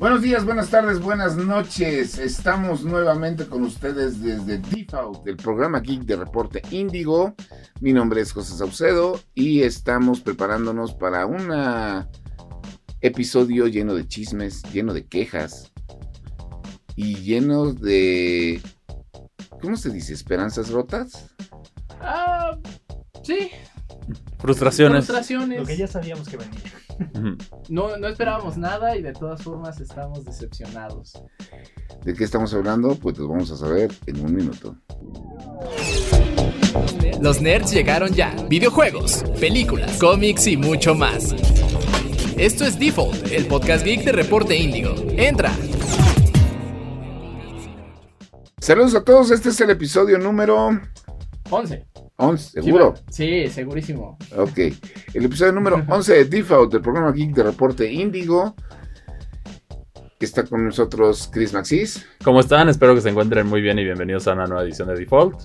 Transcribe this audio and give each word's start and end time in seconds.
Buenos 0.00 0.22
días, 0.22 0.46
buenas 0.46 0.70
tardes, 0.70 0.98
buenas 0.98 1.36
noches. 1.36 2.16
Estamos 2.16 2.84
nuevamente 2.84 3.44
con 3.46 3.64
ustedes 3.64 4.22
desde 4.22 4.56
Default, 4.56 5.28
el 5.28 5.36
programa 5.36 5.80
Geek 5.80 6.04
de 6.04 6.16
Reporte 6.16 6.62
Índigo. 6.70 7.34
Mi 7.82 7.92
nombre 7.92 8.22
es 8.22 8.32
José 8.32 8.56
Saucedo 8.56 9.20
y 9.34 9.60
estamos 9.60 10.22
preparándonos 10.22 10.94
para 10.94 11.26
un 11.26 11.52
episodio 13.02 13.66
lleno 13.66 13.92
de 13.92 14.08
chismes, 14.08 14.62
lleno 14.72 14.94
de 14.94 15.04
quejas 15.04 15.70
y 16.96 17.16
lleno 17.16 17.74
de... 17.74 18.62
¿Cómo 19.60 19.76
se 19.76 19.90
dice? 19.90 20.14
¿Esperanzas 20.14 20.70
rotas? 20.70 21.34
Ah, 22.00 22.56
sí. 23.22 23.50
Frustraciones. 24.38 25.04
Frustraciones. 25.04 25.60
Lo 25.60 25.66
que 25.66 25.76
ya 25.76 25.86
sabíamos 25.86 26.26
que 26.26 26.38
venía. 26.38 26.79
No, 27.68 27.96
no 27.96 28.08
esperábamos 28.08 28.56
nada 28.56 28.96
y 28.96 29.02
de 29.02 29.12
todas 29.12 29.42
formas 29.42 29.80
estamos 29.80 30.24
decepcionados. 30.24 31.22
¿De 32.04 32.14
qué 32.14 32.24
estamos 32.24 32.52
hablando? 32.54 32.94
Pues 32.94 33.18
lo 33.18 33.28
vamos 33.28 33.50
a 33.50 33.56
saber 33.56 33.92
en 34.06 34.24
un 34.24 34.34
minuto. 34.34 34.76
Los 37.20 37.40
nerds 37.40 37.72
llegaron 37.72 38.12
ya. 38.12 38.34
Videojuegos, 38.48 39.24
películas, 39.38 39.98
cómics 39.98 40.46
y 40.46 40.56
mucho 40.56 40.94
más. 40.94 41.34
Esto 42.36 42.64
es 42.64 42.78
Default, 42.78 43.30
el 43.32 43.46
podcast 43.46 43.84
geek 43.84 44.04
de 44.04 44.12
Reporte 44.12 44.56
Índigo. 44.56 44.94
Entra. 45.10 45.52
Saludos 48.58 48.94
a 48.94 49.04
todos, 49.04 49.30
este 49.30 49.50
es 49.50 49.60
el 49.60 49.70
episodio 49.70 50.18
número 50.18 50.70
11. 51.50 51.86
11, 52.20 52.62
¿seguro? 52.62 52.94
Sí, 53.10 53.48
segurísimo. 53.48 54.18
Ok, 54.36 54.58
el 55.14 55.24
episodio 55.24 55.52
número 55.52 55.82
11 55.88 56.12
de 56.12 56.24
Default 56.26 56.72
del 56.72 56.82
programa 56.82 57.12
Geek 57.12 57.34
de 57.34 57.42
Reporte 57.44 57.90
Índigo. 57.90 58.54
Está 60.20 60.44
con 60.44 60.66
nosotros 60.66 61.30
Chris 61.32 61.54
Maxis. 61.54 62.06
¿Cómo 62.22 62.40
están? 62.40 62.68
Espero 62.68 62.94
que 62.94 63.00
se 63.00 63.08
encuentren 63.08 63.46
muy 63.46 63.62
bien 63.62 63.78
y 63.78 63.84
bienvenidos 63.84 64.28
a 64.28 64.34
una 64.34 64.46
nueva 64.46 64.64
edición 64.64 64.88
de 64.88 64.96
Default. 64.96 65.40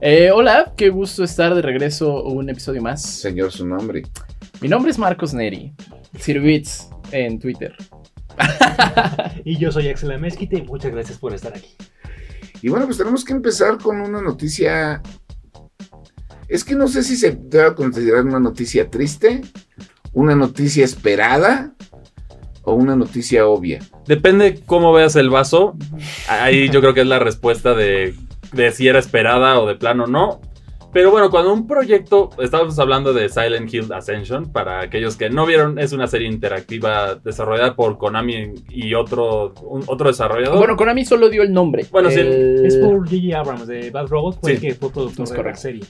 Eh, 0.00 0.32
hola, 0.32 0.72
qué 0.76 0.88
gusto 0.88 1.22
estar 1.22 1.54
de 1.54 1.62
regreso 1.62 2.24
un 2.24 2.50
episodio 2.50 2.82
más. 2.82 3.00
Señor, 3.00 3.52
su 3.52 3.64
nombre. 3.64 4.02
Mi 4.60 4.66
nombre 4.68 4.90
es 4.90 4.98
Marcos 4.98 5.32
Neri, 5.32 5.72
Sirvits 6.18 6.88
en 7.12 7.38
Twitter. 7.38 7.76
y 9.44 9.56
yo 9.58 9.70
soy 9.70 9.88
Axel 9.88 10.10
Amezquite 10.10 10.58
y 10.58 10.62
muchas 10.62 10.90
gracias 10.90 11.18
por 11.18 11.34
estar 11.34 11.56
aquí. 11.56 11.76
Y 12.62 12.68
bueno, 12.68 12.86
pues 12.86 12.98
tenemos 12.98 13.24
que 13.24 13.32
empezar 13.32 13.78
con 13.78 14.00
una 14.00 14.20
noticia 14.20 15.00
es 16.48 16.64
que 16.64 16.74
no 16.74 16.88
sé 16.88 17.02
si 17.02 17.16
se 17.16 17.38
debe 17.40 17.74
considerar 17.74 18.24
una 18.24 18.40
noticia 18.40 18.90
triste, 18.90 19.42
una 20.12 20.34
noticia 20.34 20.84
esperada 20.84 21.74
o 22.62 22.74
una 22.74 22.96
noticia 22.96 23.46
obvia. 23.46 23.80
Depende 24.06 24.62
cómo 24.64 24.92
veas 24.92 25.16
el 25.16 25.30
vaso. 25.30 25.76
Ahí 26.28 26.70
yo 26.70 26.80
creo 26.80 26.94
que 26.94 27.02
es 27.02 27.06
la 27.06 27.18
respuesta 27.18 27.74
de, 27.74 28.14
de 28.52 28.72
si 28.72 28.88
era 28.88 28.98
esperada 28.98 29.60
o 29.60 29.66
de 29.66 29.74
plano 29.74 30.06
no. 30.06 30.40
Pero 30.92 31.10
bueno, 31.10 31.30
cuando 31.30 31.52
un 31.52 31.66
proyecto, 31.66 32.30
estábamos 32.38 32.78
hablando 32.78 33.12
de 33.12 33.28
Silent 33.28 33.72
Hill 33.72 33.92
Ascension, 33.92 34.50
para 34.50 34.80
aquellos 34.80 35.16
que 35.16 35.28
no 35.28 35.44
vieron, 35.44 35.78
es 35.78 35.92
una 35.92 36.06
serie 36.06 36.28
interactiva 36.28 37.14
desarrollada 37.16 37.76
por 37.76 37.98
Konami 37.98 38.54
y 38.70 38.94
otro, 38.94 39.52
otro 39.86 40.08
desarrollador. 40.08 40.58
Bueno, 40.58 40.76
Konami 40.76 41.04
solo 41.04 41.28
dio 41.28 41.42
el 41.42 41.52
nombre. 41.52 41.84
Bueno, 41.90 42.10
sí. 42.10 42.20
Es 42.20 42.76
por 42.76 43.06
J.J. 43.06 43.38
Abrams 43.38 43.66
de 43.66 43.90
Bad 43.90 44.06
Robot, 44.06 44.38
fue 44.40 44.58
que 44.58 44.74
fue 44.74 44.90
productor 44.90 45.28
de 45.28 45.42
la 45.42 45.56
serie. 45.56 45.84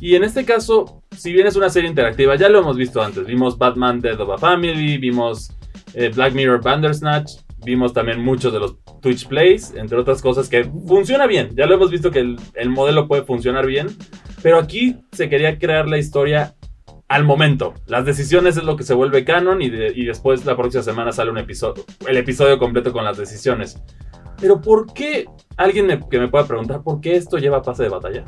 Y 0.00 0.16
en 0.16 0.24
este 0.24 0.44
caso, 0.44 1.02
si 1.16 1.32
bien 1.32 1.46
es 1.46 1.54
una 1.54 1.70
serie 1.70 1.88
interactiva, 1.88 2.34
ya 2.36 2.48
lo 2.48 2.58
hemos 2.58 2.76
visto 2.76 3.00
antes. 3.00 3.24
Vimos 3.24 3.56
Batman 3.56 4.00
Dead 4.00 4.20
of 4.20 4.30
a 4.30 4.38
Family, 4.38 4.98
vimos 4.98 5.52
eh, 5.94 6.10
Black 6.14 6.34
Mirror 6.34 6.60
Bandersnatch, 6.60 7.32
vimos 7.64 7.92
también 7.92 8.22
muchos 8.22 8.52
de 8.52 8.60
los 8.60 8.76
Twitch 9.00 9.26
Plays, 9.26 9.74
entre 9.74 9.98
otras 9.98 10.22
cosas 10.22 10.48
que 10.48 10.64
funciona 10.64 11.26
bien. 11.26 11.50
Ya 11.56 11.66
lo 11.66 11.74
hemos 11.74 11.90
visto 11.90 12.10
que 12.10 12.20
el, 12.20 12.70
modelo 12.70 13.08
puede 13.08 13.24
funcionar 13.24 13.66
bien, 13.66 13.88
pero 14.42 14.58
aquí 14.58 14.96
se 15.12 15.28
quería 15.28 15.58
crear 15.58 15.88
la 15.88 15.98
historia 15.98 16.54
al 17.08 17.24
momento. 17.24 17.74
Las 17.86 18.04
decisiones 18.04 18.56
es 18.56 18.64
lo 18.64 18.76
que 18.76 18.84
se 18.84 18.94
vuelve 18.94 19.24
canon 19.24 19.62
y, 19.62 19.66
y 19.66 20.04
después 20.04 20.44
la 20.44 20.56
próxima 20.56 20.82
semana 20.82 21.12
sale 21.12 21.30
un 21.30 21.38
episodio, 21.38 21.84
el 22.06 22.16
episodio 22.16 22.58
completo 22.58 22.92
con 22.92 23.04
las 23.04 23.16
decisiones. 23.16 23.80
Pero 24.40 24.60
¿por 24.60 24.92
qué? 24.92 25.26
Alguien 25.56 26.04
que 26.08 26.18
me 26.18 26.28
pueda 26.28 26.46
preguntar, 26.46 26.82
¿por 26.82 27.00
qué 27.00 27.16
esto 27.16 27.38
lleva 27.38 27.62
pase 27.62 27.82
de 27.82 27.88
batalla? 27.88 28.24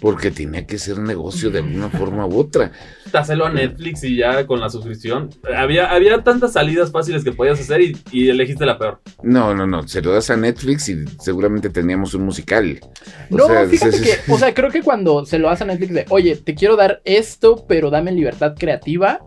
Porque 0.00 0.30
tenía 0.30 0.66
que 0.66 0.78
ser 0.78 0.98
negocio 0.98 1.50
de 1.50 1.58
alguna 1.58 1.88
forma 1.88 2.26
u 2.26 2.38
otra. 2.38 2.72
Dáselo 3.12 3.46
a 3.46 3.50
Netflix 3.50 4.04
y 4.04 4.16
ya 4.16 4.46
con 4.46 4.60
la 4.60 4.70
suscripción. 4.70 5.30
Había, 5.56 5.90
había 5.90 6.22
tantas 6.22 6.52
salidas 6.52 6.90
fáciles 6.90 7.24
que 7.24 7.32
podías 7.32 7.60
hacer 7.60 7.80
y, 7.80 8.28
elegiste 8.28 8.66
la 8.66 8.78
peor. 8.78 9.00
No, 9.22 9.54
no, 9.54 9.66
no. 9.66 9.86
Se 9.86 10.02
lo 10.02 10.12
das 10.12 10.30
a 10.30 10.36
Netflix 10.36 10.88
y 10.88 11.04
seguramente 11.20 11.70
teníamos 11.70 12.14
un 12.14 12.24
musical. 12.24 12.80
no, 13.30 13.48
fíjate 13.68 14.00
que, 14.00 14.32
o 14.32 14.38
sea, 14.38 14.54
creo 14.54 14.70
que 14.70 14.82
cuando 14.82 15.24
se 15.26 15.38
lo 15.38 15.48
das 15.48 15.62
a 15.62 15.64
Netflix 15.64 15.92
de, 15.92 16.06
oye, 16.10 16.36
te 16.36 16.54
quiero 16.54 16.76
dar 16.76 17.00
esto, 17.04 17.64
pero 17.68 17.90
dame 17.90 18.12
libertad 18.12 18.54
creativa 18.58 19.20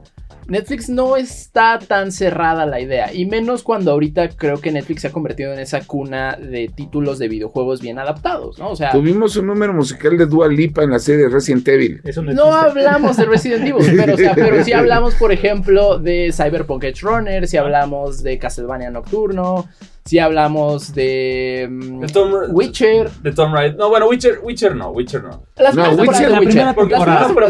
Netflix 0.47 0.89
no 0.89 1.17
está 1.17 1.79
tan 1.79 2.11
cerrada 2.11 2.65
la 2.65 2.79
idea, 2.79 3.13
y 3.13 3.25
menos 3.25 3.63
cuando 3.63 3.91
ahorita 3.91 4.29
creo 4.29 4.59
que 4.59 4.71
Netflix 4.71 5.01
se 5.01 5.07
ha 5.07 5.11
convertido 5.11 5.53
en 5.53 5.59
esa 5.59 5.81
cuna 5.81 6.37
de 6.39 6.69
títulos 6.73 7.19
de 7.19 7.27
videojuegos 7.27 7.81
bien 7.81 7.99
adaptados, 7.99 8.59
¿no? 8.59 8.71
O 8.71 8.75
sea, 8.75 8.91
tuvimos 8.91 9.35
un 9.35 9.47
número 9.47 9.73
musical 9.73 10.17
de 10.17 10.25
Dua 10.25 10.47
Lipa 10.47 10.83
en 10.83 10.91
la 10.91 10.99
serie 10.99 11.29
Resident 11.29 11.67
Evil. 11.67 12.01
no, 12.33 12.53
hablamos 12.53 13.17
de 13.17 13.25
Resident 13.25 13.65
Evil, 13.65 13.93
pero, 13.95 14.13
o 14.15 14.17
sea, 14.17 14.33
pero 14.35 14.63
sí 14.63 14.73
hablamos, 14.73 15.15
por 15.15 15.31
ejemplo, 15.31 15.99
de 15.99 16.31
Cyberpunk 16.33 16.83
Edge 16.83 17.01
Runner, 17.01 17.47
si 17.47 17.57
hablamos 17.57 18.23
de 18.23 18.37
Castlevania 18.37 18.89
Nocturno, 18.89 19.67
si 20.05 20.19
hablamos 20.19 20.93
de, 20.93 21.67
mm, 21.69 22.03
Witcher. 22.51 23.09
De 23.21 23.31
Tom 23.31 23.53
Raider. 23.53 23.77
No, 23.77 23.89
bueno, 23.89 24.07
Witcher, 24.07 24.39
Witcher 24.43 24.75
no, 24.75 24.89
Witcher 24.89 25.23
no. 25.23 25.45
no, 25.57 25.89
Witcher, 25.91 26.29
la 26.29 26.39
Witcher. 26.39 26.75
Porque, 26.75 26.95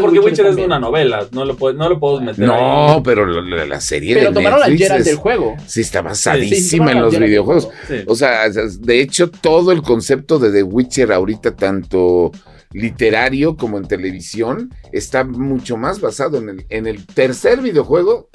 porque 0.00 0.20
Witcher, 0.20 0.46
es 0.46 0.56
una 0.56 0.78
novela, 0.78 1.26
no 1.32 1.44
lo, 1.44 1.56
no 1.72 1.88
lo 1.88 1.98
puedo 1.98 2.20
meter. 2.20 2.46
No, 2.46 3.02
pero 3.04 3.26
la, 3.26 3.80
serie 3.80 4.14
pero 4.14 4.28
de 4.28 4.34
tomaron 4.34 4.60
Netflix 4.60 4.88
la 4.88 4.98
del 4.98 5.16
juego. 5.16 5.56
Sí, 5.66 5.80
está 5.80 6.02
basadísima 6.02 6.92
en 6.92 7.00
los 7.00 7.18
videojuegos. 7.18 7.68
O 8.06 8.14
sea, 8.14 8.48
de 8.48 9.00
hecho, 9.00 9.30
todo 9.30 9.72
el 9.72 9.82
concepto 9.82 10.38
de 10.38 10.52
The 10.52 10.62
Witcher 10.62 11.12
ahorita, 11.12 11.56
tanto 11.56 12.30
literario 12.72 13.56
como 13.56 13.78
en 13.78 13.86
televisión, 13.86 14.72
está 14.92 15.24
mucho 15.24 15.76
más 15.76 16.00
basado 16.00 16.38
en 16.38 16.48
el, 16.50 16.66
en 16.68 16.86
el 16.86 17.06
tercer 17.06 17.60
videojuego. 17.60 18.28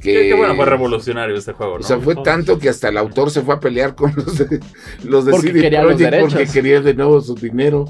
Que, 0.00 0.34
bueno, 0.34 0.54
fue 0.54 0.66
revolucionario 0.66 1.36
este 1.36 1.52
juego, 1.52 1.78
¿no? 1.78 1.80
O 1.80 1.82
sea, 1.82 1.98
fue 1.98 2.14
tanto 2.16 2.58
que 2.58 2.68
hasta 2.68 2.88
el 2.88 2.96
autor 2.96 3.30
se 3.30 3.42
fue 3.42 3.54
a 3.54 3.60
pelear 3.60 3.94
con 3.94 4.12
los 4.14 4.38
de, 4.38 4.60
los 5.04 5.24
de 5.24 5.32
CD 5.38 5.70
Projekt 5.70 6.20
porque 6.20 6.46
quería 6.46 6.80
de 6.80 6.94
nuevo 6.94 7.20
su 7.20 7.34
dinero. 7.34 7.86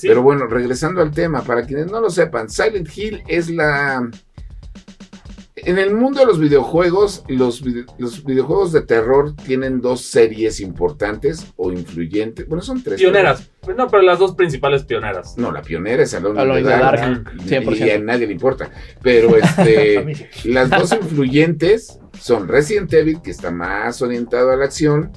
Pero 0.00 0.22
bueno, 0.22 0.46
regresando 0.46 1.00
al 1.00 1.12
tema, 1.12 1.42
para 1.42 1.64
quienes 1.64 1.86
no 1.86 2.00
lo 2.00 2.10
sepan, 2.10 2.48
Silent 2.48 2.88
Hill 2.96 3.22
es 3.28 3.48
la 3.50 4.10
en 5.64 5.78
el 5.78 5.94
mundo 5.94 6.20
de 6.20 6.26
los 6.26 6.38
videojuegos, 6.38 7.24
los, 7.28 7.62
los, 7.98 8.24
videojuegos 8.24 8.72
de 8.72 8.82
terror 8.82 9.34
tienen 9.36 9.80
dos 9.80 10.02
series 10.02 10.60
importantes 10.60 11.46
o 11.56 11.70
influyentes. 11.70 12.48
Bueno, 12.48 12.62
son 12.62 12.82
tres. 12.82 13.00
Pioneras. 13.00 13.50
No, 13.76 13.88
pero 13.88 14.02
las 14.02 14.18
dos 14.18 14.34
principales 14.34 14.82
pioneras. 14.82 15.38
No, 15.38 15.52
la 15.52 15.62
pionera 15.62 16.02
es 16.02 16.14
Alone, 16.14 16.40
Alone 16.40 16.60
in 16.60 16.66
the 16.66 16.72
Dark. 16.72 17.76
Y, 17.76 17.90
a 17.90 17.98
nadie 18.00 18.26
le 18.26 18.32
importa. 18.32 18.70
Pero 19.02 19.36
este, 19.36 20.28
las 20.44 20.68
dos 20.68 20.92
influyentes 21.00 22.00
son 22.18 22.48
Resident 22.48 22.92
Evil, 22.92 23.22
que 23.22 23.30
está 23.30 23.50
más 23.50 24.02
orientado 24.02 24.50
a 24.50 24.56
la 24.56 24.64
acción, 24.64 25.12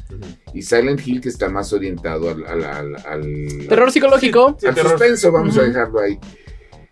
y 0.53 0.61
Silent 0.61 1.05
Hill, 1.05 1.21
que 1.21 1.29
está 1.29 1.49
más 1.49 1.73
orientado 1.73 2.29
al... 2.29 3.67
terror 3.67 3.91
psicológico. 3.91 4.57
al 4.63 4.77
suspenso, 4.77 5.31
vamos 5.31 5.57
a 5.57 5.63
dejarlo 5.63 5.99
ahí. 5.99 6.19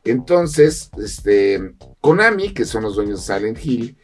Entonces, 0.04 0.90
este, 0.98 1.76
Konami, 2.04 2.54
que 2.54 2.66
son 2.66 2.84
los 2.84 2.98
dueños 2.98 3.26
de 3.26 3.34
Silent 3.34 3.66
Hill, 3.66 3.98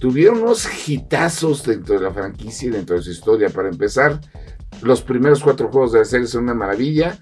tuvieron 0.00 0.38
unos 0.40 0.66
hitazos 0.88 1.62
dentro 1.62 1.94
de 1.94 2.00
la 2.00 2.10
franquicia 2.10 2.68
y 2.68 2.70
dentro 2.70 2.96
de 2.96 3.02
su 3.02 3.10
historia. 3.10 3.50
Para 3.50 3.68
empezar, 3.68 4.18
los 4.80 5.02
primeros 5.02 5.42
cuatro 5.42 5.68
juegos 5.68 5.92
de 5.92 5.98
la 5.98 6.04
serie 6.06 6.26
son 6.26 6.44
una 6.44 6.54
maravilla, 6.54 7.18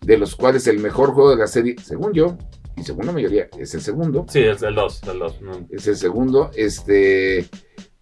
de 0.00 0.16
los 0.16 0.36
cuales 0.36 0.68
el 0.68 0.78
mejor 0.78 1.12
juego 1.12 1.30
de 1.30 1.38
la 1.38 1.48
serie, 1.48 1.74
según 1.82 2.12
yo, 2.12 2.38
y 2.76 2.84
según 2.84 3.06
la 3.06 3.12
mayoría, 3.12 3.48
es 3.58 3.74
el 3.74 3.80
segundo. 3.80 4.26
Sí, 4.28 4.44
es 4.44 4.62
el 4.62 4.76
2, 4.76 5.02
el 5.08 5.18
2. 5.18 5.40
Es 5.70 5.88
el 5.88 5.96
segundo. 5.96 6.52
Este, 6.54 7.48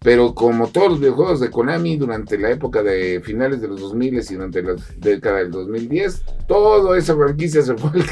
pero 0.03 0.35
como 0.35 0.67
todos 0.67 0.89
los 0.89 0.99
videojuegos 0.99 1.39
de 1.39 1.49
Konami 1.49 1.95
durante 1.95 2.37
la 2.37 2.51
época 2.51 2.83
de 2.83 3.21
finales 3.21 3.61
de 3.61 3.69
los 3.69 3.79
2000 3.79 4.15
y 4.15 4.33
durante 4.33 4.61
la 4.61 4.75
década 4.97 5.37
del 5.37 5.51
2010, 5.51 6.23
toda 6.47 6.97
esa 6.97 7.15
franquicia 7.15 7.61
se 7.61 7.75
fue. 7.75 7.91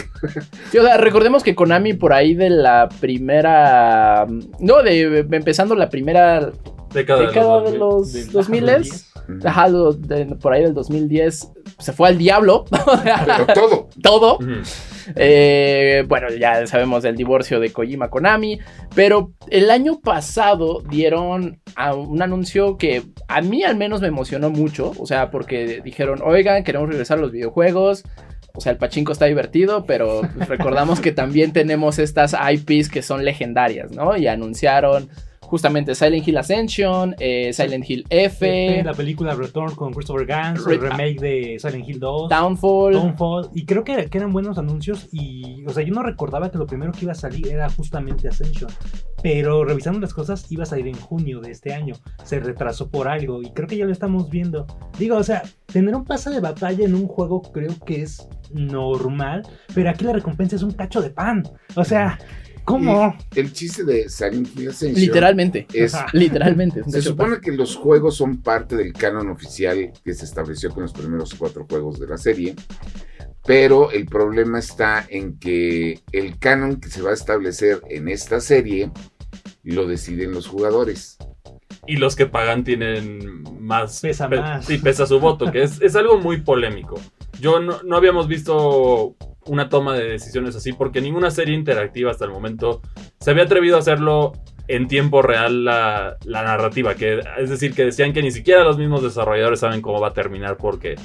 Sí, 0.72 0.78
o 0.78 0.84
sea, 0.84 0.98
recordemos 0.98 1.44
que 1.44 1.54
Konami 1.54 1.94
por 1.94 2.14
ahí 2.14 2.34
de 2.34 2.50
la 2.50 2.88
primera, 3.02 4.26
no, 4.60 4.84
de 4.84 5.26
empezando 5.32 5.76
la 5.76 5.90
primera 5.90 6.52
década, 6.94 7.62
de 7.62 7.78
los, 7.78 8.14
de 8.14 8.26
2000, 8.26 8.66
por 10.42 10.54
ahí 10.54 10.64
del 10.64 10.74
2010 10.74 11.52
se 11.80 11.94
fue 11.94 12.10
al 12.10 12.18
diablo. 12.18 12.66
Pero 13.26 13.46
todo. 13.54 13.90
todo. 14.02 14.40
Eh, 15.16 16.04
bueno, 16.08 16.30
ya 16.30 16.66
sabemos 16.68 17.04
del 17.04 17.16
divorcio 17.16 17.60
de 17.60 17.72
Kojima 17.72 18.10
Konami, 18.10 18.60
pero 18.96 19.34
el 19.50 19.70
año 19.70 20.00
pasado 20.00 20.82
dieron 20.90 21.60
un 21.96 22.22
anuncio 22.22 22.78
que 22.78 23.04
a 23.28 23.42
mí 23.42 23.64
al 23.64 23.76
menos 23.76 24.02
me 24.02 24.08
emocionó 24.08 24.50
mucho, 24.50 24.94
o 24.98 25.06
sea, 25.06 25.32
porque 25.32 25.82
dijeron, 25.84 26.22
oigan, 26.24 26.64
queremos 26.64 26.90
regresar 26.90 27.18
a 27.18 27.22
los 27.22 27.32
videojuegos. 27.32 28.04
O 28.54 28.60
sea, 28.60 28.74
el 28.74 28.78
pachinko 28.78 29.14
está 29.14 29.26
divertido, 29.26 29.86
pero 29.86 30.24
recordamos 30.48 31.00
que 31.00 31.14
también 31.14 31.54
tenemos 31.54 32.00
estas 32.00 32.34
IPs 32.34 32.90
que 32.90 33.02
son 33.02 33.24
legendarias, 33.24 33.92
¿no? 33.92 34.18
Y 34.18 34.28
anunciaron 34.28 35.10
justamente 35.52 35.96
Silent 35.96 36.26
Hill 36.26 36.38
Ascension, 36.38 37.14
eh, 37.20 37.52
Silent 37.52 37.84
Hill 37.90 38.06
F, 38.10 38.82
la 38.86 38.94
película 38.94 39.36
Return 39.36 39.76
con 39.76 39.92
Christopher 39.92 40.26
Gans, 40.26 40.66
el 40.66 40.80
remake 40.80 41.20
de 41.20 41.58
Silent 41.60 41.90
Hill 41.90 42.00
2, 42.00 42.30
Downfall. 42.30 42.94
Downfall. 42.94 43.50
Y 43.54 43.66
creo 43.66 43.84
que, 43.84 44.08
eran 44.14 44.32
buenos 44.32 44.58
anuncios. 44.58 45.10
Y, 45.12 45.66
o 45.68 45.74
sea, 45.74 45.84
yo 45.84 45.94
no 45.94 46.04
recordaba 46.04 46.50
que 46.50 46.58
lo 46.58 46.66
primero 46.66 46.94
que 46.94 47.04
iba 47.04 47.12
a 47.12 47.16
salir 47.16 47.50
era 47.50 47.70
justamente 47.70 48.30
Ascension. 48.30 48.72
Pero 49.22 49.66
revisando 49.66 50.00
las 50.00 50.14
cosas, 50.14 50.50
iba 50.50 50.64
a 50.64 50.66
salir 50.66 50.88
en 50.88 50.96
junio 50.96 51.42
de 51.42 51.52
este 51.52 51.74
año. 51.74 51.96
Se 52.24 52.40
retrasó 52.40 52.90
por 52.90 53.10
algo 53.10 53.42
y 53.44 53.52
creo 53.52 53.68
que 53.68 53.76
ya 53.76 53.84
lo 53.84 53.92
estamos 53.92 54.30
viendo. 54.30 54.66
Digo, 54.98 55.18
o 55.18 55.24
sea, 55.24 55.44
tener 55.66 55.94
un 55.94 56.06
pase 56.06 56.30
de 56.30 56.40
batalla 56.40 56.86
en 56.86 56.96
un 56.96 57.08
juego 57.08 57.42
creo 57.42 57.78
que 57.86 58.04
es 58.04 58.26
normal, 58.54 59.44
pero 59.76 59.90
aquí 59.90 60.06
la 60.06 60.14
recompensa 60.14 60.56
es 60.56 60.64
un 60.64 60.72
cacho 60.72 61.02
de 61.02 61.10
pan. 61.10 61.44
O 61.76 61.84
sea, 61.84 62.18
¿Cómo? 62.66 63.16
el 63.36 63.52
chiste 63.54 63.84
de 63.84 64.10
Silent 64.10 64.48
Hill 64.56 64.70
Ascension 64.70 65.02
Literalmente. 65.02 65.68
Es, 65.74 65.94
literalmente. 66.14 66.84
Se 66.88 67.02
supone 67.02 67.40
que 67.42 67.52
los 67.52 67.76
juegos 67.76 68.18
son 68.18 68.42
parte 68.42 68.76
del 68.76 68.94
canon 68.94 69.30
oficial 69.30 69.92
que 70.04 70.14
se 70.14 70.26
estableció 70.26 70.70
con 70.72 70.84
los 70.84 70.94
primeros 70.94 71.34
cuatro 71.34 71.66
juegos 71.70 72.00
de 72.00 72.08
la 72.08 72.18
serie. 72.18 72.56
Pero 73.46 73.92
el 73.92 74.06
problema 74.06 74.60
está 74.60 75.06
en 75.10 75.40
que 75.40 76.00
el 76.12 76.38
canon 76.38 76.80
que 76.80 76.90
se 76.90 77.02
va 77.02 77.10
a 77.10 77.14
establecer 77.14 77.82
en 77.90 78.08
esta 78.08 78.40
serie 78.40 78.92
lo 79.64 79.88
deciden 79.88 80.32
los 80.32 80.48
jugadores. 80.48 81.18
Y 81.88 81.98
los 81.98 82.16
que 82.16 82.28
pagan 82.28 82.64
tienen 82.64 83.44
más. 83.60 84.02
Pesa 84.02 84.28
más. 84.28 84.66
Sí, 84.66 84.78
pesa 84.78 85.08
su 85.08 85.20
voto, 85.20 85.52
que 85.52 85.64
es, 85.64 85.96
algo 85.96 86.20
muy 86.20 86.42
polémico. 86.42 87.02
Yo 87.40 87.60
no, 87.60 87.82
no 87.82 87.98
habíamos 87.98 88.28
visto 88.28 89.16
una 89.46 89.70
toma 89.70 89.96
de 89.96 90.10
decisiones 90.10 90.56
así, 90.56 90.74
porque 90.74 91.02
ninguna 91.02 91.32
serie 91.32 91.56
interactiva 91.56 92.12
hasta 92.12 92.26
el 92.26 92.32
momento 92.32 92.82
se 93.20 93.32
había 93.32 93.44
atrevido 93.44 93.76
a 93.76 93.80
hacerlo 93.80 94.34
en 94.68 94.88
tiempo 94.88 95.22
real 95.22 95.66
la, 95.66 96.18
narrativa, 96.26 96.96
que 96.96 97.22
es 97.40 97.50
decir, 97.50 97.74
que 97.74 97.86
decían 97.86 98.14
que 98.14 98.22
ni 98.22 98.32
siquiera 98.32 98.64
los 98.64 98.78
mismos 98.78 99.04
desarrolladores 99.04 99.60
saben 99.60 99.82
cómo 99.82 100.00
va 100.00 100.10
a 100.10 100.14
terminar 100.14 100.58
porque 100.58 100.96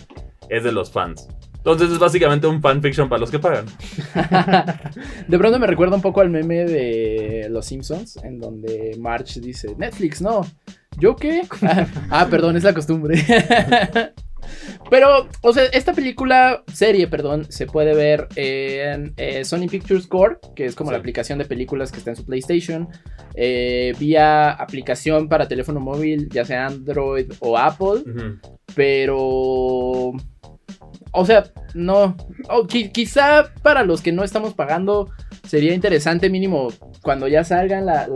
es 0.49 0.65
de 0.65 0.73
los 0.73 0.91
fans. 0.91 1.29
Entonces 1.57 1.91
es 1.91 1.99
básicamente 1.99 2.47
un 2.47 2.63
fanfiction 2.63 3.09
para 3.09 3.19
los 3.19 3.31
que 3.31 3.41
pagan. 3.41 3.67
de 5.29 5.39
pronto 5.39 5.59
me 5.59 5.67
recuerda 5.67 5.97
un 5.97 6.03
poco 6.03 6.21
al 6.21 6.31
meme 6.31 6.65
de 6.65 7.49
Los 7.51 7.67
Simpsons, 7.67 8.19
en 8.23 8.39
donde 8.39 8.97
March 9.01 9.41
dice, 9.41 9.75
Netflix, 9.77 10.23
no. 10.23 10.43
¿Yo 10.97 11.17
qué? 11.17 11.43
ah, 12.11 12.29
perdón, 12.31 12.57
es 12.57 12.63
la 12.63 12.73
costumbre. 12.73 13.17
Pero, 14.91 15.29
o 15.43 15.53
sea, 15.53 15.65
esta 15.67 15.93
película, 15.93 16.63
serie, 16.73 17.09
perdón, 17.09 17.47
se 17.49 17.67
puede 17.67 17.95
ver 17.95 18.29
en 18.37 19.15
eh, 19.17 19.45
Sony 19.45 19.69
Pictures 19.71 20.07
Core, 20.07 20.39
que 20.55 20.67
es 20.67 20.75
como 20.75 20.93
la 20.93 20.99
aplicación 20.99 21.39
de 21.39 21.45
películas 21.45 21.93
que 21.93 21.99
está 21.99 22.11
en 22.11 22.17
su 22.17 22.25
PlayStation, 22.25 22.89
eh, 23.35 23.95
vía 23.99 24.51
aplicación 24.51 25.29
para 25.29 25.49
teléfono 25.49 25.81
móvil, 25.81 26.29
ya 26.31 26.45
sea 26.45 26.67
Android 26.67 27.33
o 27.41 27.59
Apple, 27.59 28.03
pero... 28.75 30.13
O 31.13 31.25
sea, 31.25 31.45
no. 31.75 32.17
quizá 32.69 33.53
para 33.63 33.85
los 33.85 34.03
que 34.03 34.13
no 34.13 34.23
estamos 34.23 34.53
pagando 34.53 35.11
sería 35.47 35.73
interesante 35.73 36.29
mínimo 36.29 36.69
cuando 37.03 37.29
ya 37.29 37.45
salgan 37.45 37.87
las 37.87 38.09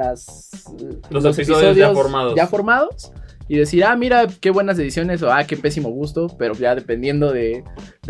los, 1.08 1.24
episodios, 1.24 1.76
ya 1.76 1.92
formados. 1.92 2.34
Ya 2.36 2.46
formados 2.46 3.12
y 3.50 3.56
decir, 3.56 3.85
ah, 3.85 3.97
mira, 3.97 4.29
qué 4.41 4.50
buenas 4.50 4.79
ediciones 4.79 5.25
o 5.25 5.32
ah, 5.32 5.43
qué 5.43 5.56
pésimo 5.56 5.88
gusto, 5.88 6.29
pero 6.38 6.55
ya 6.55 6.76
dependiendo 6.76 7.32
de, 7.32 7.64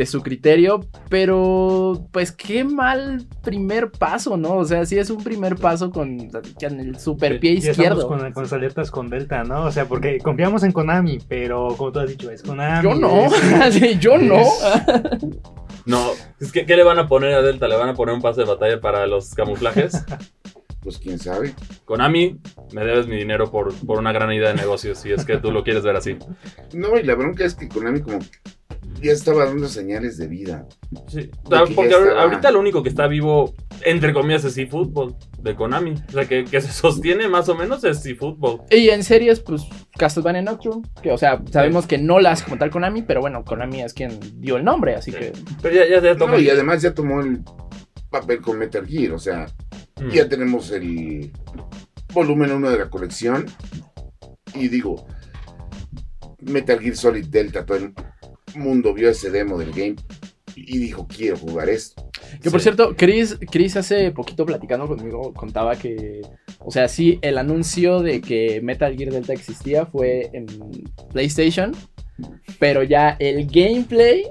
su 0.05 0.21
criterio. 0.21 0.87
Pero, 1.09 2.07
pues 2.13 2.31
qué 2.31 2.63
mal 2.63 3.27
primer 3.43 3.91
paso, 3.91 4.37
¿no? 4.37 4.57
O 4.57 4.67
sea, 4.67 4.85
sí 4.85 4.99
es 4.99 5.09
un 5.09 5.25
primer 5.25 5.57
paso 5.57 5.91
con, 5.93 6.29
el 6.61 6.99
super 6.99 7.41
pie 7.41 7.53
izquierdo. 7.53 8.07
Con, 8.07 8.33
con 8.33 8.43
las 8.43 8.53
alertas 8.53 8.91
con 8.91 9.09
Delta, 9.09 9.43
¿no? 9.43 9.65
O 9.65 9.73
sea, 9.73 9.87
porque 9.87 10.19
confiamos 10.19 10.63
en 10.63 10.73
Konami, 10.73 11.21
pero 11.27 11.69
como 11.75 11.91
tú 11.91 12.01
has 12.01 12.11
dicho, 12.11 12.31
es 12.31 12.43
Konami. 12.43 12.85
Yo 12.85 12.95
no, 12.95 13.29
yo 13.99 14.19
no. 14.19 14.43
No, 15.87 16.11
es 16.39 16.53
que 16.53 16.67
¿qué 16.67 16.77
le 16.77 16.83
van 16.83 16.99
a 16.99 17.09
poner 17.09 17.33
a 17.33 17.41
Delta? 17.41 17.67
¿Le 17.67 17.77
van 17.77 17.89
a 17.89 17.95
poner 17.95 18.15
un 18.15 18.21
pase 18.21 18.43
de 18.43 18.47
batalla 18.47 18.79
para 18.79 19.07
los 19.07 19.35
camuflajes? 19.35 20.05
Pues 20.83 20.99
quién 20.99 21.19
sabe. 21.19 21.55
Konami, 21.85 22.41
me 22.73 22.85
debes 22.85 23.07
mi 23.07 23.17
dinero 23.17 23.51
por, 23.51 23.75
por 23.87 23.99
una 23.99 24.13
gran 24.13 24.33
idea 24.33 24.49
de 24.49 24.55
negocio, 24.55 24.95
si 24.95 25.13
es 25.13 25.25
que 25.25 25.37
tú 25.37 25.53
lo 25.53 25.63
quieres 25.63 25.83
ver 25.83 25.97
así. 25.97 26.17
No, 26.73 26.99
y 26.99 27.03
la 27.03 27.15
bronca 27.15 27.45
es 27.45 27.55
que 27.55 27.69
Konami 27.69 28.01
como 28.01 28.19
ya 29.01 29.13
estaba 29.13 29.47
dando 29.47 29.69
señales 29.69 30.19
de 30.19 30.27
vida. 30.27 30.67
Sí, 31.09 31.31
porque 31.75 31.95
ahorita 31.95 32.51
lo 32.51 32.61
único 32.61 32.83
que 32.83 32.89
está 32.89 33.07
vivo, 33.07 33.55
entre 33.83 34.13
comillas, 34.13 34.45
es 34.45 34.59
eFootball 34.59 35.17
de 35.39 35.55
Konami. 35.55 35.95
O 36.09 36.13
sea, 36.13 36.27
que, 36.27 36.47
se 36.47 36.73
sostiene 36.73 37.29
más 37.29 37.49
o 37.49 37.55
menos 37.55 37.83
es 37.85 38.05
eFootball. 38.05 38.63
Y 38.71 38.89
en 38.91 39.03
series, 39.03 39.41
pues 39.41 39.63
Castlevania 39.97 40.43
Nocturne, 40.43 40.83
que 41.03 41.13
o 41.13 41.19
sea, 41.19 41.43
sabemos 41.51 41.87
que 41.87 41.99
no 41.99 42.21
las 42.21 42.43
como 42.43 42.59
tal 42.59 42.71
Konami, 42.71 43.03
pero 43.03 43.21
bueno, 43.21 43.45
Konami 43.45 43.83
es 43.83 43.95
quien 43.95 44.19
dio 44.41 44.57
el 44.57 44.65
nombre, 44.65 44.95
así 44.95 45.13
que... 45.13 45.33
Pero 45.63 45.75
ya, 45.75 45.89
ya, 45.89 46.03
ya 46.03 46.17
tomó... 46.17 46.39
y 46.39 46.51
además 46.51 46.83
ya 46.83 46.95
tomó 46.95 47.21
el 47.21 47.41
papel 48.11 48.41
con 48.41 48.59
Metal 48.59 48.87
Gear, 48.87 49.13
o 49.13 49.19
sea, 49.19 49.47
mm. 50.01 50.11
ya 50.11 50.29
tenemos 50.29 50.71
el 50.71 51.33
volumen 52.13 52.53
1 52.53 52.71
de 52.71 52.79
la 52.79 52.91
colección. 52.91 53.47
Y 54.55 54.69
digo, 54.69 55.07
Metal 56.41 56.81
Gear 56.81 56.97
Solid 56.97 57.27
Delta, 57.27 57.65
todo 57.65 57.79
el 57.79 57.95
mundo 58.55 58.93
vio 58.95 59.11
ese 59.11 59.31
demo 59.31 59.59
del 59.59 59.71
game 59.71 59.97
y 60.57 60.79
dijo, 60.79 61.07
quiero 61.07 61.37
jugar 61.37 61.69
esto. 61.69 62.11
Que 62.43 62.51
por 62.51 62.61
cierto, 62.61 62.95
Chris, 62.97 63.39
Chris 63.51 63.77
hace 63.77 64.11
poquito 64.13 64.47
platicando 64.47 64.87
conmigo 64.87 65.33
contaba 65.35 65.77
que, 65.77 66.23
o 66.59 66.71
sea, 66.71 66.89
sí, 66.89 67.19
el 67.23 67.39
anuncio 67.39 68.01
de 68.01 68.21
que 68.21 68.61
Metal 68.63 68.97
Gear 68.97 69.13
Delta 69.13 69.33
existía 69.33 69.87
fue 69.87 70.31
en 70.33 70.47
PlayStation 71.13 71.75
pero 72.59 72.83
ya 72.83 73.17
el 73.19 73.47
gameplay 73.47 74.25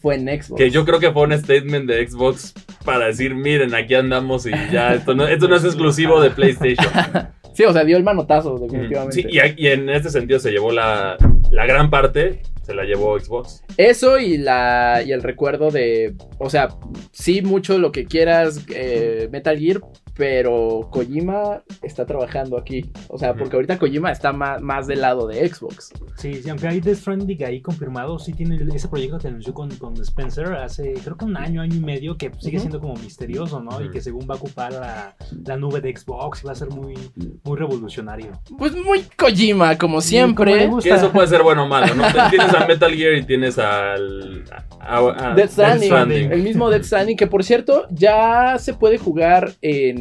fue 0.00 0.16
en 0.16 0.42
Xbox. 0.42 0.58
Que 0.58 0.70
yo 0.70 0.84
creo 0.84 1.00
que 1.00 1.10
fue 1.10 1.22
un 1.22 1.38
statement 1.38 1.88
de 1.88 2.06
Xbox 2.06 2.54
para 2.84 3.06
decir, 3.06 3.34
miren, 3.34 3.74
aquí 3.74 3.94
andamos 3.94 4.46
y 4.46 4.50
ya, 4.72 4.94
esto 4.94 5.14
no, 5.14 5.26
esto 5.26 5.48
no 5.48 5.56
es 5.56 5.64
exclusivo 5.64 6.20
de 6.20 6.30
PlayStation. 6.30 6.92
sí, 7.54 7.64
o 7.64 7.72
sea, 7.72 7.84
dio 7.84 7.96
el 7.96 8.04
manotazo, 8.04 8.58
definitivamente. 8.58 9.22
Sí, 9.22 9.26
y, 9.28 9.66
en 9.66 9.88
este 9.88 10.10
sentido 10.10 10.38
se 10.38 10.50
llevó 10.50 10.72
la, 10.72 11.16
la 11.50 11.66
gran 11.66 11.90
parte 11.90 12.42
se 12.62 12.74
la 12.74 12.84
llevó 12.84 13.18
Xbox. 13.18 13.64
Eso 13.76 14.18
y 14.18 14.38
la 14.38 15.02
y 15.04 15.10
el 15.10 15.22
recuerdo 15.22 15.70
de, 15.70 16.14
o 16.38 16.48
sea, 16.48 16.68
sí 17.10 17.42
mucho 17.42 17.78
lo 17.78 17.90
que 17.90 18.04
quieras 18.04 18.64
eh, 18.72 19.28
Metal 19.32 19.58
Gear, 19.58 19.80
pero 20.14 20.88
Kojima 20.90 21.62
está 21.82 22.06
trabajando 22.06 22.58
aquí. 22.58 22.90
O 23.08 23.18
sea, 23.18 23.34
porque 23.34 23.56
ahorita 23.56 23.78
Kojima 23.78 24.12
está 24.12 24.32
más, 24.32 24.60
más 24.60 24.86
del 24.86 25.00
lado 25.00 25.26
de 25.26 25.48
Xbox. 25.48 25.92
Sí, 26.16 26.34
sí, 26.42 26.50
aunque 26.50 26.68
hay 26.68 26.80
Death 26.80 26.98
Stranding 26.98 27.44
ahí 27.44 27.60
confirmado, 27.60 28.18
sí 28.18 28.32
tiene 28.32 28.58
ese 28.74 28.88
proyecto 28.88 29.18
que 29.18 29.28
anunció 29.28 29.54
con, 29.54 29.70
con 29.76 29.94
Spencer 30.00 30.52
hace 30.54 30.94
creo 30.94 31.16
que 31.16 31.24
un 31.24 31.36
año, 31.36 31.62
año 31.62 31.74
y 31.74 31.80
medio, 31.80 32.16
que 32.16 32.30
sigue 32.38 32.58
siendo 32.58 32.80
como 32.80 32.94
misterioso, 32.94 33.60
¿no? 33.60 33.82
Y 33.82 33.90
que 33.90 34.00
según 34.00 34.28
va 34.28 34.34
a 34.34 34.38
ocupar 34.38 34.72
la, 34.72 35.16
la, 35.46 35.56
nube 35.56 35.80
de 35.80 35.96
Xbox 35.96 36.46
va 36.46 36.52
a 36.52 36.54
ser 36.54 36.68
muy, 36.68 36.94
muy 37.44 37.58
revolucionario. 37.58 38.32
Pues 38.58 38.74
muy 38.74 39.02
Kojima, 39.16 39.76
como 39.78 40.00
siempre. 40.00 40.70
que 40.82 40.90
eso 40.90 41.12
puede 41.12 41.28
ser 41.28 41.42
bueno 41.42 41.64
o 41.64 41.68
malo, 41.68 41.94
¿no? 41.94 42.04
tienes 42.30 42.54
a 42.54 42.66
Metal 42.66 42.92
Gear 42.92 43.14
y 43.14 43.22
tienes 43.24 43.58
al... 43.58 44.44
A, 44.80 45.34
Death 45.36 45.50
Stranding, 45.50 46.32
El 46.32 46.42
mismo 46.42 46.70
Death 46.70 46.84
Stranding, 46.84 47.16
que 47.16 47.26
por 47.26 47.44
cierto, 47.44 47.86
ya 47.90 48.56
se 48.58 48.74
puede 48.74 48.98
jugar 48.98 49.52
en 49.62 49.99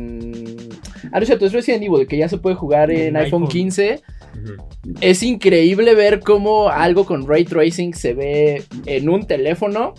Ah, 1.11 1.17
no 1.17 1.21
es 1.21 1.27
cierto, 1.27 1.45
es 1.45 1.53
Resident 1.53 1.83
Evil, 1.83 2.07
que 2.07 2.17
ya 2.17 2.29
se 2.29 2.37
puede 2.37 2.55
jugar 2.55 2.91
en, 2.91 3.15
iPhone, 3.15 3.47
15. 3.47 4.01
Es 5.01 5.23
increíble 5.23 5.95
ver 5.95 6.19
cómo 6.19 6.69
algo 6.69 7.05
con 7.05 7.27
ray 7.27 7.45
tracing 7.45 7.93
se 7.93 8.13
ve 8.13 8.63
en 8.85 9.09
un 9.09 9.25
teléfono. 9.25 9.93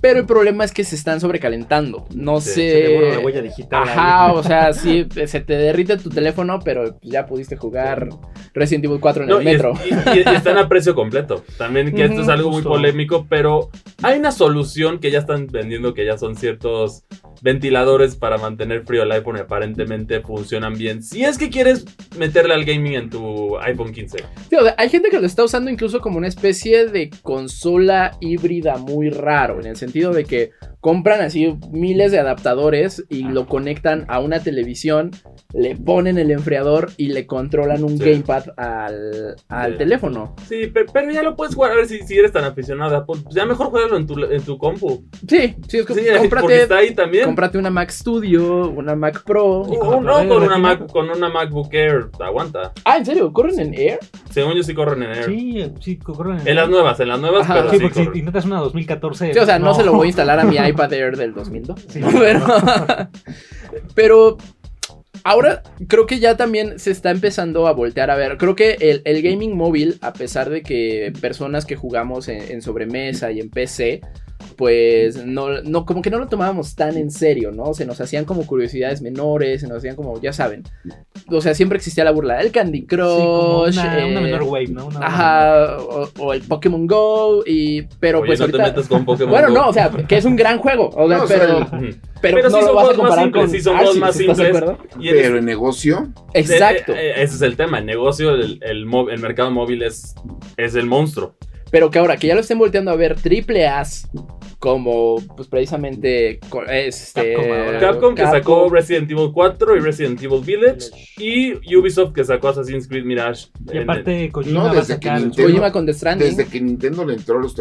Pero 0.00 0.20
el 0.20 0.26
problema 0.26 0.64
es 0.64 0.72
que 0.72 0.84
se 0.84 0.96
están 0.96 1.20
sobrecalentando. 1.20 2.06
No 2.14 2.40
sé. 2.40 3.12
la 3.12 3.20
huella 3.20 3.42
digital. 3.42 3.82
Ajá, 3.82 4.32
o 4.32 4.42
sea, 4.42 4.72
sí, 4.72 5.06
se 5.26 5.40
te 5.40 5.54
derrite 5.54 5.96
tu 5.96 6.10
teléfono, 6.10 6.60
pero 6.64 6.98
ya 7.02 7.26
pudiste 7.26 7.56
jugar 7.56 8.08
Resident 8.54 8.84
Evil 8.84 9.00
4 9.00 9.24
en 9.24 9.30
el 9.30 9.44
metro. 9.44 9.74
Y, 10.14 10.18
están 10.28 10.58
a 10.58 10.68
precio 10.68 10.94
completo. 10.94 11.44
También 11.56 11.94
que 11.94 12.04
esto 12.04 12.22
es 12.22 12.28
algo 12.28 12.50
muy 12.50 12.62
polémico, 12.62 13.26
pero 13.28 13.70
hay 14.02 14.18
una 14.18 14.32
solución 14.32 14.98
que 14.98 15.10
ya 15.10 15.18
están 15.18 15.46
vendiendo 15.46 15.94
que 15.94 16.04
ya 16.04 16.18
son 16.18 16.36
ciertos 16.36 17.04
ventiladores 17.40 18.16
para 18.16 18.36
mantener 18.38 18.84
frío 18.84 19.04
el 19.04 19.12
iPhone 19.12 19.36
y 19.36 19.40
aparentemente 19.40 20.20
funcionan 20.20 20.76
bien. 20.76 21.02
Si 21.02 21.24
es 21.24 21.38
que 21.38 21.50
quieres 21.50 21.84
meterle 22.18 22.54
al 22.54 22.64
gaming 22.64 22.94
en 22.94 23.10
tu 23.10 23.56
iPhone 23.58 23.92
15. 23.92 24.18
hay 24.76 24.88
gente 24.88 25.08
que 25.10 25.20
lo 25.20 25.26
está 25.26 25.44
usando 25.44 25.70
incluso 25.70 26.00
como 26.00 26.18
una 26.18 26.28
especie 26.28 26.86
de 26.86 27.10
consola 27.22 28.16
híbrida 28.20 28.76
muy 28.78 29.10
raro, 29.10 29.60
en 29.60 29.66
el 29.66 29.76
sentido 29.76 29.87
de 29.92 30.24
que, 30.24 30.50
compran 30.80 31.20
así 31.20 31.56
miles 31.70 32.12
de 32.12 32.18
adaptadores 32.18 33.04
y 33.08 33.24
lo 33.24 33.46
conectan 33.46 34.04
a 34.08 34.20
una 34.20 34.40
televisión, 34.40 35.10
le 35.52 35.76
ponen 35.76 36.18
el 36.18 36.30
enfriador 36.30 36.90
y 36.96 37.08
le 37.08 37.26
controlan 37.26 37.82
un 37.84 37.98
gamepad 37.98 38.44
al, 38.56 39.76
teléfono. 39.76 40.34
Sí, 40.48 40.72
pero, 40.72 41.10
ya 41.10 41.22
lo 41.22 41.36
puedes 41.36 41.54
jugar 41.54 41.72
a 41.72 41.74
ver 41.76 41.86
si, 41.86 42.00
si 42.00 42.16
eres 42.16 42.32
tan 42.32 42.44
aficionada. 42.44 43.04
Pues 43.04 43.24
ya 43.30 43.44
mejor 43.44 43.68
jueguelo 43.68 43.96
en 43.96 44.06
tu, 44.06 44.22
en 44.24 44.42
tu 44.42 44.58
compu. 44.58 45.04
Sí, 45.26 45.56
sí, 45.68 45.78
es 45.78 45.86
como, 45.86 46.00
cómprate, 46.18 46.62
está 46.62 46.78
ahí 46.78 46.94
también. 46.94 47.24
Cómprate 47.24 47.58
una 47.58 47.70
Mac 47.70 47.90
Studio, 47.90 48.68
una 48.70 48.94
Mac 48.94 49.24
Pro. 49.24 49.64
no, 49.68 50.28
con 50.28 50.42
una, 50.42 50.58
Mac, 50.58 50.90
con 50.90 51.10
una 51.10 51.28
MacBook 51.28 51.72
Air, 51.72 52.08
aguanta. 52.20 52.72
Ah, 52.84 52.98
¿en 52.98 53.06
serio? 53.06 53.32
¿Corren 53.32 53.58
en 53.58 53.74
Air? 53.74 53.98
Según 54.30 54.54
yo 54.54 54.62
sí 54.62 54.74
corren 54.74 55.02
en 55.02 55.10
Air. 55.10 55.24
Sí, 55.24 55.72
sí, 55.80 55.98
corren 55.98 56.40
en 56.40 56.48
En 56.48 56.56
las 56.56 56.68
nuevas, 56.68 57.00
en 57.00 57.08
las 57.08 57.20
nuevas, 57.20 57.46
pero 57.46 57.70
sí, 57.70 57.78
porque 57.80 58.04
si 58.12 58.18
intentas 58.18 58.44
una 58.44 58.60
2014... 58.60 59.32
Sí, 59.32 59.38
o 59.38 59.46
sea, 59.46 59.58
no. 59.58 59.74
se 59.74 59.84
lo 59.84 59.92
voy 59.92 60.06
a 60.06 60.08
instalar 60.08 60.40
a 60.40 60.44
mi 60.44 60.58
iPad 60.74 60.92
Air 60.92 61.16
del 61.16 61.34
2002. 61.34 61.86
Sí, 61.88 62.00
pero, 62.18 62.46
pero 63.94 64.36
ahora 65.24 65.62
creo 65.88 66.06
que 66.06 66.18
ya 66.18 66.36
también 66.36 66.78
se 66.78 66.90
está 66.90 67.10
empezando 67.10 67.66
a 67.66 67.72
voltear 67.72 68.10
a 68.10 68.16
ver. 68.16 68.36
Creo 68.36 68.54
que 68.54 69.00
el, 69.04 69.22
gaming 69.22 69.56
móvil, 69.56 69.98
a 70.00 70.12
pesar 70.12 70.50
de 70.50 70.62
que 70.62 71.12
personas 71.20 71.66
que 71.66 71.76
jugamos 71.76 72.28
en 72.28 72.62
sobremesa 72.62 73.30
y 73.32 73.40
en 73.40 73.50
PC 73.50 74.00
pues 74.58 75.24
no, 75.24 75.62
no, 75.62 75.86
como 75.86 76.02
que 76.02 76.10
no 76.10 76.18
lo 76.18 76.26
tomábamos 76.26 76.74
tan 76.74 76.96
en 76.96 77.12
serio, 77.12 77.52
¿no? 77.52 77.74
Se 77.74 77.86
nos 77.86 78.00
hacían 78.00 78.24
como 78.24 78.44
curiosidades 78.44 79.00
menores, 79.00 79.60
se 79.60 79.68
nos 79.68 79.78
hacían 79.78 79.94
como, 79.94 80.20
ya 80.20 80.32
saben. 80.32 80.64
O 81.28 81.40
sea, 81.40 81.54
siempre 81.54 81.76
existía 81.76 82.02
la 82.02 82.10
burla. 82.10 82.40
El 82.40 82.50
Candy 82.50 82.84
Crush. 82.84 83.78
una, 83.78 84.00
eh, 84.00 84.20
menor 84.20 84.42
wave, 84.42 84.66
¿no? 84.66 84.88
ajá, 85.00 85.76
o, 85.78 86.32
el 86.34 86.42
Pokémon 86.42 86.88
Go, 86.88 87.44
y, 87.46 87.82
pero 88.00 88.20
pues 88.24 88.40
no 88.40 88.48
te 88.48 88.58
metas 88.58 88.88
con 88.88 89.04
Pokémon 89.04 89.30
Bueno, 89.30 89.50
no, 89.50 89.68
o 89.68 89.72
sea, 89.72 89.90
que 89.90 90.16
es 90.16 90.24
un 90.24 90.34
gran 90.34 90.58
juego, 90.58 90.90
o 90.90 91.08
sea, 91.08 91.22
pero... 91.28 91.64
pero, 92.20 92.50
no 92.50 92.60
lo 92.60 92.74
vas 92.74 92.90
a 92.90 92.94
comparar 92.94 93.30
con 93.30 93.48
sí 93.48 93.60
son 93.60 93.76
juegos 93.76 93.96
más 93.98 94.16
simples. 94.16 94.50
Pero 94.50 95.38
el 95.38 95.44
negocio. 95.44 96.12
Exacto. 96.34 96.94
Eh, 96.96 97.22
ese 97.22 97.36
es 97.36 97.42
el 97.42 97.56
tema. 97.56 97.78
El 97.78 97.86
negocio, 97.86 98.30
el, 98.30 98.58
el, 98.60 98.88
el 99.12 99.20
mercado 99.20 99.52
móvil 99.52 99.84
es, 99.84 100.16
es 100.56 100.74
el 100.74 100.86
monstruo. 100.86 101.36
Pero 101.70 101.90
que 101.90 102.00
ahora 102.00 102.16
que 102.16 102.26
ya 102.26 102.34
lo 102.34 102.40
estén 102.40 102.58
volteando 102.58 102.90
a 102.90 102.96
ver 102.96 103.14
triple 103.20 103.68
A's 103.68 104.08
como 104.58 105.16
pues 105.36 105.48
precisamente 105.48 106.40
este 106.68 107.78
Capcom, 107.80 108.14
que 108.14 108.22
sacó 108.22 108.68
Resident 108.68 109.10
Evil 109.10 109.30
4 109.32 109.76
y 109.76 109.80
Resident 109.80 110.20
Evil 110.22 110.40
Village 110.44 110.90
y 111.16 111.76
Ubisoft 111.76 112.12
que 112.12 112.24
sacó 112.24 112.48
Assassin's 112.48 112.88
Creed 112.88 113.04
Mirage. 113.04 113.46
Y 113.72 113.78
aparte 113.78 114.30
Kojima, 114.30 114.64
no, 114.64 114.74
desde 114.74 114.98
que 114.98 115.10
Nintendo, 115.10 115.72
con 115.72 115.86
The 115.86 115.94
Stranding. 115.94 116.28
Desde 116.28 116.50
que 116.50 116.60
Nintendo 116.60 117.04
le 117.04 117.14
entró 117.14 117.38
a 117.38 117.42
los, 117.42 117.54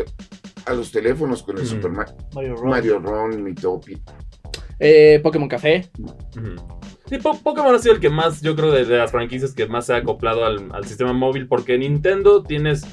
a 0.66 0.74
los 0.74 0.92
teléfonos 0.92 1.44
con 1.44 1.58
el 1.60 1.68
Super 1.68 1.92
Mario 1.92 2.56
Run, 2.56 2.70
Mario 2.70 3.00
Ron 3.00 3.56
eh, 4.80 5.20
Pokémon 5.22 5.50
Café. 5.50 5.90
Sí, 7.10 7.18
Pokémon 7.18 7.74
ha 7.74 7.80
sido 7.80 7.96
el 7.96 8.02
que 8.02 8.10
más, 8.10 8.42
yo 8.42 8.56
creo, 8.56 8.72
de, 8.72 8.86
las 8.86 9.12
franquicias 9.12 9.54
que 9.54 9.68
más 9.68 9.86
se 9.86 9.94
ha 9.94 9.98
acoplado 9.98 10.46
al, 10.46 10.70
al 10.72 10.86
sistema 10.86 11.14
móvil, 11.14 11.48
porque 11.48 11.78
Nintendo 11.78 12.44
tienes 12.44 12.84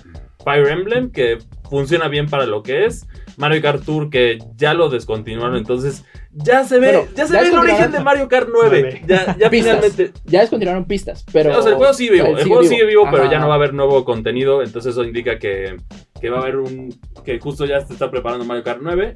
Fire 0.45 0.69
Emblem, 0.69 1.11
que 1.11 1.39
funciona 1.69 2.09
bien 2.09 2.29
para 2.29 2.47
lo 2.47 2.63
que 2.63 2.87
es. 2.87 3.07
Mario 3.37 3.63
Kart 3.63 3.85
Tour, 3.85 4.11
que 4.11 4.39
ya 4.57 4.75
lo 4.75 4.89
descontinuaron, 4.89 5.57
entonces 5.57 6.05
ya 6.33 6.65
se 6.65 6.81
ve, 6.81 7.09
ya 7.15 7.27
se 7.27 7.33
ve 7.41 7.49
el 7.49 7.59
origen 7.59 7.93
de 7.93 8.01
Mario 8.01 8.29
Kart 8.29 8.49
9. 8.53 9.03
Ya, 9.07 9.37
ya 9.39 9.51
finalmente. 9.51 10.13
Ya 10.25 10.41
descontinuaron 10.41 10.85
pistas, 10.85 11.25
pero. 11.33 11.57
O 11.57 11.63
sea, 11.63 11.73
el 11.73 11.77
juego 11.77 11.95
sigue 11.95 12.13
vivo. 12.13 12.27
El, 12.27 12.49
juego 12.49 12.65
sigue 12.65 12.85
vivo, 12.85 13.09
pero 13.11 13.31
ya 13.31 13.39
no 13.39 13.49
va 13.49 13.55
a 13.55 13.57
haber 13.57 13.73
nuevo 13.73 14.05
contenido. 14.05 14.63
Entonces 14.63 14.93
eso 14.93 15.05
indica 15.05 15.39
que, 15.39 15.77
que 16.21 16.31
va 16.31 16.39
a 16.39 16.43
haber 16.43 16.57
un. 16.57 16.99
que 17.25 17.39
justo 17.39 17.67
ya 17.67 17.81
se 17.81 17.93
está 17.93 18.11
preparando 18.11 18.45
Mario 18.45 18.65
Kart 18.65 18.81
9. 18.83 19.15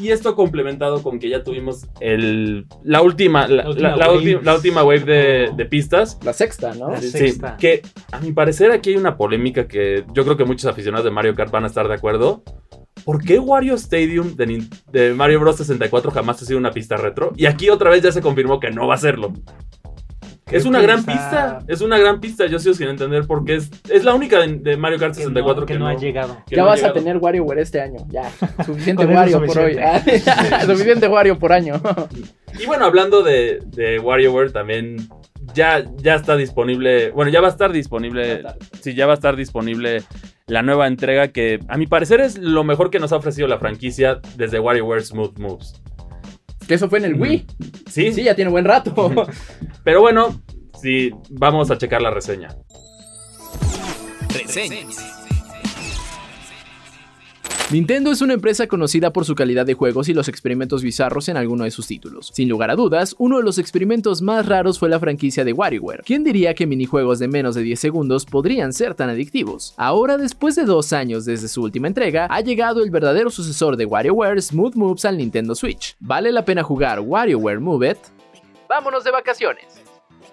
Y 0.00 0.10
esto 0.10 0.34
complementado 0.34 1.02
con 1.02 1.18
que 1.18 1.28
ya 1.28 1.44
tuvimos 1.44 1.86
el, 2.00 2.66
la 2.82 3.00
última 3.00 3.46
la, 3.46 3.68
última, 4.52 4.82
wave 4.82 5.00
de, 5.00 5.50
de, 5.56 5.64
pistas. 5.66 6.18
La 6.24 6.32
sexta, 6.32 6.74
¿no? 6.74 6.96
sí, 7.00 7.38
que 7.58 7.82
a 8.10 8.18
mi 8.18 8.32
parecer 8.32 8.72
aquí 8.72 8.90
hay 8.90 8.96
una 8.96 9.16
polémica 9.16 9.68
que 9.68 10.04
yo 10.12 10.24
creo 10.24 10.36
que 10.36 10.44
muchos 10.44 10.66
aficionados 10.66 11.04
de 11.04 11.12
Mario 11.12 11.34
Kart 11.34 11.52
van 11.52 11.64
a 11.64 11.68
estar 11.68 11.86
de 11.86 11.94
acuerdo. 11.94 12.42
¿Por 13.04 13.22
qué 13.22 13.38
Wario 13.38 13.74
Stadium 13.74 14.34
de, 14.34 14.66
de, 14.90 15.14
Mario 15.14 15.40
Bros 15.40 15.56
64 15.56 16.10
jamás 16.10 16.40
ha 16.40 16.46
sido 16.46 16.58
una 16.58 16.70
pista 16.70 16.96
retro? 16.96 17.32
Y 17.36 17.46
aquí 17.46 17.68
otra 17.68 17.90
vez 17.90 18.02
ya 18.02 18.10
se 18.10 18.22
confirmó 18.22 18.58
que 18.58 18.70
no 18.70 18.86
va 18.86 18.94
a 18.94 18.98
serlo 18.98 19.32
es 20.50 20.64
una 20.64 20.80
gran 20.80 21.04
pista, 21.04 21.60
es 21.68 21.80
una 21.80 21.98
gran 21.98 22.20
pista. 22.20 22.46
Yo 22.46 22.58
sigo 22.58 22.74
sin 22.74 22.88
entender 22.88 23.26
por 23.26 23.44
qué 23.44 23.56
es, 23.56 23.70
es 23.90 24.04
la 24.04 24.14
única 24.14 24.40
de, 24.40 24.76
Mario 24.76 24.98
Kart 24.98 25.14
64 25.14 25.66
que, 25.66 25.78
no, 25.78 25.86
ha 25.86 25.94
llegado. 25.94 26.38
Ya 26.48 26.64
vas 26.64 26.82
a 26.82 26.92
tener 26.92 27.18
WarioWare 27.18 27.60
este 27.60 27.80
año, 27.80 28.06
ya. 28.08 28.30
Suficiente 28.66 29.06
Wario 29.06 29.44
por 29.44 29.58
hoy. 29.58 29.78
suficiente 30.66 31.08
Wario 31.08 31.38
por 31.38 31.52
año. 31.52 31.80
y 32.58 32.66
bueno, 32.66 32.84
hablando 32.84 33.22
de, 33.22 33.60
de 33.66 33.98
WarioWare, 33.98 34.52
también 34.52 35.08
ya, 35.54 35.84
ya 35.96 36.14
está 36.14 36.36
disponible. 36.36 37.10
Bueno, 37.10 37.30
ya 37.30 37.40
va 37.40 37.48
a 37.48 37.50
estar 37.50 37.72
disponible. 37.72 38.42
Sí, 38.80 38.94
ya 38.94 39.06
va 39.06 39.12
a 39.12 39.16
estar 39.16 39.36
disponible 39.36 40.02
la 40.46 40.62
nueva 40.62 40.86
entrega 40.86 41.28
que, 41.28 41.60
a 41.68 41.78
mi 41.78 41.86
parecer, 41.86 42.20
es 42.20 42.38
lo 42.38 42.64
mejor 42.64 42.90
que 42.90 42.98
nos 42.98 43.12
ha 43.12 43.16
ofrecido 43.16 43.48
la 43.48 43.58
franquicia 43.58 44.20
desde 44.36 44.60
WarioWare 44.60 45.02
Smooth 45.02 45.38
Moves. 45.38 45.82
Que 46.66 46.74
eso 46.74 46.88
fue 46.88 46.98
en 46.98 47.04
el 47.06 47.14
Wii. 47.14 47.46
Sí. 47.90 48.12
Sí, 48.12 48.22
ya 48.24 48.34
tiene 48.34 48.50
buen 48.50 48.64
rato. 48.64 49.12
Pero 49.84 50.00
bueno, 50.00 50.40
sí, 50.80 51.10
vamos 51.30 51.70
a 51.70 51.78
checar 51.78 52.02
la 52.02 52.10
reseña. 52.10 52.48
Reseñas. 54.32 55.23
Nintendo 57.70 58.12
es 58.12 58.20
una 58.20 58.34
empresa 58.34 58.66
conocida 58.66 59.10
por 59.10 59.24
su 59.24 59.34
calidad 59.34 59.64
de 59.64 59.72
juegos 59.72 60.10
y 60.10 60.14
los 60.14 60.28
experimentos 60.28 60.82
bizarros 60.82 61.30
en 61.30 61.38
alguno 61.38 61.64
de 61.64 61.70
sus 61.70 61.86
títulos. 61.86 62.30
Sin 62.34 62.46
lugar 62.46 62.70
a 62.70 62.76
dudas, 62.76 63.16
uno 63.18 63.38
de 63.38 63.42
los 63.42 63.56
experimentos 63.56 64.20
más 64.20 64.44
raros 64.44 64.78
fue 64.78 64.90
la 64.90 65.00
franquicia 65.00 65.46
de 65.46 65.54
WarioWare. 65.54 66.02
¿Quién 66.04 66.24
diría 66.24 66.54
que 66.54 66.66
minijuegos 66.66 67.18
de 67.18 67.28
menos 67.28 67.54
de 67.54 67.62
10 67.62 67.80
segundos 67.80 68.26
podrían 68.26 68.74
ser 68.74 68.94
tan 68.94 69.08
adictivos? 69.08 69.72
Ahora, 69.78 70.18
después 70.18 70.56
de 70.56 70.64
dos 70.64 70.92
años 70.92 71.24
desde 71.24 71.48
su 71.48 71.62
última 71.62 71.88
entrega, 71.88 72.26
ha 72.30 72.42
llegado 72.42 72.82
el 72.82 72.90
verdadero 72.90 73.30
sucesor 73.30 73.78
de 73.78 73.86
WarioWare 73.86 74.42
Smooth 74.42 74.74
Moves 74.74 75.06
al 75.06 75.16
Nintendo 75.16 75.54
Switch. 75.54 75.96
¿Vale 76.00 76.32
la 76.32 76.44
pena 76.44 76.62
jugar 76.62 77.00
WarioWare 77.00 77.60
Move 77.60 77.92
It? 77.92 77.98
¡Vámonos 78.68 79.04
de 79.04 79.10
vacaciones! 79.10 79.83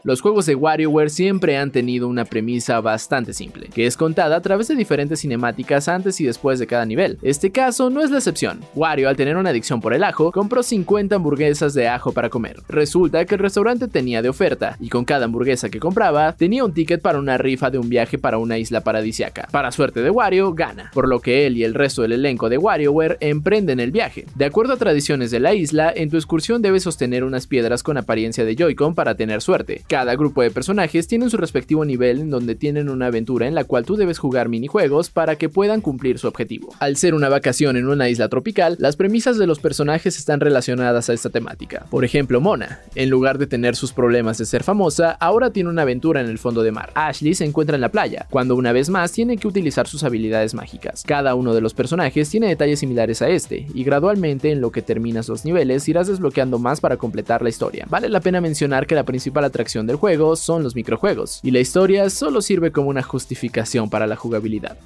Los 0.04 0.20
juegos 0.20 0.48
de 0.48 0.56
WarioWare 0.56 1.12
siempre 1.12 1.58
han 1.58 1.70
tenido 1.70 2.08
una 2.08 2.26
premisa 2.26 2.82
bastante 2.82 3.34
simple, 3.34 3.68
que 3.72 3.86
es 3.86 3.96
contada 3.96 4.36
a 4.36 4.42
través 4.42 4.68
de 4.68 4.76
diferentes 4.76 5.20
cinemáticas 5.20 5.88
antes 5.88 6.20
y 6.20 6.26
después 6.26 6.58
de 6.58 6.66
cada 6.66 6.88
nivel. 6.88 7.20
Este 7.22 7.52
caso 7.52 7.92
no 7.92 8.02
es 8.02 8.10
la 8.10 8.18
excepción. 8.18 8.62
Wario, 8.74 9.10
al 9.10 9.16
tener 9.16 9.38
una 9.38 9.52
adicción 9.52 9.80
por 9.80 9.94
el 9.94 10.04
ajo, 10.04 10.32
compró 10.32 10.64
50 10.64 11.16
hamburguesas 11.16 11.76
de 11.76 11.88
ajo 11.88 12.14
para 12.14 12.30
comer. 12.30 12.58
Resulta 12.68 13.26
que 13.26 13.36
el 13.36 13.42
restaurante 13.42 13.88
tenía 13.88 14.24
de 14.24 14.30
oferta, 14.30 14.76
y 14.80 14.90
con 14.90 15.06
cada 15.06 15.26
hamburguesa 15.26 15.70
que 15.70 15.80
compraba, 15.80 16.34
tenía 16.34 16.66
un 16.66 16.74
ticket 16.74 17.00
para 17.00 17.20
una 17.20 17.38
rifa 17.38 17.70
de 17.70 17.78
un 17.78 17.88
viaje 17.88 18.18
para 18.18 18.40
una 18.40 18.58
isla 18.58 18.82
paradisiaca. 18.82 19.50
Para 19.52 19.72
suerte 19.72 20.02
de 20.02 20.10
Wario, 20.10 20.56
gana, 20.56 20.90
por 20.96 21.08
lo 21.08 21.20
que 21.20 21.46
él 21.46 21.58
y 21.58 21.64
el 21.64 21.76
resto 21.76 22.02
del 22.02 22.14
elenco 22.14 22.50
de 22.50 22.58
WarioWare 22.58 23.18
emprenden 23.20 23.80
el 23.80 23.92
viaje. 23.92 24.26
De 24.34 24.46
acuerdo 24.46 24.74
a 24.74 24.78
tradiciones 24.78 25.30
de 25.30 25.40
la 25.40 25.54
isla, 25.54 25.94
en 25.96 26.10
tu 26.10 26.18
excursión 26.18 26.64
debes 26.64 26.82
sostener 26.82 27.24
unas 27.24 27.46
piedras 27.46 27.84
con 27.84 27.98
apariencia 27.98 28.46
de 28.46 28.56
Joy-Con 28.56 28.96
para 28.96 29.14
tener 29.14 29.44
suerte. 29.44 29.84
Cada 29.92 30.16
grupo 30.16 30.42
de 30.42 30.52
personajes 30.52 31.06
tienen 31.06 31.30
su 31.30 31.36
respectivo 31.36 31.84
nivel 31.84 32.22
en 32.22 32.30
donde 32.30 32.56
tienen 32.56 32.88
una 32.88 33.08
aventura 33.08 33.46
en 33.46 33.56
la 33.56 33.66
cual 33.66 33.86
tú 33.86 33.98
debes 33.98 34.20
jugar 34.20 34.48
minijuegos 34.48 35.10
para 35.10 35.36
que 35.36 35.50
puedan 35.50 35.82
cumplir 35.82 36.18
su 36.18 36.30
objetivo. 36.30 36.74
Al 36.80 36.96
ser 36.96 37.14
una 37.14 37.28
vacación 37.28 37.76
en 37.76 37.90
una 37.90 38.08
isla 38.08 38.30
tropical, 38.30 38.78
las 38.80 38.96
premisas 38.96 39.38
de 39.38 39.48
los 39.48 39.60
personajes 39.60 40.18
están 40.18 40.40
relacionadas 40.40 41.10
a 41.10 41.14
esta 41.14 41.30
temática. 41.30 41.88
Por 41.90 42.06
ejemplo, 42.06 42.40
Mona, 42.40 42.80
en 42.96 43.10
lugar 43.10 43.38
de 43.38 43.48
tener 43.48 43.76
sus 43.76 43.92
problemas 43.92 44.38
de 44.38 44.46
ser 44.46 44.64
famosa, 44.64 45.12
ahora 45.20 45.52
tiene 45.52 45.70
una 45.70 45.82
aventura 45.82 46.22
en 46.22 46.28
el 46.28 46.38
fondo 46.38 46.64
de 46.64 46.72
mar. 46.72 46.92
Ashley 46.96 47.34
se 47.34 47.44
encuentra 47.44 47.76
en 47.76 47.82
la 47.82 47.92
playa, 47.92 48.28
cuando 48.30 48.56
una 48.56 48.72
vez 48.72 48.90
más 48.90 49.12
tiene 49.12 49.36
que 49.36 49.50
utilizar 49.50 49.90
sus 49.90 50.06
habilidades 50.06 50.54
mágicas. 50.54 51.04
Cada 51.06 51.36
uno 51.36 51.54
de 51.54 51.60
los 51.60 51.74
personajes 51.74 52.30
tiene 52.30 52.48
detalles 52.48 52.80
similares 52.80 53.22
a 53.22 53.28
este, 53.28 53.68
y 53.74 53.84
gradualmente 53.84 54.54
en 54.54 54.62
lo 54.62 54.72
que 54.72 54.82
terminas 54.82 55.28
los 55.28 55.44
niveles 55.44 55.86
irás 55.90 56.08
desbloqueando 56.08 56.60
más 56.60 56.80
para 56.80 56.96
completar 56.96 57.42
la 57.42 57.50
historia. 57.50 57.86
Vale 57.90 58.08
la 58.08 58.22
pena 58.22 58.40
mencionar 58.40 58.88
que 58.88 58.96
la 58.96 59.04
principal 59.04 59.44
atracción 59.44 59.81
del 59.88 59.96
juego 59.96 60.36
son 60.36 60.64
los 60.64 60.76
microjuegos, 60.76 61.40
y 61.44 61.52
la 61.52 61.60
historia 61.60 62.10
solo 62.10 62.42
sirve 62.42 62.72
como 62.72 62.90
una 62.90 63.04
justificación 63.04 63.90
para 63.90 64.08
la 64.08 64.16
jugabilidad. 64.16 64.78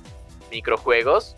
¿Microjuegos? 0.51 1.35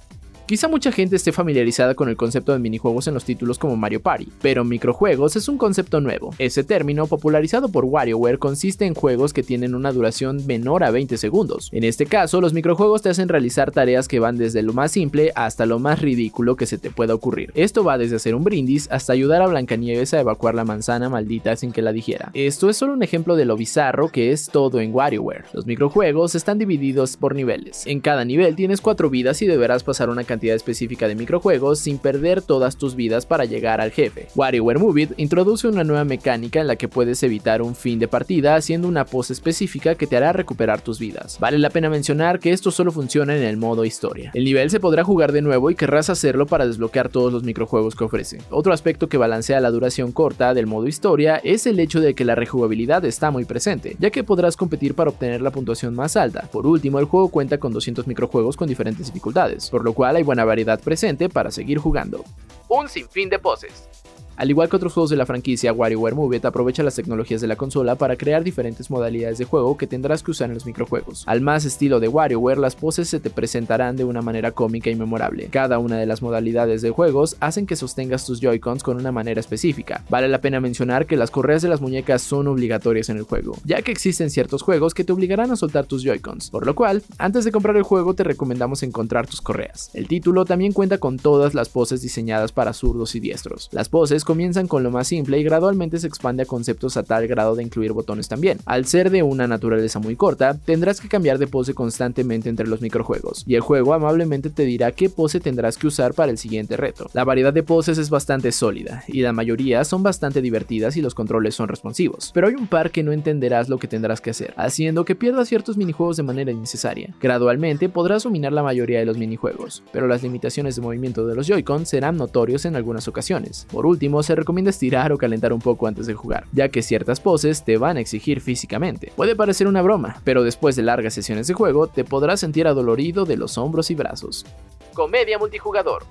Quizá 0.48 0.70
mucha 0.70 0.94
gente 0.94 1.18
esté 1.18 1.34
familiarizada 1.34 1.94
con 1.94 2.08
el 2.08 2.16
concepto 2.16 2.54
de 2.54 2.60
minijuegos 2.60 3.06
en 3.08 3.14
los 3.14 3.26
títulos 3.26 3.60
como 3.60 3.76
Mario 3.76 4.02
Party, 4.02 4.30
pero 4.42 4.64
microjuegos 4.64 5.36
es 5.36 5.50
un 5.50 5.58
concepto 5.58 6.00
nuevo. 6.00 6.34
Ese 6.40 6.64
término, 6.64 7.06
popularizado 7.06 7.68
por 7.68 7.84
WarioWare, 7.84 8.40
consiste 8.40 8.86
en 8.86 8.94
juegos 8.94 9.34
que 9.34 9.44
tienen 9.44 9.76
una 9.76 9.92
duración 9.92 10.48
menor 10.48 10.86
a 10.86 10.92
20 10.92 11.18
segundos. 11.18 11.68
En 11.74 11.84
este 11.84 12.06
caso, 12.06 12.40
los 12.40 12.54
microjuegos 12.54 13.02
te 13.02 13.10
hacen 13.10 13.28
realizar 13.28 13.72
tareas 13.72 14.08
que 14.08 14.22
van 14.22 14.38
desde 14.38 14.62
lo 14.62 14.72
más 14.72 14.94
simple 14.94 15.34
hasta 15.36 15.66
lo 15.66 15.80
más 15.80 16.02
ridículo 16.02 16.56
que 16.56 16.66
se 16.66 16.78
te 16.78 16.92
pueda 16.92 17.14
ocurrir. 17.14 17.52
Esto 17.54 17.84
va 17.84 17.98
desde 17.98 18.16
hacer 18.16 18.34
un 18.34 18.46
brindis 18.46 18.88
hasta 18.90 19.12
ayudar 19.12 19.42
a 19.42 19.48
Blancanieves 19.48 20.14
a 20.14 20.22
evacuar 20.22 20.56
la 20.56 20.64
manzana 20.64 21.10
maldita 21.10 21.58
sin 21.58 21.74
que 21.74 21.82
la 21.82 21.92
dijera. 21.92 22.32
Esto 22.34 22.70
es 22.70 22.78
solo 22.78 22.94
un 22.94 23.04
ejemplo 23.04 23.36
de 23.36 23.44
lo 23.44 23.58
bizarro 23.58 24.08
que 24.08 24.32
es 24.32 24.48
todo 24.48 24.80
en 24.80 24.96
WarioWare. 24.96 25.44
Los 25.52 25.66
microjuegos 25.66 26.36
están 26.36 26.58
divididos 26.58 27.18
por 27.18 27.36
niveles. 27.36 27.86
En 27.86 28.00
cada 28.00 28.24
nivel 28.24 28.56
tienes 28.56 28.80
cuatro 28.80 29.10
vidas 29.10 29.42
y 29.42 29.46
deberás 29.46 29.84
pasar 29.84 30.10
una 30.10 30.24
cantidad 30.24 30.37
cantidad 30.38 30.56
específica 30.56 31.08
de 31.08 31.16
microjuegos 31.16 31.80
sin 31.80 31.98
perder 31.98 32.44
todas 32.44 32.78
tus 32.78 32.96
vidas 32.96 33.26
para 33.26 33.46
llegar 33.46 33.82
al 33.82 33.90
jefe. 33.90 34.28
WarioWare 34.36 34.78
Move 34.78 35.10
introduce 35.18 35.68
una 35.68 35.84
nueva 35.84 36.04
mecánica 36.04 36.62
en 36.62 36.68
la 36.68 36.76
que 36.76 36.88
puedes 36.88 37.24
evitar 37.24 37.64
un 37.64 37.74
fin 37.74 37.98
de 37.98 38.08
partida 38.08 38.56
haciendo 38.56 38.88
una 38.88 39.04
pose 39.06 39.34
específica 39.34 39.96
que 39.96 40.06
te 40.06 40.16
hará 40.16 40.34
recuperar 40.34 40.82
tus 40.82 41.00
vidas. 41.00 41.40
Vale 41.40 41.58
la 41.58 41.72
pena 41.72 41.90
mencionar 41.90 42.40
que 42.40 42.52
esto 42.52 42.70
solo 42.70 42.92
funciona 42.92 43.36
en 43.36 43.42
el 43.42 43.58
modo 43.58 43.84
historia. 43.84 44.30
El 44.36 44.46
nivel 44.46 44.70
se 44.70 44.80
podrá 44.80 45.04
jugar 45.04 45.32
de 45.32 45.42
nuevo 45.42 45.72
y 45.72 45.76
querrás 45.76 46.12
hacerlo 46.12 46.46
para 46.46 46.68
desbloquear 46.68 47.10
todos 47.10 47.34
los 47.34 47.42
microjuegos 47.42 47.96
que 47.96 48.04
ofrece. 48.04 48.38
Otro 48.52 48.74
aspecto 48.74 49.10
que 49.10 49.18
balancea 49.18 49.60
la 49.60 49.72
duración 49.72 50.12
corta 50.12 50.54
del 50.54 50.68
modo 50.68 50.88
historia 50.88 51.38
es 51.38 51.66
el 51.66 51.80
hecho 51.80 52.00
de 52.00 52.14
que 52.14 52.26
la 52.26 52.36
rejugabilidad 52.36 53.04
está 53.06 53.32
muy 53.32 53.46
presente, 53.46 53.98
ya 54.00 54.12
que 54.12 54.24
podrás 54.24 54.56
competir 54.56 54.94
para 54.94 55.10
obtener 55.10 55.42
la 55.42 55.52
puntuación 55.52 55.96
más 55.96 56.16
alta. 56.16 56.48
Por 56.52 56.68
último, 56.68 57.00
el 57.00 57.06
juego 57.06 57.30
cuenta 57.30 57.58
con 57.58 57.74
200 57.74 58.06
microjuegos 58.06 58.56
con 58.56 58.68
diferentes 58.68 59.08
dificultades, 59.08 59.70
por 59.70 59.84
lo 59.84 59.94
cual 59.94 60.16
hay 60.16 60.24
buena 60.28 60.46
variedad 60.46 60.80
presente 60.80 61.28
para 61.28 61.50
seguir 61.50 61.80
jugando. 61.80 62.24
Un 62.70 62.88
sinfín 62.88 63.30
de 63.30 63.40
poses. 63.40 63.90
Al 64.38 64.52
igual 64.52 64.70
que 64.70 64.76
otros 64.76 64.94
juegos 64.94 65.10
de 65.10 65.16
la 65.16 65.26
franquicia, 65.26 65.74
WarioWare 65.74 66.14
Move 66.14 66.38
It 66.38 66.46
aprovecha 66.46 66.84
las 66.84 66.94
tecnologías 66.94 67.42
de 67.42 67.48
la 67.48 67.56
consola 67.56 67.96
para 67.96 68.18
crear 68.18 68.44
diferentes 68.44 68.92
modalidades 68.92 69.40
de 69.40 69.46
juego 69.46 69.76
que 69.78 69.88
tendrás 69.88 70.22
que 70.22 70.30
usar 70.30 70.50
en 70.50 70.54
los 70.54 70.68
microjuegos. 70.68 71.24
Al 71.26 71.42
más 71.42 71.66
estilo 71.66 72.00
de 72.00 72.08
WarioWare, 72.08 72.60
las 72.60 72.76
poses 72.76 73.10
se 73.10 73.20
te 73.20 73.32
presentarán 73.32 73.96
de 73.96 74.04
una 74.04 74.22
manera 74.22 74.52
cómica 74.52 74.92
y 74.92 74.96
memorable. 74.96 75.48
Cada 75.48 75.80
una 75.80 75.98
de 75.98 76.06
las 76.06 76.22
modalidades 76.22 76.84
de 76.84 76.92
juegos 76.92 77.36
hacen 77.40 77.66
que 77.66 77.76
sostengas 77.76 78.28
tus 78.28 78.40
Joy-Cons 78.40 78.84
con 78.84 78.98
una 78.98 79.12
manera 79.12 79.40
específica. 79.40 80.04
Vale 80.08 80.28
la 80.28 80.40
pena 80.40 80.60
mencionar 80.60 81.08
que 81.08 81.18
las 81.18 81.32
correas 81.32 81.64
de 81.64 81.70
las 81.70 81.82
muñecas 81.82 82.22
son 82.22 82.46
obligatorias 82.46 83.10
en 83.10 83.18
el 83.18 83.24
juego, 83.24 83.58
ya 83.66 83.82
que 83.82 83.92
existen 83.92 84.30
ciertos 84.30 84.62
juegos 84.62 84.94
que 84.94 85.04
te 85.04 85.14
obligarán 85.14 85.50
a 85.50 85.56
soltar 85.56 85.88
tus 85.88 86.04
Joy-Cons, 86.04 86.52
por 86.52 86.68
lo 86.68 86.76
cual, 86.76 87.02
antes 87.18 87.44
de 87.44 87.52
comprar 87.52 87.76
el 87.76 87.82
juego 87.82 88.14
te 88.14 88.24
recomendamos 88.24 88.84
encontrar 88.84 89.26
tus 89.26 89.42
correas. 89.42 89.90
El 89.96 90.08
título 90.08 90.46
también 90.46 90.74
cuenta 90.74 91.00
con 91.00 91.18
todas 91.18 91.56
las 91.56 91.70
poses 91.70 92.04
diseñadas 92.04 92.52
para 92.52 92.74
zurdos 92.74 93.16
y 93.16 93.20
diestros. 93.20 93.70
Las 93.72 93.90
poses 93.90 94.27
comienzan 94.28 94.68
con 94.68 94.84
lo 94.84 94.92
más 94.92 95.08
simple 95.08 95.40
y 95.40 95.44
gradualmente 95.44 96.00
se 96.00 96.08
expande 96.08 96.44
a 96.44 96.46
conceptos 96.46 96.98
a 96.98 97.04
tal 97.04 97.28
grado 97.28 97.56
de 97.56 97.64
incluir 97.64 97.94
botones 97.94 98.28
también. 98.28 98.60
Al 98.66 98.86
ser 98.86 99.10
de 99.10 99.24
una 99.24 99.48
naturaleza 99.48 100.00
muy 100.00 100.18
corta, 100.18 100.60
tendrás 100.66 101.00
que 101.00 101.08
cambiar 101.08 101.38
de 101.38 101.48
pose 101.48 101.74
constantemente 101.74 102.50
entre 102.50 102.68
los 102.68 102.82
microjuegos, 102.82 103.46
y 103.48 103.56
el 103.56 103.62
juego 103.62 103.94
amablemente 103.94 104.50
te 104.50 104.66
dirá 104.66 104.92
qué 104.92 105.10
pose 105.10 105.40
tendrás 105.40 105.78
que 105.78 105.88
usar 105.88 106.14
para 106.14 106.30
el 106.30 106.38
siguiente 106.38 106.76
reto. 106.76 107.10
La 107.14 107.24
variedad 107.24 107.54
de 107.54 107.64
poses 107.64 107.98
es 107.98 108.10
bastante 108.10 108.52
sólida, 108.52 109.06
y 109.08 109.22
la 109.22 109.32
mayoría 109.32 109.86
son 109.86 110.04
bastante 110.04 110.42
divertidas 110.42 110.98
y 110.98 111.02
los 111.02 111.16
controles 111.16 111.56
son 111.56 111.70
responsivos, 111.70 112.32
pero 112.34 112.48
hay 112.48 112.56
un 112.56 112.68
par 112.68 112.92
que 112.92 113.04
no 113.04 113.14
entenderás 113.14 113.70
lo 113.70 113.78
que 113.78 113.88
tendrás 113.88 114.20
que 114.20 114.32
hacer, 114.32 114.54
haciendo 114.58 115.06
que 115.06 115.16
pierdas 115.16 115.48
ciertos 115.48 115.78
minijuegos 115.78 116.18
de 116.18 116.24
manera 116.24 116.52
innecesaria. 116.52 117.16
Gradualmente 117.22 117.88
podrás 117.88 118.24
dominar 118.24 118.52
la 118.52 118.64
mayoría 118.64 119.00
de 119.00 119.06
los 119.06 119.18
minijuegos, 119.18 119.84
pero 119.94 120.06
las 120.06 120.22
limitaciones 120.22 120.76
de 120.76 120.82
movimiento 120.82 121.26
de 121.26 121.36
los 121.36 121.48
Joy-Con 121.48 121.86
serán 121.86 122.18
notorios 122.18 122.66
en 122.66 122.76
algunas 122.76 123.08
ocasiones. 123.08 123.66
Por 123.72 123.86
último, 123.86 124.17
se 124.24 124.36
recomienda 124.36 124.70
estirar 124.70 125.12
o 125.12 125.18
calentar 125.18 125.54
un 125.54 125.60
poco 125.60 125.88
antes 125.88 126.08
de 126.08 126.14
jugar, 126.14 126.46
ya 126.52 126.70
que 126.70 126.82
ciertas 126.82 127.20
poses 127.20 127.64
te 127.64 127.78
van 127.78 127.98
a 127.98 128.00
exigir 128.00 128.42
físicamente. 128.42 129.12
Puede 129.16 129.36
parecer 129.36 129.68
una 129.68 129.82
broma, 129.82 130.22
pero 130.24 130.44
después 130.44 130.76
de 130.76 130.84
largas 130.84 131.14
sesiones 131.14 131.48
de 131.48 131.54
juego 131.54 131.88
te 131.88 132.04
podrás 132.04 132.40
sentir 132.40 132.68
adolorido 132.68 133.26
de 133.26 133.38
los 133.38 133.58
hombros 133.58 133.92
y 133.92 133.96
brazos. 133.96 134.46
Comedia 134.94 135.38
multijugador. 135.38 136.04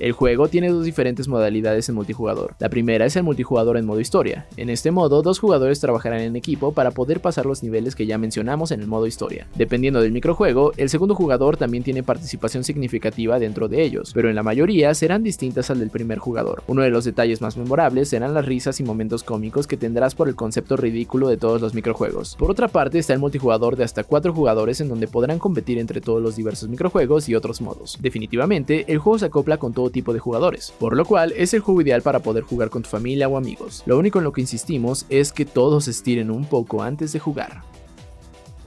El 0.00 0.10
juego 0.10 0.48
tiene 0.48 0.70
dos 0.70 0.84
diferentes 0.84 1.28
modalidades 1.28 1.88
en 1.88 1.94
multijugador. 1.94 2.56
La 2.58 2.68
primera 2.68 3.06
es 3.06 3.14
el 3.14 3.22
multijugador 3.22 3.76
en 3.76 3.86
modo 3.86 4.00
historia. 4.00 4.46
En 4.56 4.68
este 4.68 4.90
modo, 4.90 5.22
dos 5.22 5.38
jugadores 5.38 5.78
trabajarán 5.78 6.20
en 6.20 6.34
equipo 6.34 6.72
para 6.72 6.90
poder 6.90 7.20
pasar 7.20 7.46
los 7.46 7.62
niveles 7.62 7.94
que 7.94 8.04
ya 8.04 8.18
mencionamos 8.18 8.72
en 8.72 8.80
el 8.80 8.88
modo 8.88 9.06
historia. 9.06 9.46
Dependiendo 9.54 10.00
del 10.00 10.10
microjuego, 10.10 10.72
el 10.76 10.88
segundo 10.88 11.14
jugador 11.14 11.56
también 11.56 11.84
tiene 11.84 12.02
participación 12.02 12.64
significativa 12.64 13.38
dentro 13.38 13.68
de 13.68 13.82
ellos, 13.82 14.10
pero 14.12 14.28
en 14.28 14.34
la 14.34 14.42
mayoría 14.42 14.92
serán 14.94 15.22
distintas 15.22 15.70
al 15.70 15.78
del 15.78 15.90
primer 15.90 16.18
jugador. 16.18 16.64
Uno 16.66 16.82
de 16.82 16.90
los 16.90 17.04
detalles 17.04 17.40
más 17.40 17.56
memorables 17.56 18.08
serán 18.08 18.34
las 18.34 18.46
risas 18.46 18.80
y 18.80 18.82
momentos 18.82 19.22
cómicos 19.22 19.68
que 19.68 19.76
tendrás 19.76 20.16
por 20.16 20.28
el 20.28 20.34
concepto 20.34 20.76
ridículo 20.76 21.28
de 21.28 21.36
todos 21.36 21.60
los 21.60 21.72
microjuegos. 21.72 22.34
Por 22.36 22.50
otra 22.50 22.66
parte 22.66 22.98
está 22.98 23.12
el 23.12 23.20
multijugador 23.20 23.76
de 23.76 23.84
hasta 23.84 24.02
4 24.02 24.34
jugadores 24.34 24.80
en 24.80 24.88
donde 24.88 25.06
podrán 25.06 25.38
competir 25.38 25.78
entre 25.78 26.00
todos 26.00 26.20
los 26.20 26.34
diversos 26.34 26.68
microjuegos 26.68 27.28
y 27.28 27.36
otros 27.36 27.60
modos. 27.60 27.96
Definitivamente, 28.00 28.84
el 28.88 28.98
juego 28.98 29.20
se 29.20 29.26
acopla 29.26 29.58
con 29.58 29.72
todo 29.72 29.83
tipo 29.90 30.12
de 30.12 30.18
jugadores, 30.18 30.72
por 30.78 30.96
lo 30.96 31.04
cual 31.04 31.32
es 31.36 31.54
el 31.54 31.60
juego 31.60 31.80
ideal 31.80 32.02
para 32.02 32.20
poder 32.20 32.44
jugar 32.44 32.70
con 32.70 32.82
tu 32.82 32.88
familia 32.88 33.28
o 33.28 33.36
amigos. 33.36 33.82
Lo 33.86 33.98
único 33.98 34.18
en 34.18 34.24
lo 34.24 34.32
que 34.32 34.40
insistimos 34.40 35.06
es 35.08 35.32
que 35.32 35.44
todos 35.44 35.88
estiren 35.88 36.30
un 36.30 36.44
poco 36.44 36.82
antes 36.82 37.12
de 37.12 37.20
jugar. 37.20 37.62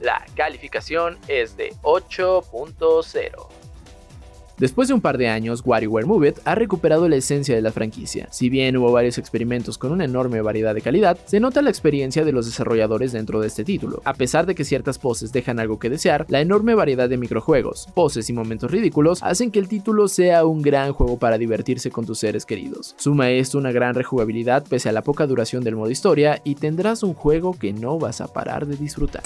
La 0.00 0.24
calificación 0.36 1.18
es 1.26 1.56
de 1.56 1.74
8.0. 1.82 3.48
Después 4.58 4.88
de 4.88 4.94
un 4.94 5.00
par 5.00 5.18
de 5.18 5.28
años, 5.28 5.62
WarioWare 5.64 6.06
Move 6.06 6.28
It 6.30 6.38
ha 6.44 6.56
recuperado 6.56 7.08
la 7.08 7.14
esencia 7.14 7.54
de 7.54 7.62
la 7.62 7.70
franquicia. 7.70 8.26
Si 8.32 8.50
bien 8.50 8.76
hubo 8.76 8.90
varios 8.90 9.16
experimentos 9.16 9.78
con 9.78 9.92
una 9.92 10.04
enorme 10.04 10.40
variedad 10.40 10.74
de 10.74 10.80
calidad, 10.80 11.16
se 11.26 11.38
nota 11.38 11.62
la 11.62 11.70
experiencia 11.70 12.24
de 12.24 12.32
los 12.32 12.46
desarrolladores 12.46 13.12
dentro 13.12 13.40
de 13.40 13.46
este 13.46 13.64
título. 13.64 14.02
A 14.04 14.14
pesar 14.14 14.46
de 14.46 14.56
que 14.56 14.64
ciertas 14.64 14.98
poses 14.98 15.30
dejan 15.30 15.60
algo 15.60 15.78
que 15.78 15.90
desear, 15.90 16.26
la 16.28 16.40
enorme 16.40 16.74
variedad 16.74 17.08
de 17.08 17.18
microjuegos, 17.18 17.86
poses 17.94 18.28
y 18.30 18.32
momentos 18.32 18.72
ridículos 18.72 19.22
hacen 19.22 19.52
que 19.52 19.60
el 19.60 19.68
título 19.68 20.08
sea 20.08 20.44
un 20.44 20.60
gran 20.60 20.92
juego 20.92 21.20
para 21.20 21.38
divertirse 21.38 21.92
con 21.92 22.04
tus 22.04 22.18
seres 22.18 22.44
queridos. 22.44 22.96
Suma 22.98 23.30
esto 23.30 23.58
una 23.58 23.70
gran 23.70 23.94
rejugabilidad 23.94 24.66
pese 24.66 24.88
a 24.88 24.92
la 24.92 25.02
poca 25.02 25.28
duración 25.28 25.62
del 25.62 25.76
modo 25.76 25.90
historia 25.90 26.40
y 26.42 26.56
tendrás 26.56 27.04
un 27.04 27.14
juego 27.14 27.56
que 27.56 27.72
no 27.72 28.00
vas 28.00 28.20
a 28.20 28.26
parar 28.26 28.66
de 28.66 28.76
disfrutar. 28.76 29.22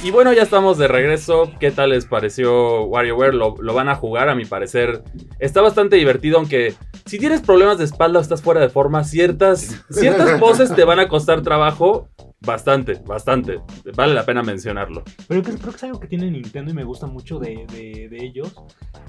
Y 0.00 0.12
bueno, 0.12 0.32
ya 0.32 0.42
estamos 0.42 0.78
de 0.78 0.86
regreso. 0.86 1.50
¿Qué 1.58 1.72
tal 1.72 1.90
les 1.90 2.06
pareció 2.06 2.84
WarioWare? 2.84 3.34
Lo, 3.34 3.56
lo 3.58 3.74
van 3.74 3.88
a 3.88 3.96
jugar, 3.96 4.28
a 4.28 4.36
mi 4.36 4.44
parecer. 4.44 5.02
Está 5.40 5.60
bastante 5.60 5.96
divertido, 5.96 6.38
aunque 6.38 6.74
si 7.04 7.18
tienes 7.18 7.40
problemas 7.40 7.78
de 7.78 7.84
espalda 7.84 8.20
o 8.20 8.22
estás 8.22 8.40
fuera 8.40 8.60
de 8.60 8.68
forma, 8.68 9.02
ciertas, 9.02 9.84
ciertas 9.90 10.38
poses 10.40 10.72
te 10.74 10.84
van 10.84 11.00
a 11.00 11.08
costar 11.08 11.42
trabajo. 11.42 12.08
Bastante, 12.40 12.94
bastante. 13.04 13.60
Vale 13.96 14.14
la 14.14 14.24
pena 14.24 14.42
mencionarlo. 14.42 15.02
Pero 15.26 15.42
creo 15.42 15.58
que 15.58 15.68
es 15.68 15.82
algo 15.82 15.98
que 15.98 16.06
tiene 16.06 16.30
Nintendo 16.30 16.70
y 16.70 16.74
me 16.74 16.84
gusta 16.84 17.06
mucho 17.06 17.40
de, 17.40 17.66
ellos, 18.12 18.54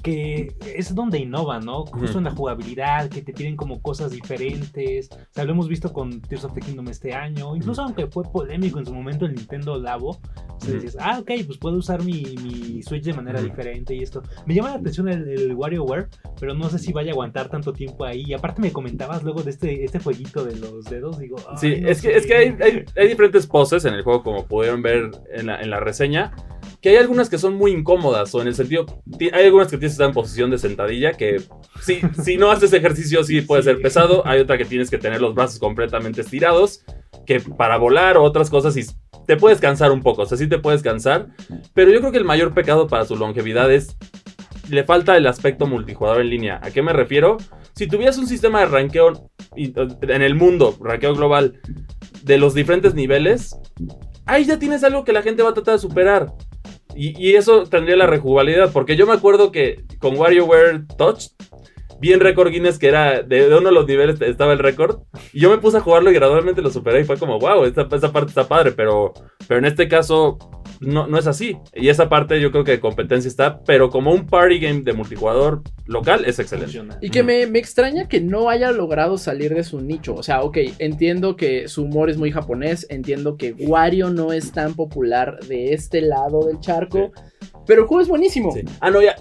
que 0.02 0.54
es 0.64 0.94
donde 0.94 1.18
innovan, 1.18 1.64
¿no? 1.64 1.86
Justo 1.86 2.18
en 2.18 2.24
la 2.24 2.32
jugabilidad, 2.32 3.08
que 3.08 3.22
te 3.22 3.32
tienen 3.32 3.56
como 3.56 3.80
cosas 3.80 4.10
diferentes. 4.10 5.10
O 5.12 5.32
sea, 5.32 5.44
lo 5.44 5.52
hemos 5.52 5.68
visto 5.68 5.92
con 5.92 6.20
Tears 6.20 6.44
of 6.44 6.54
the 6.54 6.60
Kingdom 6.60 6.88
este 6.88 7.14
año. 7.14 7.54
Incluso 7.54 7.82
aunque 7.82 8.08
fue 8.08 8.24
polémico 8.24 8.80
en 8.80 8.86
su 8.86 8.94
momento 8.94 9.26
el 9.26 9.34
Nintendo 9.34 9.78
Labo, 9.78 10.20
se 10.58 10.74
dices, 10.74 10.96
ah, 11.00 11.18
ok, 11.20 11.30
pues 11.46 11.58
puedo 11.58 11.76
usar 11.76 12.04
mi, 12.04 12.82
Switch 12.82 13.04
de 13.04 13.14
manera 13.14 13.40
diferente 13.40 13.94
y 13.94 14.02
esto. 14.02 14.22
Me 14.44 14.54
llama 14.54 14.70
la 14.70 14.76
atención 14.76 15.08
el, 15.08 15.28
el 15.28 15.54
WarioWare, 15.54 16.08
pero 16.38 16.54
no 16.54 16.68
sé 16.68 16.78
si 16.78 16.92
vaya 16.92 17.10
a 17.10 17.12
aguantar 17.12 17.48
tanto 17.48 17.72
tiempo 17.72 18.04
ahí. 18.04 18.24
Y 18.26 18.34
aparte 18.34 18.60
me 18.60 18.72
comentabas 18.72 19.22
luego 19.22 19.42
de 19.42 19.50
este, 19.50 19.84
este 19.84 20.00
jueguito 20.00 20.44
de 20.44 20.56
los 20.56 20.84
dedos, 20.84 21.18
digo... 21.18 21.36
Sí, 21.56 21.74
es, 21.86 22.02
que, 22.02 22.16
es 22.16 22.26
que 22.26 22.34
hay, 22.34 22.84
hay 22.96 23.14
diferentes 23.20 23.46
poses 23.46 23.84
en 23.84 23.94
el 23.94 24.02
juego, 24.02 24.22
como 24.22 24.46
pudieron 24.46 24.82
ver 24.82 25.10
en 25.32 25.46
la, 25.46 25.60
en 25.60 25.70
la 25.70 25.80
reseña 25.80 26.32
que 26.80 26.90
hay 26.90 26.96
algunas 26.96 27.28
que 27.28 27.38
son 27.38 27.54
muy 27.54 27.72
incómodas, 27.72 28.34
o 28.34 28.40
en 28.40 28.48
el 28.48 28.54
sentido, 28.54 28.86
hay 29.20 29.44
algunas 29.44 29.68
que 29.68 29.76
tienes 29.76 29.92
que 29.92 29.94
estar 29.94 30.08
en 30.08 30.14
posición 30.14 30.50
de 30.50 30.58
sentadilla, 30.58 31.12
que 31.12 31.42
si, 31.82 32.00
si 32.22 32.36
no 32.36 32.50
haces 32.50 32.72
ejercicio 32.72 33.22
sí 33.22 33.42
puede 33.42 33.62
ser 33.62 33.80
pesado, 33.82 34.26
hay 34.26 34.40
otra 34.40 34.56
que 34.56 34.64
tienes 34.64 34.88
que 34.88 34.98
tener 34.98 35.20
los 35.20 35.34
brazos 35.34 35.58
completamente 35.58 36.22
estirados, 36.22 36.82
que 37.26 37.40
para 37.40 37.76
volar 37.76 38.16
o 38.16 38.22
otras 38.22 38.48
cosas 38.48 38.76
y 38.76 38.86
te 39.26 39.36
puedes 39.36 39.60
cansar 39.60 39.92
un 39.92 40.02
poco, 40.02 40.22
o 40.22 40.26
sea, 40.26 40.38
sí 40.38 40.48
te 40.48 40.58
puedes 40.58 40.82
cansar, 40.82 41.28
pero 41.74 41.90
yo 41.90 42.00
creo 42.00 42.12
que 42.12 42.18
el 42.18 42.24
mayor 42.24 42.54
pecado 42.54 42.88
para 42.88 43.04
su 43.04 43.14
longevidad 43.14 43.70
es, 43.70 43.96
le 44.70 44.84
falta 44.84 45.16
el 45.16 45.26
aspecto 45.26 45.66
multijugador 45.66 46.22
en 46.22 46.30
línea. 46.30 46.60
¿A 46.62 46.70
qué 46.70 46.80
me 46.80 46.92
refiero? 46.92 47.36
Si 47.74 47.88
tuvieras 47.88 48.18
un 48.18 48.26
sistema 48.26 48.60
de 48.60 48.66
ranqueo 48.66 49.30
en 49.56 50.22
el 50.22 50.34
mundo, 50.34 50.76
ranqueo 50.80 51.14
global, 51.14 51.60
de 52.22 52.38
los 52.38 52.54
diferentes 52.54 52.94
niveles, 52.94 53.56
ahí 54.26 54.44
ya 54.44 54.58
tienes 54.58 54.84
algo 54.84 55.04
que 55.04 55.12
la 55.12 55.22
gente 55.22 55.42
va 55.42 55.50
a 55.50 55.54
tratar 55.54 55.74
de 55.74 55.80
superar. 55.80 56.32
Y, 56.94 57.34
eso 57.34 57.64
tendría 57.64 57.96
la 57.96 58.06
rejugabilidad, 58.06 58.72
porque 58.72 58.96
yo 58.96 59.06
me 59.06 59.12
acuerdo 59.12 59.52
que 59.52 59.84
con 60.00 60.16
WarioWare 60.16 60.86
Touch 60.98 61.28
vi 62.00 62.12
en 62.12 62.20
Record 62.20 62.50
Guinness 62.50 62.78
que 62.78 62.88
era 62.88 63.22
de, 63.22 63.46
uno 63.46 63.68
de 63.68 63.74
los 63.74 63.86
niveles 63.86 64.20
estaba 64.20 64.52
el 64.52 64.58
récord. 64.58 65.00
Y 65.32 65.40
yo 65.40 65.50
me 65.50 65.58
puse 65.58 65.76
a 65.76 65.82
jugarlo 65.82 66.10
y 66.10 66.14
gradualmente 66.14 66.62
lo 66.62 66.70
superé 66.70 67.00
y 67.00 67.04
fue 67.04 67.16
como, 67.16 67.38
wow, 67.38 67.64
esta 67.64 67.88
parte 67.88 68.28
está 68.28 68.48
padre, 68.48 68.72
pero, 68.72 69.12
pero 69.46 69.58
en 69.58 69.66
este 69.66 69.88
caso 69.88 70.38
no, 70.80 71.06
no 71.06 71.18
es 71.18 71.26
así. 71.26 71.58
Y 71.74 71.88
esa 71.88 72.08
parte 72.08 72.40
yo 72.40 72.50
creo 72.50 72.64
que 72.64 72.72
de 72.72 72.80
competencia 72.80 73.28
está, 73.28 73.62
pero 73.62 73.90
como 73.90 74.12
un 74.12 74.26
party 74.26 74.58
game 74.58 74.80
de 74.80 74.94
multijugador 74.94 75.62
local 75.86 76.24
es 76.24 76.38
excelente. 76.38 76.80
Y 77.02 77.10
que 77.10 77.22
me, 77.22 77.42
extraña 77.42 78.08
que 78.08 78.20
no 78.20 78.48
haya 78.48 78.72
logrado 78.72 79.18
salir 79.18 79.54
de 79.54 79.62
su 79.62 79.80
nicho. 79.80 80.14
O 80.14 80.22
sea, 80.22 80.42
ok, 80.42 80.58
entiendo 80.78 81.36
que 81.36 81.68
su 81.68 81.84
humor 81.84 82.08
es 82.08 82.16
muy 82.16 82.32
japonés, 82.32 82.86
entiendo 82.88 83.36
que 83.36 83.52
Wario 83.52 84.10
no 84.10 84.32
es 84.32 84.52
tan 84.52 84.74
popular 84.74 85.38
de 85.46 85.74
este 85.74 86.00
lado 86.00 86.46
del 86.46 86.60
charco. 86.60 87.12
Pero 87.66 87.82
el 87.82 87.86
juego 87.86 88.02
es 88.02 88.08
buenísimo. 88.08 88.54
Ah, 88.80 88.90
no, 88.90 89.02
ya, 89.02 89.16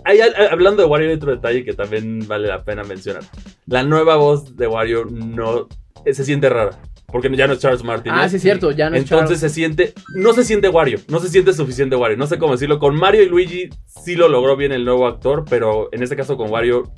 hablando 0.50 0.82
de 0.82 0.88
Wario 0.88 1.10
hay 1.10 1.16
otro 1.16 1.32
detalle 1.32 1.66
que 1.66 1.74
también 1.74 2.26
vale 2.26 2.48
la 2.48 2.64
pena 2.64 2.84
mencionar. 2.84 3.24
La 3.66 3.84
nueva 3.84 4.16
voz 4.16 4.56
de 4.56 4.68
Wario 4.68 5.06
no 5.06 5.68
se 6.06 6.24
siente 6.24 6.48
rara. 6.50 6.80
Porque 7.12 7.36
ya 7.36 7.48
no 7.48 7.54
es 7.54 7.60
Charles 7.60 7.84
Martínez. 7.84 8.20
Ah, 8.22 8.30
sí, 8.30 8.38
es 8.38 8.42
cierto, 8.42 8.72
ya 8.72 8.90
no 8.90 8.96
es 8.96 9.04
Entonces 9.04 9.40
se 9.40 9.50
siente. 9.50 9.94
No 10.16 10.34
se 10.34 10.44
siente 10.44 10.70
Wario. 10.70 11.00
No 11.08 11.20
se 11.20 11.30
siente 11.30 11.54
suficiente 11.54 11.96
Wario. 11.96 12.18
No 12.18 12.28
sé 12.28 12.38
cómo 12.38 12.54
decirlo. 12.54 12.80
Con 12.80 12.96
Mario 12.96 13.24
y 13.24 13.30
Luigi 13.30 13.70
sí 13.86 14.16
lo 14.16 14.28
logró 14.28 14.56
bien 14.56 14.72
el 14.72 14.86
nuevo 14.86 15.08
actor. 15.08 15.46
Pero 15.50 15.90
en 15.92 16.04
este 16.04 16.16
caso 16.16 16.38
con 16.38 16.50
Wario. 16.52 16.92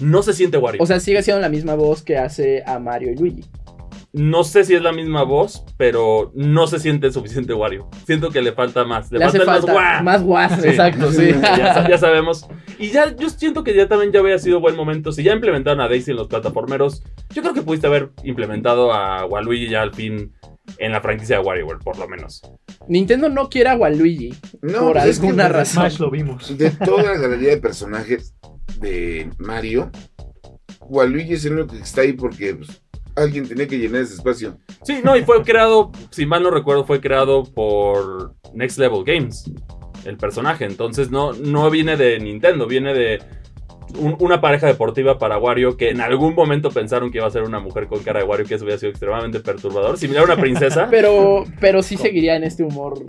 No 0.00 0.22
se 0.22 0.32
siente 0.32 0.58
Wario. 0.58 0.82
O 0.82 0.86
sea, 0.86 0.98
sigue 0.98 1.22
siendo 1.22 1.40
la 1.40 1.48
misma 1.48 1.76
voz 1.76 2.02
que 2.02 2.18
hace 2.18 2.64
a 2.66 2.78
Mario 2.78 3.12
y 3.12 3.16
Luigi. 3.16 3.44
No 4.14 4.44
sé 4.44 4.62
si 4.62 4.76
es 4.76 4.80
la 4.80 4.92
misma 4.92 5.24
voz, 5.24 5.64
pero 5.76 6.30
no 6.36 6.68
se 6.68 6.78
siente 6.78 7.10
suficiente 7.10 7.52
Wario. 7.52 7.90
Siento 8.06 8.30
que 8.30 8.42
le 8.42 8.52
falta 8.52 8.84
más. 8.84 9.10
Le, 9.10 9.18
falta, 9.18 9.44
más 9.44 9.62
guas. 9.62 10.04
Más 10.04 10.22
guas, 10.22 10.64
exacto, 10.64 11.10
sí. 11.10 11.32
Ya, 11.88 11.98
sabemos. 11.98 12.46
Y 12.78 12.90
ya 12.90 13.12
yo 13.16 13.28
siento 13.28 13.64
que 13.64 13.74
ya 13.74 13.88
también 13.88 14.12
ya 14.12 14.20
había 14.20 14.38
sido 14.38 14.60
buen 14.60 14.76
momento. 14.76 15.10
Si 15.10 15.24
ya 15.24 15.32
implementaron 15.32 15.80
a 15.80 15.88
Daisy 15.88 16.12
en 16.12 16.18
los 16.18 16.28
plataformeros, 16.28 17.02
yo 17.30 17.42
creo 17.42 17.54
que 17.54 17.62
pudiste 17.62 17.88
haber 17.88 18.12
implementado 18.22 18.92
a 18.92 19.26
Waluigi 19.26 19.68
ya 19.68 19.82
al 19.82 19.92
fin 19.92 20.32
en 20.78 20.92
la 20.92 21.00
franquicia 21.00 21.38
de 21.38 21.42
WarioWare, 21.42 21.80
por 21.80 21.98
lo 21.98 22.06
menos. 22.06 22.40
Nintendo 22.86 23.28
no 23.28 23.48
quiere 23.48 23.70
a 23.70 23.74
Waluigi. 23.74 24.32
No, 24.62 24.92
por 24.92 24.92
pues 24.92 25.18
alguna 25.18 25.48
razón. 25.48 25.90
lo 25.98 26.10
vimos. 26.12 26.56
De 26.56 26.70
toda 26.70 27.02
la 27.02 27.18
galería 27.18 27.50
de 27.50 27.56
personajes 27.56 28.32
de 28.78 29.28
Mario, 29.38 29.90
Waluigi 30.82 31.34
es 31.34 31.44
el 31.46 31.54
único 31.54 31.74
que 31.74 31.80
está 31.80 32.02
ahí 32.02 32.12
porque 32.12 32.54
pues, 32.54 32.83
alguien 33.16 33.48
tenía 33.48 33.66
que 33.66 33.78
llenar 33.78 34.02
ese 34.02 34.14
espacio. 34.14 34.58
Sí, 34.82 35.00
no, 35.04 35.16
y 35.16 35.22
fue 35.22 35.42
creado, 35.42 35.92
si 36.10 36.26
mal 36.26 36.42
no 36.42 36.50
recuerdo, 36.50 36.84
fue 36.84 37.00
creado 37.00 37.44
por 37.44 38.34
Next 38.52 38.78
Level 38.78 39.04
Games, 39.04 39.50
el 40.04 40.16
personaje. 40.16 40.64
Entonces 40.64 41.10
no, 41.10 41.32
no 41.32 41.70
viene 41.70 41.96
de 41.96 42.18
Nintendo, 42.20 42.66
viene 42.66 42.94
de 42.94 43.20
una 43.98 44.40
pareja 44.40 44.66
deportiva 44.66 45.18
para 45.18 45.38
Wario 45.38 45.76
que 45.76 45.90
en 45.90 46.00
algún 46.00 46.34
momento 46.34 46.70
pensaron 46.70 47.10
que 47.10 47.18
iba 47.18 47.26
a 47.26 47.30
ser 47.30 47.42
una 47.42 47.60
mujer 47.60 47.86
con 47.86 48.02
cara 48.02 48.20
de 48.20 48.26
Wario, 48.26 48.46
que 48.46 48.54
eso 48.54 48.64
hubiera 48.64 48.78
sido 48.78 48.90
extremadamente 48.90 49.40
perturbador. 49.40 49.98
Similar 49.98 50.22
a 50.22 50.26
una 50.26 50.36
princesa. 50.36 50.86
pero, 50.90 51.44
pero 51.60 51.82
sí 51.82 51.96
seguiría 51.96 52.36
en 52.36 52.44
este 52.44 52.62
humor 52.62 53.04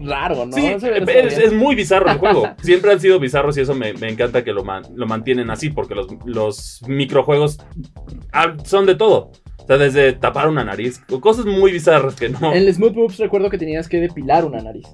raro, 0.00 0.46
¿no? 0.46 0.52
Sí, 0.52 0.66
es, 0.66 1.52
muy 1.52 1.74
bizarro 1.74 2.10
el 2.10 2.18
juego. 2.18 2.48
Siempre 2.62 2.92
han 2.92 3.00
sido 3.00 3.20
bizarros 3.20 3.56
y 3.56 3.60
eso 3.60 3.74
me, 3.74 3.90
encanta 3.90 4.42
que 4.42 4.52
lo, 4.52 4.64
lo, 4.94 5.06
mantienen 5.06 5.50
así, 5.50 5.70
porque 5.70 5.94
los, 5.94 6.06
los 6.24 6.82
microjuegos 6.86 7.58
son 8.64 8.86
de 8.86 8.94
todo. 8.94 9.32
O 9.62 9.66
sea, 9.66 9.78
desde 9.78 10.12
tapar 10.12 10.48
una 10.48 10.64
nariz, 10.64 11.00
cosas 11.20 11.46
muy 11.46 11.72
bizarras 11.72 12.16
que 12.16 12.28
no. 12.28 12.52
En 12.52 12.62
el 12.62 12.74
Smooth 12.74 12.94
Moves 12.94 13.18
recuerdo 13.18 13.48
que 13.48 13.58
tenías 13.58 13.88
que 13.88 14.00
depilar 14.00 14.44
una 14.44 14.60
nariz. 14.60 14.86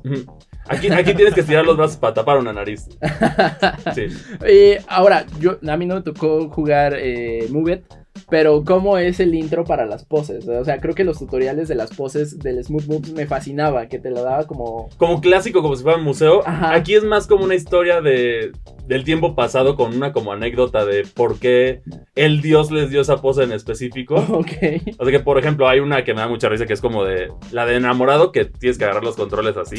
Aquí, 0.68 0.88
aquí 0.90 1.14
tienes 1.14 1.34
que 1.34 1.40
estirar 1.40 1.64
los 1.64 1.76
brazos 1.76 1.96
para 1.96 2.14
tapar 2.14 2.38
una 2.38 2.52
nariz. 2.52 2.88
Sí. 3.94 4.06
Eh, 4.44 4.82
ahora, 4.88 5.24
yo, 5.40 5.58
a 5.66 5.76
mí 5.76 5.86
no 5.86 5.96
me 5.96 6.02
tocó 6.02 6.48
jugar 6.50 6.94
eh, 6.96 7.46
Move 7.50 7.82
pero 8.28 8.64
cómo 8.64 8.98
es 8.98 9.20
el 9.20 9.34
intro 9.34 9.64
para 9.64 9.86
las 9.86 10.04
poses. 10.04 10.46
O 10.48 10.64
sea, 10.64 10.80
creo 10.80 10.94
que 10.94 11.04
los 11.04 11.18
tutoriales 11.18 11.68
de 11.68 11.74
las 11.74 11.94
poses 11.94 12.38
del 12.38 12.62
Smooth 12.62 12.86
Moves 12.86 13.12
me 13.12 13.26
fascinaba, 13.26 13.88
que 13.88 13.98
te 13.98 14.10
lo 14.10 14.22
daba 14.22 14.46
como... 14.46 14.88
Como 14.96 15.20
clásico, 15.20 15.62
como 15.62 15.76
si 15.76 15.82
fuera 15.82 15.98
un 15.98 16.04
museo. 16.04 16.42
Aquí 16.46 16.94
es 16.94 17.04
más 17.04 17.26
como 17.26 17.44
una 17.44 17.54
historia 17.54 18.00
de, 18.00 18.52
del 18.88 19.04
tiempo 19.04 19.34
pasado 19.34 19.76
con 19.76 19.94
una 19.94 20.12
como 20.12 20.32
anécdota 20.32 20.86
de 20.86 21.06
por 21.14 21.38
qué 21.38 21.82
el 22.14 22.40
dios 22.40 22.70
les 22.70 22.88
dio 22.88 23.02
esa 23.02 23.18
pose 23.18 23.42
en 23.44 23.52
específico. 23.52 24.24
Ok. 24.38 24.52
O 24.98 25.04
sea 25.04 25.12
que, 25.12 25.20
por 25.20 25.36
ejemplo, 25.38 25.68
hay 25.68 25.80
una 25.80 26.04
que 26.04 26.14
me 26.14 26.20
da 26.20 26.28
mucha 26.28 26.48
risa 26.48 26.64
que 26.64 26.72
es 26.72 26.80
como 26.80 27.04
de 27.04 27.28
la 27.50 27.66
de 27.66 27.74
enamorado, 27.74 28.30
que 28.30 28.44
tienes 28.44 28.78
que 28.78 28.84
agarrar 28.84 29.02
los 29.02 29.16
controles 29.16 29.56
así. 29.56 29.76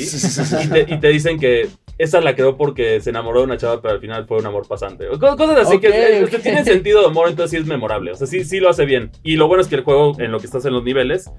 y, 0.66 0.68
te, 0.68 0.94
y, 0.96 1.00
te, 1.00 1.08
dicen 1.08 1.40
que 1.40 1.70
esa 1.98 2.20
la 2.20 2.36
creó 2.36 2.58
porque 2.58 3.00
se 3.00 3.12
enamoró 3.12 3.40
de 3.40 3.46
una 3.46 3.58
chava, 3.58 3.82
pero 3.82 3.94
al 3.94 4.02
final 4.02 4.28
fue 4.28 4.38
un 4.38 4.46
amor 4.46 4.68
pasante. 4.68 5.08
Cosas 5.08 5.68
así 5.68 5.80
que 5.80 5.88
eh, 5.88 6.28
tienen 6.44 6.66
sentido 6.66 7.02
de 7.02 7.08
amor, 7.08 7.30
entonces 7.30 7.52
sí 7.52 7.58
es 7.58 7.66
memorable. 7.66 8.12
O 8.12 8.16
sea, 8.16 8.28
sí, 8.30 8.44
sí 8.46 8.60
lo 8.60 8.70
hace 8.70 8.86
bien. 8.86 9.12
Y 9.24 9.36
lo 9.36 9.48
bueno 9.48 9.62
es 9.62 9.68
que 9.68 9.76
el 9.76 9.84
juego, 9.84 10.16
en 10.20 10.32
lo 10.32 10.40
que 10.40 10.46
estás 10.46 10.66
en 10.66 10.74
los 10.74 10.84
niveles, 10.84 11.30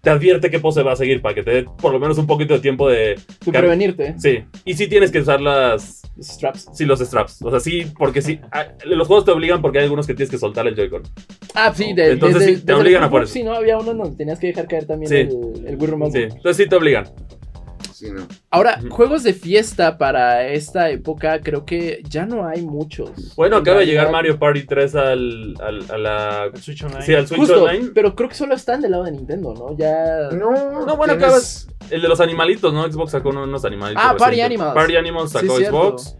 te 0.00 0.10
advierte 0.10 0.50
qué 0.50 0.60
pose 0.60 0.82
va 0.82 0.92
a 0.92 0.96
seguir 0.96 1.22
para 1.22 1.34
que 1.34 1.42
te 1.42 1.50
dé 1.50 1.64
por 1.64 1.92
lo 1.92 1.98
menos 1.98 2.18
un 2.18 2.26
poquito 2.26 2.54
de 2.54 2.60
tiempo 2.60 2.88
de... 2.88 3.18
prevenirte. 3.50 4.14
Sí. 4.18 4.44
Y 4.64 4.74
sí 4.74 4.86
tienes 4.86 5.10
que 5.10 5.20
usar 5.20 5.40
las... 5.40 6.02
Straps. 6.20 6.68
Sí, 6.74 6.84
los 6.84 7.00
straps. 7.00 7.42
O 7.42 7.50
sea, 7.50 7.58
sí, 7.58 7.86
porque 7.98 8.22
sí. 8.22 8.38
Ah, 8.52 8.66
los 8.84 9.08
juegos 9.08 9.24
te 9.24 9.32
obligan 9.32 9.60
porque 9.60 9.78
hay 9.78 9.84
algunos 9.84 10.06
que 10.06 10.14
tienes 10.14 10.30
que 10.30 10.38
soltar 10.38 10.64
el 10.68 10.76
Joy-Con. 10.76 11.02
Ah, 11.54 11.72
sí. 11.74 11.92
De, 11.92 12.12
entonces 12.12 12.44
sí, 12.44 12.64
te 12.64 12.72
obligan 12.72 13.02
a 13.02 13.10
por 13.10 13.24
eso. 13.24 13.32
Sí, 13.32 13.42
no, 13.42 13.52
había 13.52 13.78
uno 13.78 13.94
donde 13.94 14.16
tenías 14.16 14.38
que 14.38 14.48
dejar 14.48 14.68
caer 14.68 14.86
también 14.86 15.12
el, 15.12 15.66
el 15.66 15.76
Wii 15.76 15.86
Remote. 15.86 16.12
Sí, 16.12 16.36
entonces 16.36 16.56
sí 16.56 16.68
te 16.68 16.76
obligan. 16.76 17.06
Ahora, 18.50 18.80
juegos 18.90 19.22
de 19.22 19.34
fiesta 19.34 19.98
para 19.98 20.46
esta 20.48 20.90
época, 20.90 21.40
creo 21.40 21.64
que 21.64 22.02
ya 22.08 22.26
no 22.26 22.46
hay 22.46 22.62
muchos. 22.62 23.34
Bueno, 23.36 23.56
acaba 23.56 23.80
de 23.80 23.86
llegar 23.86 24.10
Mario 24.10 24.38
Party 24.38 24.64
3 24.64 24.94
al, 24.94 25.54
a 25.60 25.98
la 25.98 26.50
Switch 26.60 26.82
Online. 26.84 27.02
Sí, 27.02 27.14
al 27.14 27.26
Switch 27.26 27.50
Online. 27.50 27.90
Pero 27.94 28.14
creo 28.14 28.28
que 28.28 28.34
solo 28.34 28.54
están 28.54 28.80
del 28.80 28.92
lado 28.92 29.04
de 29.04 29.12
Nintendo, 29.12 29.54
¿no? 29.54 29.76
Ya. 29.76 30.28
No, 30.32 30.84
no 30.84 30.96
bueno, 30.96 31.14
acabas. 31.14 31.68
El 31.90 32.02
de 32.02 32.08
los 32.08 32.20
animalitos, 32.20 32.72
¿no? 32.72 32.90
Xbox 32.90 33.12
sacó 33.12 33.30
unos 33.30 33.64
animalitos. 33.64 34.02
Ah, 34.04 34.14
Party 34.16 34.40
Animals. 34.40 34.74
Party 34.74 34.96
Animals 34.96 35.32
sacó 35.32 35.56
Xbox. 35.56 36.16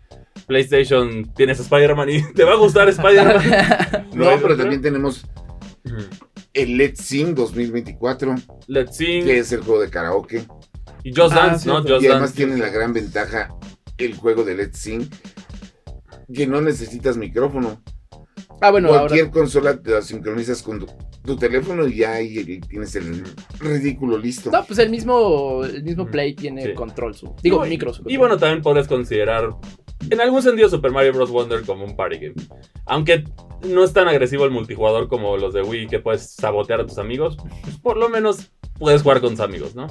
PlayStation 0.47 1.33
tienes 1.35 1.59
Spider-Man 1.61 2.11
y 2.11 2.33
te 2.35 2.45
va 2.45 2.53
a 2.53 2.57
gustar 2.57 2.89
Spider-Man. 2.89 4.09
no, 4.15 4.27
pero 4.43 4.57
también 4.57 4.83
tenemos 4.83 5.25
el 6.53 6.77
Let's 6.77 7.01
Sing 7.01 7.35
2024. 7.35 8.35
Let's 8.69 8.97
Sing. 8.97 9.25
Que 9.25 9.39
es 9.39 9.53
el 9.53 9.63
juego 9.63 9.81
de 9.81 9.91
karaoke. 9.91 10.45
Y 11.03 11.15
Just 11.15 11.35
ah, 11.37 11.47
Dance, 11.47 11.69
¿no? 11.69 11.83
Just 11.83 12.03
y 12.03 12.07
además 12.07 12.33
tiene 12.33 12.57
la 12.57 12.69
gran 12.69 12.93
ventaja 12.93 13.55
el 13.99 14.15
juego 14.15 14.45
de 14.45 14.55
Let's 14.55 14.79
Sing 14.79 15.09
que 16.33 16.47
no 16.47 16.61
necesitas 16.61 17.17
micrófono. 17.17 17.83
Ah, 18.61 18.71
bueno, 18.71 18.89
Cualquier 18.89 19.31
consola 19.31 19.81
te 19.81 19.91
la 19.91 20.03
sincronizas 20.03 20.63
con 20.63 20.87
tu, 21.23 21.37
teléfono 21.37 21.87
y 21.87 21.97
ya 21.97 22.13
ahí 22.13 22.61
tienes 22.61 22.95
el 22.97 23.25
ridículo 23.59 24.17
listo. 24.17 24.51
No, 24.51 24.65
pues 24.65 24.79
el 24.79 24.91
mismo, 24.91 25.65
el 25.65 25.83
mismo 25.83 26.07
Play 26.07 26.35
tiene 26.35 26.75
control, 26.75 27.15
su, 27.15 27.35
digo, 27.43 27.65
micro. 27.65 27.93
y 28.07 28.17
bueno, 28.17 28.39
también 28.39 28.63
puedes 28.63 28.87
considerar 28.87 29.51
en 30.11 30.21
algún 30.21 30.43
sentido 30.43 30.69
Super 30.69 30.93
Mario 30.93 31.13
Bros. 31.13 31.31
Wonder 31.31 31.63
como 31.63 31.85
un 31.85 31.97
party 31.97 32.19
game. 32.19 32.35
Aunque 32.87 33.25
no 33.67 33.85
es 33.85 33.93
tan 33.93 34.09
agresivo 34.09 34.45
el 34.45 34.51
multijugador 34.51 35.09
como 35.09 35.37
los 35.37 35.55
de 35.55 35.63
Wii 35.63 35.89
que 35.89 35.99
puedes 35.99 36.35
sabotear 36.35 36.81
a 36.81 36.87
tus 36.87 36.99
amigos, 36.99 37.37
pues 37.63 37.79
por 37.79 37.97
lo 37.97 38.09
menos 38.09 38.53
puedes 38.79 39.03
jugar 39.03 39.21
con 39.21 39.31
tus 39.31 39.41
amigos, 39.41 39.75
¿no? 39.75 39.87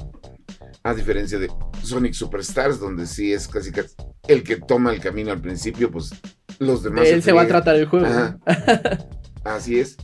A 0.84 0.94
diferencia 0.94 1.38
de 1.38 1.50
Sonic 1.82 2.12
Superstars, 2.12 2.78
donde 2.78 3.06
sí 3.06 3.32
es 3.32 3.48
casi, 3.48 3.72
el 4.28 4.42
que 4.42 4.56
toma 4.56 4.92
el 4.92 5.00
camino 5.00 5.32
al 5.32 5.40
principio, 5.40 5.90
pues 5.90 6.10
los 6.58 6.82
demás. 6.82 7.08
Él 7.08 7.22
se, 7.22 7.32
va 7.32 7.42
a 7.42 7.46
tratar 7.46 7.76
el 7.76 7.86
juego. 7.86 8.06
Así 9.44 9.80
es. 9.80 9.96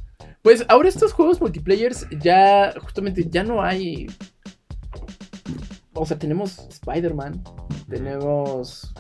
Pues 0.43 0.65
ahora 0.69 0.89
estos 0.89 1.13
juegos 1.13 1.41
multiplayers 1.41 2.07
ya, 2.19 2.73
justamente, 2.81 3.27
ya 3.29 3.45
no 3.45 3.63
hay. 3.63 4.07
O 5.93 6.07
sea, 6.07 6.19
tenemos 6.19 6.59
Spider-Man, 6.71 7.45
tenemos 7.89 8.95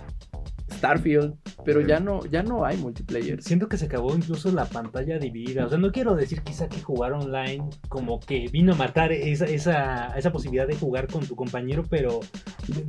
Starfield, 0.81 1.35
pero 1.63 1.83
ya 1.83 2.01
no, 2.01 2.25
ya 2.25 2.43
no 2.43 2.65
hay 2.65 2.79
multiplayer. 2.79 3.43
Siento 3.43 3.69
que 3.69 3.77
se 3.77 3.85
acabó 3.85 4.15
incluso 4.15 4.51
la 4.51 4.65
pantalla 4.65 5.19
dividida. 5.19 5.67
O 5.67 5.69
sea, 5.69 5.77
no 5.77 5.93
quiero 5.93 6.15
decir 6.15 6.41
quizá 6.41 6.69
que 6.71 6.81
jugar 6.81 7.13
online 7.13 7.69
como 7.89 8.19
que 8.19 8.49
vino 8.51 8.73
a 8.73 8.77
matar 8.77 9.13
esa, 9.13 9.45
esa, 9.45 10.17
esa 10.17 10.33
posibilidad 10.33 10.67
de 10.67 10.77
jugar 10.77 11.07
con 11.07 11.27
tu 11.27 11.37
compañero, 11.37 11.85
pero 11.89 12.21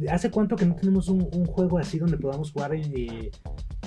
¿hace 0.09 0.31
cuánto 0.31 0.55
que 0.55 0.65
no 0.65 0.75
tenemos 0.75 1.09
un, 1.09 1.21
juego 1.45 1.79
así 1.79 1.99
donde 1.99 2.17
podamos 2.17 2.51
jugar 2.51 2.73
eh, 2.73 3.29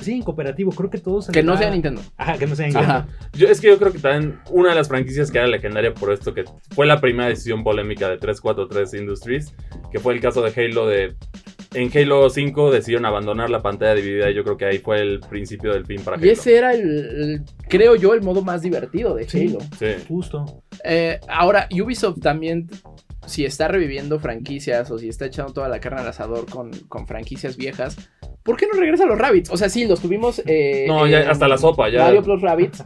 sí, 0.02 0.12
en 0.12 0.22
cooperativo? 0.22 0.70
Creo 0.72 0.90
que 0.90 0.98
todos... 0.98 1.28
Que 1.28 1.42
no 1.42 1.56
sea 1.56 1.70
Nintendo. 1.70 2.02
Ajá, 2.18 2.36
que 2.36 2.46
no 2.46 2.54
sea 2.54 2.66
Nintendo. 2.66 3.06
Yo, 3.32 3.48
es 3.48 3.58
que 3.58 3.68
yo 3.68 3.78
creo 3.78 3.90
que 3.90 4.00
también 4.00 4.38
una 4.50 4.70
de 4.70 4.74
las 4.74 4.88
franquicias 4.88 5.30
que 5.30 5.38
era 5.38 5.46
legendaria 5.46 5.94
por 5.94 6.12
esto, 6.12 6.34
que 6.34 6.44
fue 6.74 6.84
la 6.84 7.00
primera 7.00 7.30
decisión 7.30 7.64
polémica 7.64 8.10
de 8.10 8.18
343 8.18 9.00
Industries, 9.00 9.54
que 9.90 9.98
fue 9.98 10.12
el 10.12 10.20
caso 10.20 10.42
de 10.42 10.52
Halo 10.54 10.86
de 10.86 11.16
en 11.74 11.90
Halo 11.94 12.30
5 12.30 12.70
decidieron 12.70 13.04
abandonar 13.06 13.50
la 13.50 13.60
pantalla 13.62 13.94
dividida 13.94 14.30
y 14.30 14.34
yo 14.34 14.44
creo 14.44 14.56
que 14.56 14.64
ahí 14.66 14.78
fue 14.78 15.00
el 15.00 15.20
principio 15.20 15.72
del 15.72 15.84
fin 15.84 16.00
para 16.02 16.16
Halo. 16.16 16.26
Y 16.26 16.30
ese 16.30 16.56
era 16.56 16.72
el, 16.72 17.42
creo 17.68 17.96
yo, 17.96 18.14
el 18.14 18.22
modo 18.22 18.42
más 18.42 18.62
divertido 18.62 19.14
de 19.14 19.26
Halo. 19.32 19.58
Sí, 19.78 20.04
justo. 20.08 20.62
Eh, 20.84 21.20
ahora, 21.28 21.68
Ubisoft 21.72 22.20
también, 22.20 22.68
si 23.26 23.44
está 23.44 23.68
reviviendo 23.68 24.18
franquicias 24.18 24.90
o 24.90 24.98
si 24.98 25.08
está 25.08 25.26
echando 25.26 25.52
toda 25.52 25.68
la 25.68 25.80
carne 25.80 26.00
al 26.00 26.08
asador 26.08 26.46
con, 26.46 26.70
con 26.88 27.06
franquicias 27.06 27.56
viejas, 27.56 27.96
¿por 28.42 28.56
qué 28.56 28.66
no 28.72 28.78
regresa 28.78 29.04
a 29.04 29.06
los 29.06 29.18
Rabbits? 29.18 29.50
O 29.50 29.56
sea, 29.56 29.68
sí, 29.68 29.86
los 29.86 30.00
tuvimos... 30.00 30.42
Eh, 30.46 30.84
no, 30.86 31.06
ya 31.06 31.30
hasta 31.30 31.48
la 31.48 31.58
sopa, 31.58 31.88
ya. 31.88 32.04
Mario 32.04 32.22
Plus 32.22 32.40
Rabbits. 32.40 32.84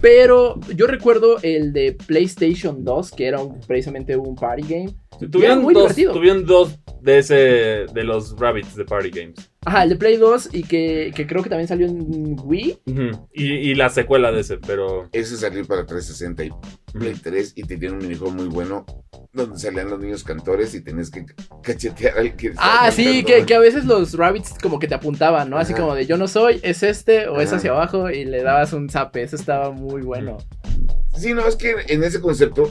Pero 0.00 0.60
yo 0.74 0.86
recuerdo 0.86 1.38
el 1.42 1.72
de 1.72 1.96
PlayStation 2.06 2.84
2, 2.84 3.10
que 3.12 3.26
era 3.26 3.38
precisamente 3.66 4.16
un 4.16 4.36
party 4.36 4.62
game. 4.62 4.94
Tuvieron, 5.30 5.62
muy 5.62 5.74
dos, 5.74 5.94
tuvieron 5.96 6.46
dos 6.46 6.78
de 7.00 7.18
ese 7.18 7.34
de 7.92 8.04
los 8.04 8.38
Rabbits 8.38 8.76
de 8.76 8.84
Party 8.84 9.10
Games. 9.10 9.50
Ajá, 9.64 9.82
el 9.82 9.90
de 9.90 9.96
Play 9.96 10.16
2 10.16 10.50
y 10.52 10.62
que, 10.62 11.12
creo 11.28 11.42
que 11.42 11.48
también 11.48 11.66
salió 11.66 11.86
en 11.86 12.36
Wii. 12.42 12.78
y, 13.32 13.74
la 13.74 13.90
secuela 13.90 14.30
de 14.30 14.40
ese, 14.40 14.58
pero. 14.58 15.08
Ese 15.12 15.36
salió 15.36 15.64
para 15.66 15.84
360 15.84 16.44
y 16.44 16.50
Play 16.92 17.14
3 17.14 17.52
y 17.56 17.62
tenían 17.64 17.94
un 17.94 17.98
minijuego 17.98 18.32
muy 18.32 18.46
bueno 18.46 18.86
donde 19.38 19.58
salían 19.58 19.90
los 19.90 19.98
niños 19.98 20.24
cantores 20.24 20.74
y 20.74 20.82
tenías 20.82 21.10
que 21.10 21.24
cachetear 21.62 22.18
al 22.18 22.36
que. 22.36 22.52
Ah, 22.56 22.90
sí, 22.92 23.24
que, 23.24 23.54
a 23.54 23.58
veces 23.58 23.84
los 23.84 24.14
Rabbits 24.14 24.54
como 24.60 24.78
que 24.78 24.86
te 24.86 24.94
apuntaban, 24.94 25.48
¿no? 25.48 25.58
Así 25.58 25.74
como 25.74 25.94
de 25.94 26.06
yo 26.06 26.16
no 26.16 26.28
soy, 26.28 26.60
es 26.62 26.82
este 26.82 27.28
o 27.28 27.40
es 27.40 27.52
hacia 27.52 27.70
abajo 27.70 28.10
y 28.10 28.24
le 28.24 28.42
dabas 28.42 28.72
un 28.72 28.88
zape. 28.90 29.22
Eso 29.22 29.36
estaba 29.36 29.70
muy 29.70 30.02
bueno. 30.02 30.38
Sí, 31.16 31.32
no, 31.34 31.46
es 31.46 31.56
que 31.56 31.74
en 31.88 32.04
ese 32.04 32.20
concepto 32.20 32.70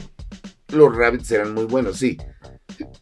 los 0.72 0.94
rabbits 0.96 1.30
eran 1.32 1.54
muy 1.54 1.64
buenos, 1.64 1.98
sí. 1.98 2.16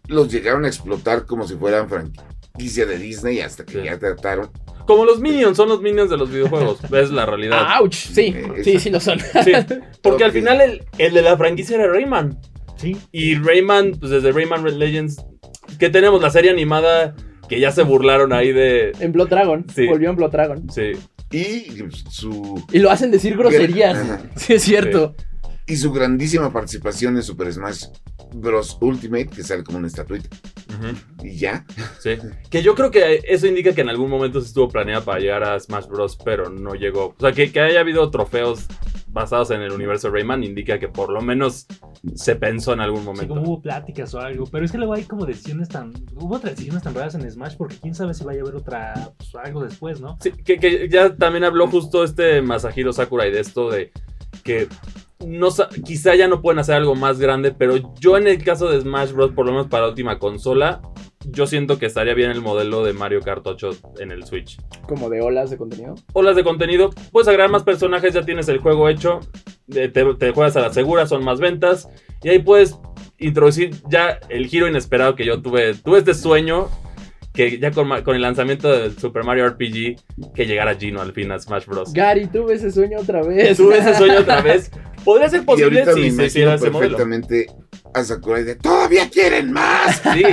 Los 0.09 0.33
llegaron 0.33 0.64
a 0.64 0.68
explotar 0.68 1.26
como 1.26 1.46
si 1.46 1.57
fueran 1.57 1.88
franquicia 1.88 2.87
de 2.87 2.98
Disney 2.98 3.40
hasta 3.40 3.64
que 3.64 3.85
ya 3.85 3.98
trataron. 3.98 4.50
Como 4.87 5.05
los 5.05 5.18
Minions, 5.18 5.57
son 5.57 5.68
los 5.68 5.83
Minions 5.83 6.11
de 6.11 6.16
los 6.16 6.31
videojuegos. 6.31 6.79
Es 6.92 7.11
la 7.11 7.26
realidad. 7.26 7.66
¡Auch! 7.79 7.92
Sí, 7.92 8.35
eh, 8.37 8.62
sí, 8.62 8.79
sí 8.79 8.90
lo 8.90 9.00
son. 9.00 9.18
porque 10.02 10.24
al 10.24 10.33
final 10.33 10.61
el, 10.61 10.85
el, 10.98 11.12
de 11.12 11.22
la 11.22 11.37
franquicia 11.37 11.76
era 11.76 11.88
Rayman. 11.88 12.38
Sí. 12.76 12.96
Y 13.12 13.34
Rayman, 13.36 13.92
pues 13.98 14.10
desde 14.10 14.32
Rayman 14.32 14.78
Legends, 14.78 15.24
que 15.78 15.90
tenemos 15.90 16.20
la 16.22 16.30
serie 16.30 16.50
animada 16.50 17.14
que 17.48 17.60
ya 17.60 17.72
se 17.72 17.82
burlaron 17.82 18.32
ahí 18.32 18.52
de. 18.52 18.92
En 19.00 19.12
Blood 19.12 19.28
Dragon. 19.28 19.66
Sí. 19.74 19.86
Volvió 19.86 20.10
en 20.10 20.16
Blood 20.16 20.30
Dragon. 20.30 20.70
Sí. 20.70 20.92
Y 21.30 21.66
su. 22.10 22.64
Y 22.72 22.78
lo 22.78 22.90
hacen 22.90 23.10
decir 23.10 23.36
groserías. 23.36 23.98
Sí, 24.36 24.54
es 24.54 24.62
cierto. 24.62 25.14
Y 25.66 25.76
su 25.76 25.92
grandísima 25.92 26.52
participación 26.52 27.16
en 27.16 27.22
Super 27.22 27.52
Smash 27.52 27.86
Bros. 28.40 28.79
Ultimate, 28.81 29.29
que 29.29 29.42
sale 29.42 29.64
como 29.64 29.79
una 29.79 29.87
estatuita. 29.87 30.29
Y 31.22 31.37
ya. 31.37 31.64
Sí. 32.01 32.18
Que 32.51 32.62
yo 32.62 32.75
creo 32.75 32.90
que 32.90 33.22
eso 33.27 33.46
indica 33.46 33.75
que 33.75 33.81
en 33.81 33.88
algún 33.88 34.11
momento 34.11 34.40
se 34.40 34.49
estuvo 34.49 34.68
planeado 34.68 35.05
para 35.05 35.20
llegar 35.20 35.44
a 35.44 35.59
Smash 35.59 35.87
Bros. 35.87 36.16
pero 36.25 36.51
no 36.51 36.75
llegó. 36.75 37.14
O 37.16 37.20
sea, 37.20 37.33
que, 37.33 37.51
que 37.51 37.61
haya 37.61 37.81
habido 37.81 38.11
trofeos 38.11 38.66
basados 39.16 39.51
en 39.51 39.62
el 39.62 39.72
universo 39.72 40.11
Rayman 40.11 40.44
indica 40.44 40.79
que 40.79 40.88
por 40.88 41.11
lo 41.11 41.22
menos 41.22 41.66
se 42.14 42.37
pensó 42.37 42.75
en 42.75 42.81
algún 42.81 43.03
momento. 43.03 43.22
Sí, 43.22 43.29
como 43.29 43.42
hubo 43.42 43.62
pláticas 43.62 44.12
o 44.14 44.20
algo, 44.20 44.44
pero 44.44 44.66
es 44.66 44.70
que 44.70 44.77
luego 44.77 44.92
hay 44.92 45.05
como 45.05 45.25
decisiones 45.25 45.70
tan... 45.70 45.94
Hubo 46.14 46.37
otras 46.37 46.53
decisiones 46.53 46.83
tan 46.83 46.94
raras 46.94 47.14
en 47.14 47.29
Smash 47.29 47.57
porque 47.57 47.77
quién 47.81 47.94
sabe 47.94 48.12
si 48.12 48.25
vaya 48.25 48.40
a 48.40 48.42
haber 48.42 48.57
otra... 48.57 49.12
Pues, 49.16 49.35
algo 49.42 49.64
después, 49.64 50.03
¿no? 50.03 50.18
Sí, 50.20 50.33
que, 50.33 50.88
ya 50.90 51.16
también 51.16 51.44
habló 51.44 51.66
justo 51.66 52.05
este 52.05 52.42
Masahiro 52.42 52.92
Sakurai 52.92 53.33
de 53.33 53.40
esto 53.40 53.70
de 53.70 53.90
que 54.44 54.68
no, 55.24 55.48
quizá 55.85 56.14
ya 56.14 56.29
no 56.29 56.42
pueden 56.42 56.59
hacer 56.59 56.74
algo 56.74 56.94
más 56.94 57.18
grande, 57.18 57.52
pero 57.52 57.94
yo 57.98 58.16
en 58.16 58.26
el 58.26 58.42
caso 58.42 58.68
de 58.68 58.81
Smash 58.81 59.12
Bros, 59.12 59.33
por 59.33 59.46
lo 59.46 59.52
menos 59.52 59.68
para 59.68 59.85
la 59.85 59.88
última 59.90 60.18
consola, 60.18 60.83
yo 61.24 61.46
siento 61.46 61.79
que 61.79 61.87
estaría 61.87 62.14
bien 62.14 62.31
el 62.31 62.40
modelo 62.40 62.85
de 62.85 62.92
Mario 62.92 63.20
Kart 63.20 63.46
8 63.46 63.70
en 63.98 64.12
el 64.12 64.24
Switch. 64.24 64.59
¿Como 64.87 65.09
de 65.09 65.20
olas 65.20 65.50
de 65.50 65.57
contenido? 65.57 65.94
Olas 66.12 66.37
de 66.37 66.44
contenido. 66.44 66.90
Puedes 67.11 67.29
agregar 67.29 67.50
más 67.50 67.62
personajes, 67.62 68.14
ya 68.14 68.24
tienes 68.24 68.48
el 68.48 68.59
juego 68.59 68.88
hecho. 68.88 69.20
Te, 69.68 69.88
te 69.88 70.33
juegas 70.33 70.57
a 70.57 70.61
la 70.61 70.72
segura, 70.72 71.07
son 71.07 71.24
más 71.24 71.40
ventas. 71.40 71.88
Y 72.22 72.29
ahí 72.29 72.38
puedes 72.38 72.79
introducir 73.18 73.74
ya 73.88 74.20
el 74.29 74.46
giro 74.46 74.68
inesperado 74.68 75.16
que 75.16 75.24
yo 75.24 75.42
tuve. 75.42 75.74
Tuve 75.74 75.98
este 75.98 76.14
sueño 76.14 76.68
que 77.37 77.59
ya 77.59 77.70
con, 77.70 77.92
el 77.92 78.22
lanzamiento 78.22 78.72
del 78.72 78.99
Super 78.99 79.22
Mario 79.22 79.46
RPG, 79.51 80.33
que 80.35 80.46
llegara 80.46 80.75
Gino 80.75 81.03
al 81.03 81.12
fin 81.12 81.31
a 81.31 81.38
Smash 81.38 81.66
Bros. 81.66 81.92
Gary, 81.92 82.27
tuve 82.27 82.55
ese 82.55 82.72
sueño 82.72 82.99
otra 82.99 83.22
vez. 83.22 83.57
Tuve 83.59 83.79
ese 83.79 83.94
sueño 83.94 84.20
otra 84.20 84.40
vez. 84.40 84.70
Podría 85.05 85.29
ser 85.29 85.44
posible 85.44 85.85
si 85.94 86.11
se 86.11 86.27
hiciera 86.27 86.55
ese 86.55 86.70
modelo. 86.70 86.99
a 87.94 88.03
Sakurai 88.03 88.42
de 88.42 88.57
¡Todavía 88.57 89.09
quieren 89.09 89.53
más! 89.53 90.03
Sí, 90.14 90.25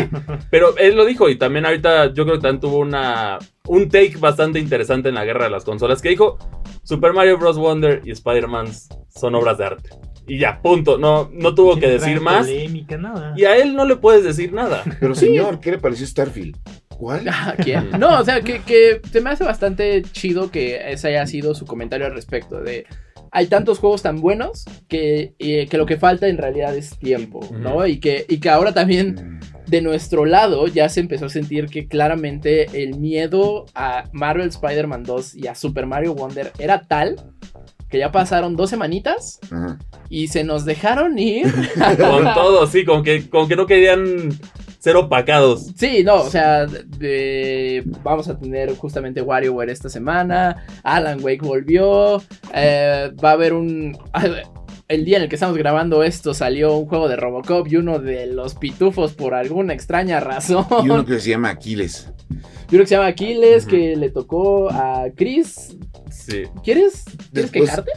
pero 0.49 0.75
él 0.77 0.95
lo 0.95 1.03
dijo 1.03 1.29
y 1.29 1.35
también 1.35 1.65
ahorita 1.65 2.13
yo 2.13 2.23
creo 2.23 2.37
que 2.37 2.41
también 2.41 2.61
tuvo 2.61 2.77
una, 2.77 3.37
un 3.67 3.89
take 3.89 4.15
bastante 4.17 4.59
interesante 4.59 5.09
en 5.09 5.15
la 5.15 5.25
guerra 5.25 5.43
de 5.43 5.51
las 5.51 5.65
consolas 5.65 6.01
que 6.01 6.09
dijo 6.09 6.37
Super 6.83 7.11
Mario 7.11 7.37
Bros. 7.37 7.57
Wonder 7.57 8.01
y 8.05 8.11
Spider-Man 8.11 8.67
son 9.09 9.35
obras 9.35 9.57
de 9.57 9.65
arte. 9.65 9.89
Y 10.25 10.39
ya, 10.39 10.61
punto. 10.61 10.97
No, 10.97 11.29
no 11.33 11.53
tuvo 11.53 11.77
que 11.77 11.89
decir 11.89 12.21
más. 12.21 12.47
Y 12.49 13.45
a 13.45 13.57
él 13.57 13.75
no 13.75 13.85
le 13.85 13.97
puedes 13.97 14.23
decir 14.23 14.53
nada. 14.53 14.83
Pero 14.99 15.15
señor, 15.15 15.59
¿qué 15.59 15.71
le 15.71 15.79
pareció 15.79 16.07
Starfield? 16.07 16.57
¿Cuál? 17.03 17.27
Ah, 17.27 17.53
¿Quién? 17.61 17.89
No, 17.99 18.17
o 18.17 18.23
sea, 18.23 18.39
que, 18.39 18.61
que 18.61 19.01
se 19.11 19.19
me 19.19 19.31
hace 19.31 19.43
bastante 19.43 20.03
chido 20.13 20.49
que 20.49 20.89
ese 20.89 21.09
haya 21.09 21.27
sido 21.27 21.53
su 21.53 21.65
comentario 21.65 22.05
al 22.05 22.13
respecto. 22.13 22.61
De 22.61 22.85
hay 23.29 23.47
tantos 23.47 23.79
juegos 23.79 24.01
tan 24.03 24.21
buenos 24.21 24.63
que, 24.87 25.33
eh, 25.37 25.67
que 25.67 25.77
lo 25.77 25.85
que 25.85 25.97
falta 25.97 26.29
en 26.29 26.37
realidad 26.37 26.73
es 26.77 26.97
tiempo, 26.99 27.41
¿no? 27.59 27.85
Y 27.85 27.99
que, 27.99 28.25
y 28.29 28.39
que 28.39 28.49
ahora 28.49 28.73
también 28.73 29.39
mm. 29.41 29.69
de 29.69 29.81
nuestro 29.81 30.23
lado 30.23 30.67
ya 30.67 30.87
se 30.87 31.01
empezó 31.01 31.25
a 31.25 31.29
sentir 31.29 31.65
que 31.65 31.89
claramente 31.89 32.81
el 32.81 32.97
miedo 32.97 33.65
a 33.75 34.05
Marvel 34.13 34.47
Spider-Man 34.47 35.03
2 35.03 35.35
y 35.35 35.47
a 35.47 35.55
Super 35.55 35.85
Mario 35.85 36.15
Wonder 36.15 36.53
era 36.57 36.83
tal 36.83 37.17
que 37.89 37.99
ya 37.99 38.11
pasaron 38.11 38.55
dos 38.55 38.69
semanitas 38.71 39.39
y 40.09 40.27
se 40.27 40.43
nos 40.43 40.65
dejaron 40.65 41.19
ir. 41.19 41.53
con 41.99 42.23
todo, 42.33 42.65
sí, 42.65 42.85
con 42.85 43.03
que, 43.03 43.29
con 43.29 43.47
que 43.47 43.55
no 43.55 43.67
querían 43.67 44.31
ser 44.83 44.97
opacados. 44.97 45.71
Sí, 45.77 46.03
no, 46.03 46.15
o 46.15 46.29
sea, 46.29 46.67
vamos 48.03 48.27
a 48.27 48.37
tener 48.37 48.75
justamente 48.75 49.21
WarioWare 49.21 49.71
esta 49.71 49.87
semana. 49.87 50.65
Alan 50.83 51.23
Wake 51.23 51.39
volvió. 51.39 52.21
Eh, 52.53 53.09
va 53.23 53.29
a 53.29 53.33
haber 53.33 53.53
un. 53.53 53.97
El 54.89 55.05
día 55.05 55.17
en 55.17 55.23
el 55.23 55.29
que 55.29 55.35
estamos 55.35 55.57
grabando 55.57 56.03
esto 56.03 56.33
salió 56.33 56.75
un 56.75 56.87
juego 56.87 57.07
de 57.07 57.15
Robocop 57.15 57.67
y 57.67 57.77
uno 57.77 57.99
de 57.99 58.27
los 58.27 58.55
pitufos 58.55 59.13
por 59.13 59.33
alguna 59.33 59.73
extraña 59.73 60.19
razón. 60.19 60.65
Y 60.83 60.89
uno 60.89 61.05
que 61.05 61.19
se 61.19 61.29
llama 61.29 61.49
Aquiles. 61.49 62.11
Y 62.69 62.75
uno 62.75 62.83
que 62.83 62.87
se 62.87 62.95
llama 62.95 63.07
Aquiles, 63.07 63.65
que 63.65 63.95
le 63.95 64.09
tocó 64.09 64.69
a 64.69 65.05
Chris. 65.15 65.77
Sí. 66.11 66.43
¿Quieres, 66.63 67.05
¿quieres 67.31 67.51
quejarte? 67.51 67.91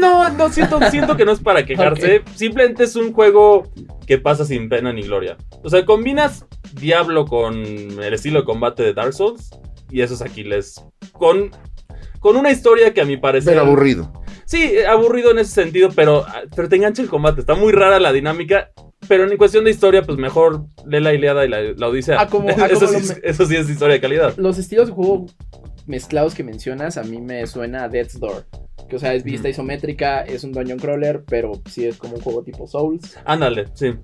No, 0.00 0.30
no, 0.30 0.50
siento, 0.50 0.80
siento 0.90 1.16
que 1.16 1.24
no 1.24 1.32
es 1.32 1.40
para 1.40 1.64
quejarse. 1.64 2.22
Simplemente 2.34 2.84
es 2.84 2.96
un 2.96 3.12
juego 3.12 3.70
que 4.06 4.18
pasa 4.18 4.44
sin 4.44 4.68
pena 4.68 4.92
ni 4.92 5.02
gloria. 5.02 5.36
O 5.62 5.68
sea, 5.68 5.84
combinas 5.84 6.46
Diablo 6.72 7.26
con 7.26 7.56
el 7.56 8.14
estilo 8.14 8.40
de 8.40 8.44
combate 8.46 8.82
de 8.82 8.94
Dark 8.94 9.12
Souls 9.12 9.50
y 9.90 10.00
eso 10.00 10.14
es 10.14 10.22
Aquiles. 10.22 10.82
Con, 11.12 11.50
con 12.18 12.36
una 12.36 12.50
historia 12.50 12.94
que 12.94 13.02
a 13.02 13.04
mi 13.04 13.18
parecer... 13.18 13.52
Pero 13.52 13.66
aburrido. 13.66 14.12
Sí, 14.50 14.78
aburrido 14.80 15.30
en 15.30 15.38
ese 15.38 15.52
sentido, 15.52 15.90
pero, 15.94 16.26
pero 16.56 16.68
te 16.68 16.74
engancha 16.74 17.02
el 17.02 17.08
combate. 17.08 17.40
Está 17.40 17.54
muy 17.54 17.70
rara 17.70 18.00
la 18.00 18.12
dinámica. 18.12 18.72
Pero 19.06 19.30
en 19.30 19.36
cuestión 19.38 19.64
de 19.64 19.70
historia, 19.70 20.02
pues 20.02 20.18
mejor 20.18 20.64
lee 20.84 20.98
la 20.98 21.14
Iliada 21.14 21.46
y 21.46 21.48
la, 21.48 21.86
Odisea. 21.86 22.20
Ah, 22.20 22.28
ah, 22.28 22.66
eso, 22.70 22.88
sí, 22.88 23.12
eso, 23.22 23.46
sí, 23.46 23.54
es 23.54 23.70
historia 23.70 23.94
de 23.94 24.00
calidad. 24.00 24.36
Los 24.38 24.58
estilos 24.58 24.88
de 24.88 24.94
juego 24.94 25.26
mezclados 25.86 26.34
que 26.34 26.42
mencionas, 26.42 26.96
a 26.96 27.04
mí 27.04 27.20
me 27.20 27.46
suena 27.46 27.84
a 27.84 27.88
Death's 27.88 28.18
Door. 28.18 28.44
Que, 28.88 28.96
o 28.96 28.98
sea, 28.98 29.14
es 29.14 29.22
vista 29.22 29.48
isométrica, 29.48 30.22
es 30.22 30.42
un 30.42 30.50
dungeon 30.50 30.80
crawler, 30.80 31.22
pero 31.28 31.52
sí 31.70 31.86
es 31.86 31.96
como 31.96 32.16
un 32.16 32.20
juego 32.20 32.42
tipo 32.42 32.66
Souls. 32.66 33.18
Ándale, 33.24 33.66
sí. 33.74 33.94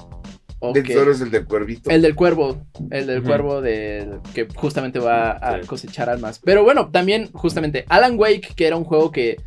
Death's 0.72 0.94
Door 0.94 1.08
es 1.08 1.20
el 1.22 1.32
del 1.32 1.44
cuervito. 1.44 1.90
El 1.90 2.02
del 2.02 2.14
cuervo. 2.14 2.62
El 2.92 3.08
del 3.08 3.24
cuervo 3.24 3.60
de, 3.60 4.20
que 4.32 4.46
justamente 4.54 5.00
va 5.00 5.32
a 5.32 5.60
cosechar 5.66 6.08
almas. 6.08 6.38
Pero 6.38 6.62
bueno, 6.62 6.88
también, 6.92 7.32
justamente, 7.32 7.84
Alan 7.88 8.16
Wake, 8.16 8.50
que 8.54 8.68
era 8.68 8.76
un 8.76 8.84
juego 8.84 9.10
que 9.10 9.38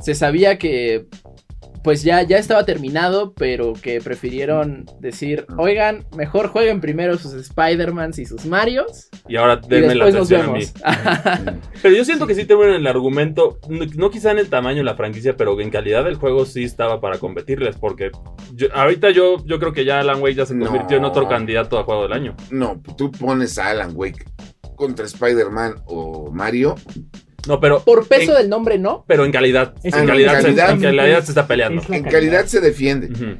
se 0.00 0.14
sabía 0.14 0.58
que 0.58 1.06
pues 1.82 2.02
ya, 2.02 2.22
ya 2.22 2.38
estaba 2.38 2.64
terminado, 2.64 3.32
pero 3.32 3.72
que 3.72 4.00
prefirieron 4.00 4.84
decir, 5.00 5.46
oigan, 5.56 6.04
mejor 6.16 6.48
jueguen 6.48 6.80
primero 6.80 7.16
sus 7.16 7.32
Spider-Mans 7.32 8.18
y 8.18 8.26
sus 8.26 8.44
Marios. 8.46 9.08
Y 9.28 9.36
ahora 9.36 9.56
denme 9.56 9.94
la 9.94 10.06
atención 10.06 10.42
a 10.42 10.52
mí. 10.52 10.60
pero 11.82 11.94
yo 11.94 12.04
siento 12.04 12.26
que 12.26 12.34
sí 12.34 12.46
en 12.48 12.74
el 12.74 12.86
argumento, 12.86 13.58
no, 13.68 14.10
quizá 14.10 14.32
en 14.32 14.38
el 14.38 14.50
tamaño 14.50 14.78
de 14.78 14.84
la 14.84 14.96
franquicia, 14.96 15.36
pero 15.36 15.58
en 15.60 15.70
calidad 15.70 16.04
del 16.04 16.16
juego 16.16 16.44
sí 16.44 16.64
estaba 16.64 17.00
para 17.00 17.18
competirles, 17.18 17.76
porque 17.76 18.10
ahorita 18.74 19.10
yo, 19.10 19.36
yo 19.46 19.58
creo 19.58 19.72
que 19.72 19.84
ya 19.84 20.00
Alan 20.00 20.20
Wake 20.20 20.34
ya 20.34 20.46
se 20.46 20.58
convirtió 20.58 20.96
en 20.96 21.04
otro 21.04 21.28
candidato 21.28 21.78
a 21.78 21.84
juego 21.84 22.02
del 22.02 22.12
año. 22.12 22.36
No, 22.50 22.82
tú 22.96 23.10
pones 23.10 23.58
a 23.58 23.70
Alan 23.70 23.92
Wake 23.94 24.24
contra 24.76 25.06
Spider-Man 25.06 25.76
o 25.86 26.30
Mario 26.30 26.74
no, 27.46 27.60
pero. 27.60 27.80
Por 27.80 28.06
peso 28.08 28.34
del 28.34 28.48
nombre, 28.48 28.78
no. 28.78 29.04
Pero 29.06 29.24
en 29.24 29.32
calidad. 29.32 29.74
En, 29.82 30.06
calidad, 30.06 30.40
se, 30.40 31.30
está 31.30 31.46
peleando. 31.46 31.82
En 31.88 32.04
calidad 32.04 32.46
se 32.46 32.60
defiende. 32.60 33.38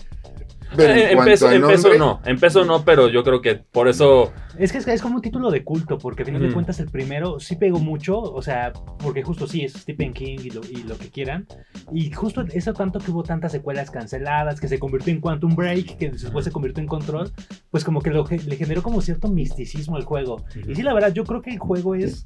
Pero 0.77 0.93
en, 0.93 1.25
peso, 1.25 1.49
no, 1.97 2.21
en 2.25 2.39
peso 2.39 2.65
no, 2.65 2.85
pero 2.85 3.09
yo 3.09 3.25
creo 3.25 3.41
que 3.41 3.55
por 3.57 3.89
eso... 3.89 4.33
Es 4.59 4.73
que 4.73 4.79
es, 4.79 5.01
como 5.01 5.17
un 5.17 5.23
título 5.23 5.51
de 5.51 5.65
culto, 5.65 5.99
porque 5.99 6.23
a 6.23 6.27
final 6.27 6.43
de 6.43 6.53
cuentas 6.53 6.79
el 6.81 6.91
primero 6.91 7.41
sí 7.41 7.57
pegó 7.57 7.79
mucho, 7.79 8.21
o 8.21 8.43
sea, 8.43 8.73
porque 8.99 9.23
justo 9.23 9.47
sí, 9.47 9.63
es 9.63 9.73
Stephen 9.73 10.13
King 10.13 10.39
y 10.43 10.51
lo, 10.51 10.61
y 10.69 10.83
lo, 10.83 10.99
que 10.99 11.11
quieran, 11.11 11.47
y 11.93 12.11
justo 12.11 12.45
eso 12.53 12.75
tanto 12.75 12.99
que 12.99 13.11
hubo 13.11 13.23
tantas 13.23 13.53
secuelas 13.53 13.91
canceladas, 13.91 14.61
que 14.61 14.69
se 14.69 14.79
convirtió 14.79 15.13
en 15.13 15.21
Quantum 15.21 15.55
Break, 15.55 15.97
que 15.97 16.11
después 16.11 16.45
se 16.45 16.51
convirtió 16.51 16.83
en 16.83 16.89
Control, 16.89 17.33
pues 17.71 17.85
como 17.85 18.03
que 18.03 18.11
le 18.11 18.57
generó 18.57 18.83
como 18.83 19.01
cierto 19.01 19.29
misticismo 19.29 19.97
al 19.97 20.05
juego. 20.05 20.45
Y 20.69 20.75
sí, 20.75 20.83
la 20.83 20.93
verdad, 20.93 21.15
yo 21.15 21.25
creo 21.25 21.41
que 21.41 21.51
el 21.51 21.59
juego 21.59 21.95
es 21.95 22.25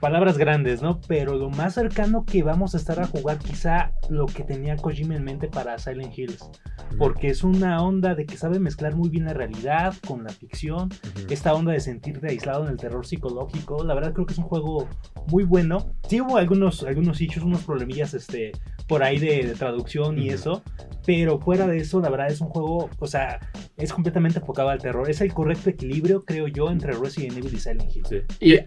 palabras 0.00 0.38
grandes, 0.38 0.82
¿no? 0.82 1.00
Pero 1.08 1.36
lo 1.36 1.50
más 1.50 1.74
cercano 1.74 2.24
que 2.24 2.42
vamos 2.42 2.74
a 2.74 2.78
estar 2.78 3.00
a 3.00 3.06
jugar 3.06 3.38
quizá 3.38 3.92
lo 4.08 4.26
que 4.26 4.44
tenía 4.44 4.76
Kojima 4.76 5.16
en 5.16 5.24
mente 5.24 5.48
para 5.48 5.78
Silent 5.78 6.16
Hills. 6.16 6.50
Porque 6.98 7.28
es 7.28 7.44
una 7.44 7.82
onda 7.82 8.14
de 8.14 8.26
que 8.26 8.36
sabe 8.36 8.58
mezclar 8.58 8.96
muy 8.96 9.08
bien 9.08 9.24
la 9.24 9.34
realidad 9.34 9.94
con 10.06 10.24
la 10.24 10.30
ficción. 10.30 10.88
Esta 11.28 11.54
onda 11.54 11.72
de 11.72 11.80
sentirte 11.80 12.28
aislado 12.28 12.64
en 12.64 12.70
el 12.70 12.76
terror 12.76 13.06
psicológico. 13.06 13.84
La 13.84 13.94
verdad 13.94 14.12
creo 14.12 14.26
que 14.26 14.32
es 14.32 14.38
un 14.38 14.46
juego 14.46 14.88
muy 15.28 15.44
bueno. 15.44 15.94
Sí 16.08 16.20
hubo 16.20 16.36
algunos, 16.36 16.82
algunos 16.82 17.20
issues, 17.20 17.44
unos 17.44 17.64
problemillas 17.64 18.14
este, 18.14 18.52
por 18.90 19.04
ahí 19.04 19.20
de, 19.20 19.54
traducción 19.54 20.18
y 20.18 20.30
eso. 20.30 20.62
Pero 21.06 21.38
fuera 21.38 21.66
de 21.68 21.78
eso, 21.78 22.00
la 22.00 22.10
verdad 22.10 22.26
es 22.26 22.40
un 22.40 22.48
juego, 22.48 22.90
o 22.98 23.06
sea, 23.06 23.38
es 23.76 23.92
completamente 23.92 24.40
enfocado 24.40 24.68
al 24.68 24.80
terror. 24.80 25.08
Es 25.08 25.20
el 25.20 25.32
correcto 25.32 25.70
equilibrio, 25.70 26.24
creo 26.24 26.48
yo, 26.48 26.68
entre 26.70 26.92
Resident 26.92 27.38
Evil 27.38 27.54
y 27.54 27.58
Silent 27.58 27.96
Hill. 27.96 28.04
Sí. 28.08 28.58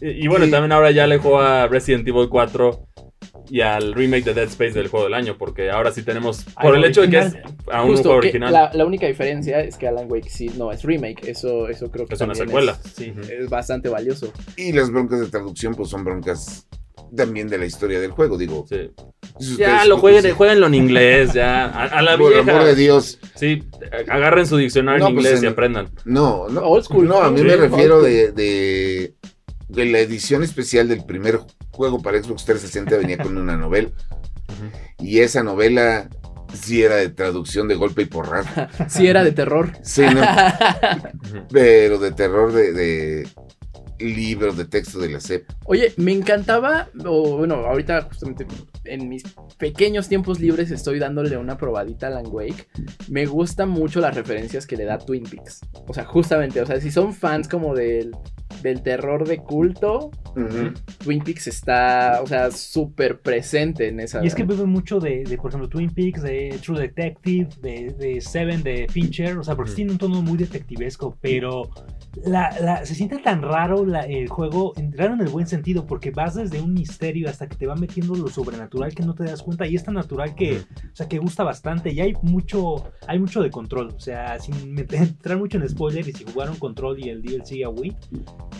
Y, 0.00 0.28
bueno, 0.28 0.48
también 0.48 0.70
ahora 0.70 0.92
ya 0.92 1.06
le 1.08 1.18
juego 1.18 1.40
a 1.40 1.66
Resident 1.66 2.06
Evil 2.06 2.28
4 2.28 2.86
y 3.48 3.60
al 3.60 3.94
remake 3.94 4.24
de 4.24 4.34
Dead 4.34 4.48
Space 4.48 4.72
del 4.72 4.88
juego 4.88 5.04
del 5.04 5.14
año, 5.14 5.36
porque 5.38 5.70
ahora 5.70 5.92
sí 5.92 6.02
tenemos, 6.02 6.44
por 6.60 6.76
el 6.76 6.84
hecho 6.84 7.02
de 7.02 7.10
que 7.10 7.18
es, 7.18 7.36
a 7.70 7.82
un 7.82 7.96
juego 7.96 8.16
original. 8.16 8.70
La, 8.72 8.84
única 8.84 9.06
diferencia 9.06 9.60
es 9.60 9.76
que 9.76 9.88
Alan 9.88 10.10
Wake 10.10 10.30
sí 10.30 10.50
no 10.56 10.70
es 10.72 10.82
remake, 10.82 11.28
eso, 11.28 11.68
eso 11.68 11.90
creo 11.90 12.06
que 12.06 12.14
es 12.14 12.20
una 12.20 12.34
secuela. 12.34 12.78
sí, 12.94 13.12
es 13.30 13.48
bastante 13.48 13.88
valioso. 13.88 14.32
Y 14.56 14.72
las 14.72 14.90
broncas 14.90 15.20
de 15.20 15.28
traducción 15.28 15.74
pues 15.74 15.88
son 15.88 16.04
broncas 16.04 16.66
también 17.14 17.48
de 17.48 17.58
la 17.58 17.66
historia 17.66 18.00
del 18.00 18.10
juego, 18.10 18.38
digo. 18.38 18.64
ya 19.56 19.84
lo 19.84 19.98
jueguen, 19.98 20.34
jueguenlo 20.34 20.66
en 20.66 20.74
inglés, 20.74 21.32
ya. 21.32 21.66
A, 21.92 22.02
la 22.02 22.16
Por 22.16 22.34
amor 22.34 22.64
de 22.64 22.74
Dios. 22.74 23.18
Sí, 23.34 23.62
agarren 24.08 24.46
su 24.46 24.56
diccionario 24.56 25.06
en 25.06 25.14
pues, 25.14 25.26
inglés 25.26 25.42
y 25.42 25.46
aprendan. 25.46 25.90
No, 26.04 26.48
no. 26.48 26.62
Old 26.62 26.84
school. 26.84 27.06
No, 27.06 27.22
a 27.22 27.30
mí 27.30 27.42
me 27.42 27.56
refiero 27.56 28.02
de, 28.02 28.32
de, 28.32 29.14
de, 29.68 29.84
la 29.86 29.98
edición 29.98 30.42
especial 30.42 30.88
del 30.88 31.04
primer 31.04 31.40
juego 31.72 32.00
para 32.00 32.22
Xbox 32.22 32.44
360 32.44 32.96
venía 32.96 33.18
con 33.18 33.36
una 33.36 33.56
novela. 33.56 33.90
Y 34.98 35.20
esa 35.20 35.42
novela 35.42 36.08
sí 36.52 36.82
era 36.82 36.96
de 36.96 37.08
traducción 37.08 37.68
de 37.68 37.74
golpe 37.74 38.02
y 38.02 38.06
porrazo. 38.06 38.68
sí 38.88 39.06
era 39.06 39.24
de 39.24 39.32
terror. 39.32 39.72
Sí, 39.82 40.02
no. 40.02 40.20
Pero 41.50 41.98
de 41.98 42.12
terror 42.12 42.52
de, 42.52 43.26
libros 43.98 44.56
de 44.56 44.64
texto 44.64 44.98
de 44.98 45.10
la 45.10 45.20
CEP. 45.20 45.48
Oye, 45.64 45.92
me 45.96 46.12
encantaba, 46.12 46.88
o 47.04 47.38
bueno, 47.38 47.54
ahorita 47.54 48.02
justamente 48.02 48.46
en 48.84 49.08
mis 49.08 49.22
pequeños 49.58 50.08
tiempos 50.08 50.40
libres 50.40 50.70
estoy 50.70 50.98
dándole 50.98 51.36
una 51.36 51.56
probadita 51.56 52.06
a 52.06 52.10
Alan 52.10 52.26
Wake. 52.26 52.68
Me 53.08 53.26
gustan 53.26 53.68
mucho 53.68 54.00
las 54.00 54.14
referencias 54.14 54.66
que 54.66 54.76
le 54.76 54.84
da 54.84 54.98
Twin 54.98 55.22
Peaks. 55.22 55.60
O 55.86 55.94
sea, 55.94 56.04
justamente, 56.04 56.60
o 56.60 56.66
sea, 56.66 56.80
si 56.80 56.90
son 56.90 57.14
fans 57.14 57.48
como 57.48 57.74
del, 57.74 58.12
del 58.62 58.82
terror 58.82 59.26
de 59.26 59.38
culto, 59.38 60.10
Twin 60.98 61.22
Peaks 61.22 61.46
está, 61.46 62.20
o 62.22 62.26
sea, 62.26 62.50
súper 62.50 63.20
presente 63.20 63.88
en 63.88 64.00
esa. 64.00 64.22
Y 64.24 64.26
es 64.26 64.34
que 64.34 64.44
bebe 64.44 64.64
mucho 64.64 64.98
de, 64.98 65.24
por 65.40 65.50
ejemplo, 65.50 65.68
Twin 65.68 65.90
Peaks, 65.90 66.22
de 66.22 66.58
True 66.62 66.80
Detective, 66.80 67.48
de, 67.60 68.20
Seven, 68.20 68.62
de 68.62 68.86
Fincher, 68.88 69.38
o 69.38 69.44
sea, 69.44 69.54
porque 69.54 69.72
tiene 69.72 69.92
un 69.92 69.98
tono 69.98 70.22
muy 70.22 70.38
detectivesco, 70.38 71.16
pero 71.20 71.70
la, 72.24 72.84
se 72.84 72.94
siente 72.94 73.18
tan 73.18 73.42
raro 73.42 73.84
el 73.84 74.28
juego, 74.28 74.72
raro 74.92 75.14
en 75.14 75.20
el 75.20 75.28
buen 75.28 75.46
sentido, 75.46 75.86
porque 75.86 76.10
vas 76.10 76.34
desde 76.34 76.60
un 76.60 76.72
misterio 76.72 77.28
hasta 77.28 77.48
que 77.48 77.56
te 77.56 77.66
va 77.66 77.74
metiendo 77.74 78.14
lo 78.14 78.28
sobrenatural 78.28 78.94
que 78.94 79.02
no 79.02 79.14
te 79.14 79.24
das 79.24 79.42
cuenta 79.42 79.66
y 79.66 79.76
es 79.76 79.84
tan 79.84 79.94
natural 79.94 80.34
que, 80.34 80.58
o 80.58 80.94
sea, 80.96 81.08
que 81.08 81.18
gusta 81.18 81.44
bastante 81.44 81.92
y 81.92 82.00
hay 82.00 82.14
mucho, 82.22 82.92
hay 83.06 83.18
mucho 83.18 83.42
de 83.42 83.50
control, 83.50 83.88
o 83.94 84.00
sea, 84.00 84.38
sin 84.38 84.78
entrar 84.90 85.38
mucho 85.38 85.58
en 85.58 85.68
spoiler 85.68 86.08
y 86.08 86.12
si 86.12 86.24
jugaron 86.24 86.56
control 86.56 86.98
y 87.00 87.08
el 87.08 87.22
DLC 87.22 87.64
a 87.64 87.68
Wii, 87.68 87.96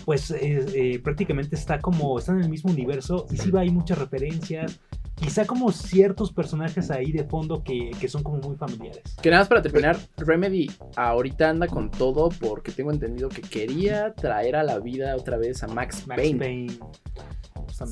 pues 0.05 0.31
eh, 0.31 0.67
eh, 0.75 0.99
prácticamente 0.99 1.57
está 1.57 1.81
como, 1.81 2.19
está 2.19 2.33
en 2.33 2.41
el 2.41 2.49
mismo 2.49 2.71
universo 2.71 3.27
y 3.31 3.37
sí 3.37 3.51
va, 3.51 3.61
hay 3.61 3.71
muchas 3.71 3.99
referencias, 3.99 4.81
quizá 5.15 5.47
como 5.47 5.71
ciertos 5.71 6.33
personajes 6.33 6.91
ahí 6.91 7.13
de 7.13 7.25
fondo 7.25 7.63
que, 7.63 7.93
son 8.09 8.23
como 8.23 8.39
muy 8.39 8.57
familiares. 8.57 9.03
Que 9.23 9.31
nada 9.31 9.43
más 9.43 9.49
para 9.49 9.63
terminar, 9.63 9.97
Remedy 10.17 10.71
ahorita 10.97 11.51
anda 11.51 11.67
con 11.67 11.91
todo 11.91 12.29
porque 12.29 12.73
tengo 12.73 12.91
entendido 12.91 13.29
que 13.29 13.43
quería 13.43 14.13
traer 14.15 14.57
a 14.57 14.63
la 14.63 14.79
vida 14.79 15.15
otra 15.17 15.37
vez 15.39 15.63
a 15.63 15.69
Max, 15.69 16.07
Max 16.07 16.21
Payne. 16.21 16.79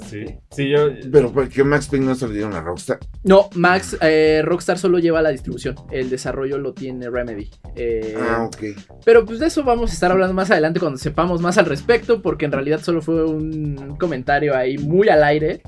Sí, 0.08 0.24
sí, 0.50 0.68
yo... 0.68 0.88
Pero 1.10 1.32
¿por 1.32 1.48
qué 1.48 1.64
Max 1.64 1.88
Payne 1.88 2.06
no 2.06 2.14
se 2.14 2.26
lo 2.26 2.32
dieron 2.32 2.54
a 2.54 2.60
Rockstar? 2.60 2.98
No, 3.24 3.48
Max, 3.54 3.96
eh, 4.00 4.42
Rockstar 4.44 4.78
solo 4.78 4.98
lleva 4.98 5.22
la 5.22 5.30
distribución. 5.30 5.74
El 5.90 6.10
desarrollo 6.10 6.58
lo 6.58 6.72
tiene 6.72 7.10
Remedy. 7.10 7.50
Eh, 7.76 8.16
ah, 8.18 8.44
ok. 8.44 8.62
Pero 9.04 9.24
pues 9.24 9.38
de 9.38 9.46
eso 9.46 9.64
vamos 9.64 9.90
a 9.90 9.94
estar 9.94 10.10
hablando 10.10 10.34
más 10.34 10.50
adelante 10.50 10.80
cuando 10.80 10.98
sepamos 10.98 11.40
más 11.40 11.58
al 11.58 11.66
respecto, 11.66 12.22
porque 12.22 12.44
en 12.44 12.52
realidad 12.52 12.80
solo 12.80 13.02
fue 13.02 13.24
un 13.24 13.96
comentario 13.98 14.56
ahí 14.56 14.78
muy 14.78 15.08
al 15.08 15.22
aire. 15.24 15.62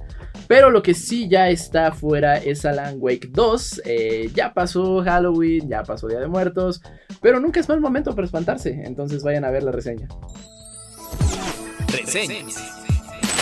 Pero 0.49 0.71
lo 0.71 0.83
que 0.83 0.95
sí 0.95 1.29
ya 1.29 1.49
está 1.49 1.93
fuera 1.93 2.37
es 2.37 2.65
Alan 2.65 2.97
Wake 2.99 3.29
2. 3.31 3.83
Eh, 3.85 4.31
ya 4.35 4.53
pasó 4.53 5.03
Halloween, 5.03 5.69
ya 5.69 5.83
pasó 5.83 6.09
Día 6.09 6.21
de 6.21 6.29
Muertos. 6.29 6.83
Pero 7.21 7.41
nunca 7.41 7.61
es 7.61 7.69
mal 7.69 7.81
momento 7.81 8.15
para 8.15 8.27
espantarse. 8.27 8.83
Entonces 8.85 9.23
vayan 9.23 9.45
a 9.45 9.51
ver 9.51 9.63
la 9.63 9.73
reseña. 9.73 10.09
Reseñas. 11.89 12.82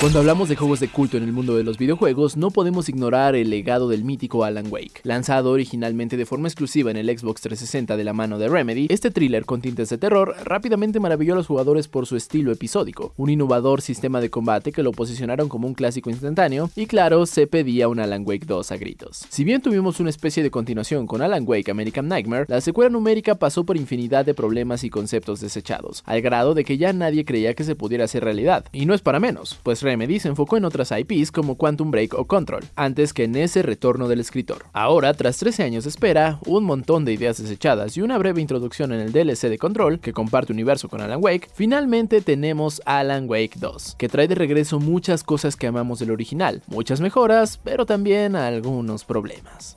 Cuando 0.00 0.18
hablamos 0.18 0.48
de 0.48 0.56
juegos 0.56 0.80
de 0.80 0.88
culto 0.88 1.18
en 1.18 1.24
el 1.24 1.32
mundo 1.34 1.54
de 1.56 1.62
los 1.62 1.76
videojuegos, 1.76 2.38
no 2.38 2.50
podemos 2.50 2.88
ignorar 2.88 3.36
el 3.36 3.50
legado 3.50 3.86
del 3.86 4.02
mítico 4.02 4.44
Alan 4.44 4.68
Wake. 4.70 5.02
Lanzado 5.02 5.50
originalmente 5.50 6.16
de 6.16 6.24
forma 6.24 6.48
exclusiva 6.48 6.90
en 6.90 6.96
el 6.96 7.06
Xbox 7.18 7.42
360 7.42 7.98
de 7.98 8.04
la 8.04 8.14
mano 8.14 8.38
de 8.38 8.48
Remedy, 8.48 8.86
este 8.88 9.10
thriller 9.10 9.44
con 9.44 9.60
tintes 9.60 9.90
de 9.90 9.98
terror 9.98 10.34
rápidamente 10.42 11.00
maravilló 11.00 11.34
a 11.34 11.36
los 11.36 11.46
jugadores 11.46 11.86
por 11.86 12.06
su 12.06 12.16
estilo 12.16 12.50
episódico, 12.50 13.12
un 13.18 13.28
innovador 13.28 13.82
sistema 13.82 14.22
de 14.22 14.30
combate 14.30 14.72
que 14.72 14.82
lo 14.82 14.92
posicionaron 14.92 15.50
como 15.50 15.68
un 15.68 15.74
clásico 15.74 16.08
instantáneo, 16.08 16.70
y 16.74 16.86
claro, 16.86 17.26
se 17.26 17.46
pedía 17.46 17.86
un 17.88 18.00
Alan 18.00 18.24
Wake 18.26 18.46
2 18.46 18.72
a 18.72 18.78
gritos. 18.78 19.26
Si 19.28 19.44
bien 19.44 19.60
tuvimos 19.60 20.00
una 20.00 20.08
especie 20.08 20.42
de 20.42 20.50
continuación 20.50 21.06
con 21.06 21.20
Alan 21.20 21.44
Wake 21.46 21.70
American 21.70 22.08
Nightmare, 22.08 22.46
la 22.48 22.62
secuela 22.62 22.88
numérica 22.88 23.34
pasó 23.34 23.64
por 23.64 23.76
infinidad 23.76 24.24
de 24.24 24.32
problemas 24.32 24.82
y 24.82 24.88
conceptos 24.88 25.42
desechados, 25.42 26.02
al 26.06 26.22
grado 26.22 26.54
de 26.54 26.64
que 26.64 26.78
ya 26.78 26.94
nadie 26.94 27.26
creía 27.26 27.52
que 27.52 27.64
se 27.64 27.76
pudiera 27.76 28.04
hacer 28.04 28.24
realidad. 28.24 28.64
Y 28.72 28.86
no 28.86 28.94
es 28.94 29.02
para 29.02 29.20
menos, 29.20 29.60
pues 29.62 29.89
Remedy 29.90 30.20
se 30.20 30.29
enfocó 30.29 30.57
en 30.57 30.64
otras 30.64 30.92
IPs 30.92 31.33
como 31.33 31.57
Quantum 31.57 31.90
Break 31.90 32.14
o 32.14 32.24
Control, 32.24 32.64
antes 32.76 33.12
que 33.12 33.24
en 33.24 33.35
ese 33.35 33.62
retorno 33.62 34.07
del 34.07 34.20
escritor. 34.20 34.66
Ahora, 34.72 35.14
tras 35.14 35.38
13 35.38 35.64
años 35.64 35.83
de 35.83 35.90
espera, 35.90 36.38
un 36.46 36.62
montón 36.62 37.05
de 37.05 37.12
ideas 37.12 37.42
desechadas 37.42 37.96
y 37.96 38.03
una 38.03 38.16
breve 38.16 38.40
introducción 38.40 38.92
en 38.92 39.00
el 39.00 39.12
DLC 39.12 39.48
de 39.48 39.59
Control, 39.59 39.98
que 39.98 40.12
comparte 40.12 40.53
universo 40.53 40.88
con 40.88 41.00
Alan 41.00 41.18
Wake, 41.20 41.48
finalmente 41.53 42.20
tenemos 42.20 42.81
Alan 42.85 43.29
Wake 43.29 43.59
2, 43.59 43.96
que 43.98 44.09
trae 44.09 44.29
de 44.29 44.37
regreso 44.37 44.79
muchas 44.79 45.24
cosas 45.24 45.57
que 45.57 45.66
amamos 45.66 45.98
del 45.98 46.12
original, 46.12 46.62
muchas 46.68 47.00
mejoras, 47.00 47.59
pero 47.64 47.85
también 47.85 48.37
algunos 48.37 49.05
problemas. 49.05 49.76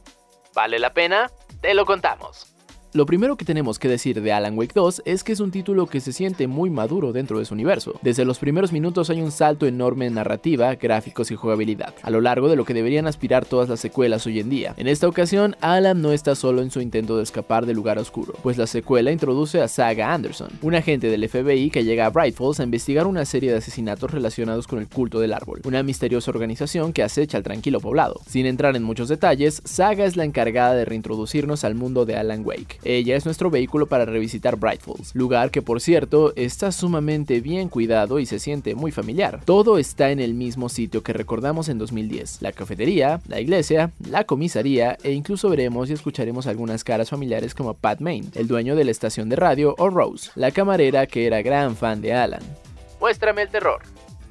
¿Vale 0.53 0.77
la 0.77 0.93
pena? 0.93 1.31
Te 1.59 1.73
lo 1.73 1.85
contamos. 1.85 2.52
Lo 2.95 3.07
primero 3.07 3.37
que 3.37 3.45
tenemos 3.45 3.79
que 3.79 3.87
decir 3.87 4.21
de 4.21 4.31
Alan 4.33 4.55
Wake 4.55 4.73
2 4.75 5.01
es 5.05 5.23
que 5.23 5.31
es 5.31 5.39
un 5.39 5.49
título 5.49 5.87
que 5.87 5.99
se 5.99 6.13
siente 6.13 6.45
muy 6.45 6.69
maduro 6.69 7.11
dentro 7.11 7.39
de 7.39 7.45
su 7.45 7.55
universo. 7.55 7.99
Desde 8.03 8.23
los 8.23 8.37
primeros 8.37 8.71
minutos 8.71 9.09
hay 9.09 9.19
un 9.19 9.31
salto 9.31 9.65
enorme 9.65 10.05
en 10.05 10.13
narrativa, 10.13 10.75
gráficos 10.75 11.31
y 11.31 11.35
jugabilidad, 11.35 11.95
a 12.03 12.11
lo 12.11 12.21
largo 12.21 12.49
de 12.49 12.55
lo 12.55 12.65
que 12.65 12.75
deberían 12.75 13.07
aspirar 13.07 13.45
todas 13.45 13.67
las 13.67 13.79
secuelas 13.79 14.27
hoy 14.27 14.39
en 14.39 14.51
día. 14.51 14.75
En 14.77 14.87
esta 14.87 15.07
ocasión, 15.07 15.55
Alan 15.59 16.03
no 16.03 16.11
está 16.11 16.35
solo 16.35 16.61
en 16.61 16.69
su 16.69 16.81
intento 16.81 17.17
de 17.17 17.23
escapar 17.23 17.65
del 17.65 17.77
lugar 17.77 17.97
oscuro, 17.97 18.35
pues 18.43 18.59
la 18.59 18.67
secuela 18.67 19.11
introduce 19.11 19.59
a 19.59 19.67
Saga 19.67 20.13
Anderson, 20.13 20.49
un 20.61 20.75
agente 20.75 21.09
del 21.09 21.27
FBI 21.27 21.71
que 21.71 21.83
llega 21.83 22.05
a 22.05 22.11
Bright 22.11 22.35
Falls 22.35 22.59
a 22.59 22.63
investigar 22.63 23.07
una 23.07 23.25
serie 23.25 23.49
de 23.49 23.57
asesinatos 23.57 24.11
relacionados 24.11 24.67
con 24.67 24.77
el 24.77 24.87
culto 24.87 25.19
del 25.19 25.33
árbol, 25.33 25.61
una 25.65 25.81
misteriosa 25.81 26.29
organización 26.29 26.93
que 26.93 27.01
acecha 27.01 27.39
al 27.39 27.43
tranquilo 27.43 27.79
poblado. 27.79 28.21
Sin 28.27 28.45
entrar 28.45 28.75
en 28.75 28.83
muchos 28.83 29.09
detalles, 29.09 29.63
Saga 29.65 30.05
es 30.05 30.15
la 30.15 30.25
encargada 30.25 30.75
de 30.75 30.85
reintroducirnos 30.85 31.63
al 31.63 31.73
mundo 31.73 32.05
de 32.05 32.17
Alan 32.17 32.45
Wake, 32.45 32.82
ella 32.83 33.15
es 33.15 33.25
nuestro 33.25 33.49
vehículo 33.49 33.87
para 33.87 34.05
revisitar 34.05 34.57
Bright 34.57 34.81
Falls, 34.81 35.15
lugar 35.15 35.51
que 35.51 35.61
por 35.61 35.81
cierto 35.81 36.33
está 36.35 36.71
sumamente 36.71 37.41
bien 37.41 37.69
cuidado 37.69 38.19
y 38.19 38.25
se 38.25 38.39
siente 38.39 38.75
muy 38.75 38.91
familiar. 38.91 39.41
Todo 39.45 39.77
está 39.77 40.11
en 40.11 40.19
el 40.19 40.33
mismo 40.33 40.69
sitio 40.69 41.03
que 41.03 41.13
recordamos 41.13 41.69
en 41.69 41.77
2010, 41.77 42.41
la 42.41 42.51
cafetería, 42.51 43.21
la 43.27 43.39
iglesia, 43.39 43.91
la 44.09 44.23
comisaría 44.25 44.97
e 45.03 45.11
incluso 45.11 45.49
veremos 45.49 45.89
y 45.89 45.93
escucharemos 45.93 46.47
algunas 46.47 46.83
caras 46.83 47.09
familiares 47.09 47.55
como 47.55 47.73
Pat 47.73 47.99
Main, 47.99 48.29
el 48.35 48.47
dueño 48.47 48.75
de 48.75 48.85
la 48.85 48.91
estación 48.91 49.29
de 49.29 49.35
radio, 49.35 49.75
o 49.77 49.89
Rose, 49.89 50.31
la 50.35 50.51
camarera 50.51 51.07
que 51.07 51.25
era 51.25 51.41
gran 51.41 51.75
fan 51.75 52.01
de 52.01 52.13
Alan. 52.13 52.41
Muéstrame 52.99 53.41
el 53.41 53.49
terror. 53.49 53.81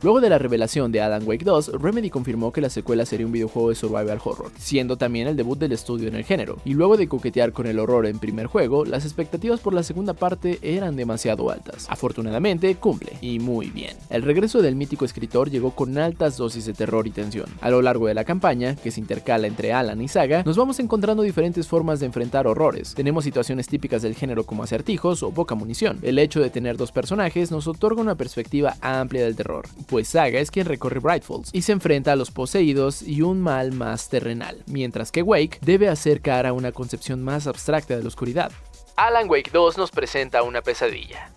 Luego 0.03 0.21
de 0.21 0.31
la 0.31 0.39
revelación 0.39 0.91
de 0.91 1.01
Alan 1.01 1.23
Wake 1.25 1.45
2, 1.45 1.81
Remedy 1.81 2.11
confirmó 2.11 2.53
que 2.53 2.61
la 2.61 2.71
secuela 2.71 3.07
sería 3.07 3.25
un 3.25 3.31
videojuego 3.31 3.69
de 3.69 3.77
survival 3.77 4.19
horror, 4.25 4.51
siendo 4.59 4.97
también 4.97 5.29
el 5.29 5.37
debut 5.37 5.57
del 5.57 5.71
estudio 5.71 6.09
en 6.09 6.17
el 6.17 6.25
género, 6.25 6.57
y 6.65 6.75
luego 6.75 6.97
de 6.97 7.07
coquetear 7.07 7.53
con 7.53 7.69
el 7.69 7.79
horror 7.79 8.07
en 8.07 8.19
primer 8.19 8.47
juego, 8.49 8.85
las 8.85 9.05
expectativas 9.05 9.61
por 9.61 9.75
la 9.75 9.85
segunda 9.85 10.13
parte 10.13 10.59
eran 10.63 10.97
demasiado 10.97 11.53
altas. 11.53 11.87
Afortunadamente, 11.89 12.75
cumple, 12.75 13.13
y 13.21 13.39
muy 13.39 13.71
bien. 13.71 13.97
El 14.11 14.23
regreso 14.23 14.61
del 14.61 14.75
mítico 14.75 15.05
escritor 15.05 15.51
llegó 15.51 15.71
con 15.71 15.97
altas 15.97 16.37
dosis 16.37 16.67
de 16.67 16.75
terror 16.75 17.07
y 17.07 17.13
tensión. 17.13 17.47
A 17.61 17.71
lo 17.71 17.81
largo 17.81 18.09
de 18.09 18.15
la 18.15 18.25
campaña, 18.25 18.75
que 18.75 18.91
se 18.91 18.99
intercala 18.99 19.47
entre 19.47 19.73
Alan 19.73 20.03
y 20.03 20.09
Saga, 20.09 20.43
nos 20.43 20.57
vamos 20.57 20.81
encontrando 20.81 21.23
diferentes 21.23 21.69
formas 21.69 22.01
de 22.01 22.07
enfrentar 22.07 22.49
horrores. 22.49 22.95
Tenemos 22.95 23.23
situaciones 23.23 23.69
típicas 23.69 24.03
del 24.03 24.17
género 24.17 24.47
como 24.47 24.65
acertijos 24.65 25.23
o 25.23 25.31
poca 25.31 25.55
munición. 25.55 26.01
El 26.03 26.19
hecho 26.19 26.41
de 26.41 26.51
tener 26.51 26.77
dos 26.77 26.91
personajes 26.91 27.53
nos 27.53 27.69
otorga 27.69 28.03
una 28.03 28.17
perspectiva 28.17 28.75
amplia 28.81 29.23
del 29.23 29.37
terror 29.37 29.69
pues 29.93 30.09
Saga 30.09 30.41
es 30.41 30.51
quien 30.51 30.65
recorre 30.65 31.01
Bright 31.01 31.23
Falls 31.23 31.51
y 31.53 31.61
se 31.61 31.73
enfrenta 31.73 32.13
a 32.13 32.17
los 32.17 32.31
poseídos 32.31 33.03
y 33.03 33.21
un 33.21 33.43
mal 33.43 33.73
más 33.73 34.09
terrenal, 34.09 34.63
mientras 34.65 35.13
que 35.13 35.21
Wake 35.21 35.59
debe 35.61 35.91
hacer 35.91 36.23
cara 36.23 36.49
a 36.49 36.53
una 36.55 36.73
concepción 36.73 37.23
más 37.23 37.47
abstracta 37.47 37.95
de 37.95 38.01
la 38.01 38.09
oscuridad. 38.09 38.51
Alan 38.97 39.29
Wake 39.29 39.51
2 39.53 39.77
nos 39.77 39.91
presenta 39.91 40.45
una 40.45 40.63
pesadilla. 40.63 41.31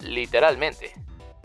Literalmente. 0.00 0.94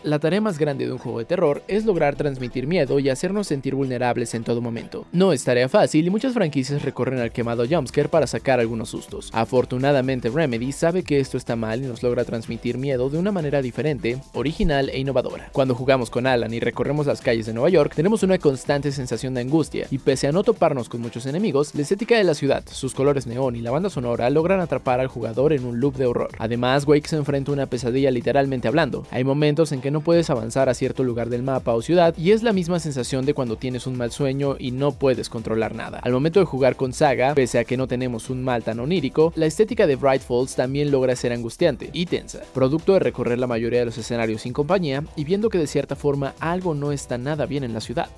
La 0.04 0.18
tarea 0.18 0.42
más 0.42 0.58
grande 0.58 0.84
de 0.84 0.92
un 0.92 0.98
juego 0.98 1.18
de 1.18 1.24
terror 1.24 1.62
es 1.66 1.86
lograr 1.86 2.14
transmitir 2.14 2.66
miedo 2.66 2.98
y 2.98 3.08
hacernos 3.08 3.46
sentir 3.46 3.74
vulnerables 3.74 4.34
en 4.34 4.44
todo 4.44 4.60
momento. 4.60 5.06
No 5.12 5.32
es 5.32 5.44
tarea 5.44 5.66
fácil 5.66 6.06
y 6.06 6.10
muchas 6.10 6.34
franquicias 6.34 6.82
recorren 6.82 7.20
al 7.20 7.32
quemado 7.32 7.64
jumpscare 7.66 8.10
para 8.10 8.26
sacar 8.26 8.60
algunos 8.60 8.90
sustos. 8.90 9.30
Afortunadamente 9.32 10.28
Remedy 10.28 10.72
sabe 10.72 11.04
que 11.04 11.20
esto 11.20 11.38
está 11.38 11.56
mal 11.56 11.82
y 11.82 11.86
nos 11.86 12.02
logra 12.02 12.26
transmitir 12.26 12.76
miedo 12.76 13.08
de 13.08 13.16
una 13.16 13.32
manera 13.32 13.62
diferente, 13.62 14.18
original 14.34 14.90
e 14.90 14.98
innovadora. 14.98 15.48
Cuando 15.52 15.74
jugamos 15.74 16.10
con 16.10 16.26
Alan 16.26 16.52
y 16.52 16.60
recorremos 16.60 17.06
las 17.06 17.22
calles 17.22 17.46
de 17.46 17.54
Nueva 17.54 17.70
York, 17.70 17.94
tenemos 17.96 18.22
una 18.22 18.36
constante 18.36 18.92
sensación 18.92 19.32
de 19.32 19.40
angustia 19.40 19.86
y 19.90 19.96
pese 19.96 20.26
a 20.26 20.32
no 20.32 20.42
toparnos 20.42 20.90
con 20.90 21.00
muchos 21.00 21.24
enemigos, 21.24 21.74
la 21.74 21.80
estética 21.80 22.18
de 22.18 22.24
la 22.24 22.34
ciudad, 22.34 22.62
sus 22.70 22.92
colores 22.92 23.26
neón 23.26 23.56
y 23.56 23.62
la 23.62 23.70
banda 23.70 23.88
sonora 23.88 24.28
logran 24.28 24.60
atrapar 24.60 25.00
al 25.00 25.08
jugador 25.08 25.54
en 25.54 25.64
un 25.64 25.80
loop 25.80 25.96
de 25.96 26.04
horror. 26.04 26.28
Además, 26.38 26.86
Wake 26.86 27.08
se 27.08 27.16
enfrenta 27.16 27.52
a 27.52 27.54
una 27.54 27.66
pesadilla 27.66 28.10
literalmente 28.10 28.68
hablando. 28.68 29.06
Hay 29.10 29.24
momentos 29.24 29.72
en 29.72 29.80
que 29.80 29.93
no 29.94 30.02
puedes 30.02 30.28
avanzar 30.28 30.68
a 30.68 30.74
cierto 30.74 31.04
lugar 31.04 31.30
del 31.30 31.42
mapa 31.42 31.72
o 31.72 31.80
ciudad 31.80 32.14
y 32.18 32.32
es 32.32 32.42
la 32.42 32.52
misma 32.52 32.80
sensación 32.80 33.24
de 33.24 33.32
cuando 33.32 33.56
tienes 33.56 33.86
un 33.86 33.96
mal 33.96 34.10
sueño 34.10 34.56
y 34.58 34.72
no 34.72 34.92
puedes 34.92 35.30
controlar 35.30 35.74
nada. 35.74 36.00
Al 36.02 36.12
momento 36.12 36.40
de 36.40 36.46
jugar 36.46 36.76
con 36.76 36.92
Saga, 36.92 37.32
pese 37.34 37.60
a 37.60 37.64
que 37.64 37.76
no 37.76 37.86
tenemos 37.86 38.28
un 38.28 38.42
mal 38.42 38.64
tan 38.64 38.80
onírico, 38.80 39.32
la 39.36 39.46
estética 39.46 39.86
de 39.86 39.96
Bright 39.96 40.20
Falls 40.20 40.56
también 40.56 40.90
logra 40.90 41.16
ser 41.16 41.32
angustiante 41.32 41.90
y 41.92 42.06
tensa, 42.06 42.42
producto 42.52 42.92
de 42.92 42.98
recorrer 42.98 43.38
la 43.38 43.46
mayoría 43.46 43.78
de 43.78 43.86
los 43.86 43.96
escenarios 43.96 44.42
sin 44.42 44.52
compañía 44.52 45.04
y 45.16 45.24
viendo 45.24 45.48
que 45.48 45.58
de 45.58 45.68
cierta 45.68 45.94
forma 45.94 46.34
algo 46.40 46.74
no 46.74 46.90
está 46.90 47.16
nada 47.16 47.46
bien 47.46 47.62
en 47.62 47.72
la 47.72 47.80
ciudad. 47.80 48.10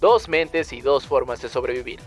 Dos 0.00 0.28
mentes 0.28 0.72
y 0.72 0.80
dos 0.80 1.06
formas 1.06 1.42
de 1.42 1.48
sobrevivir. 1.48 1.98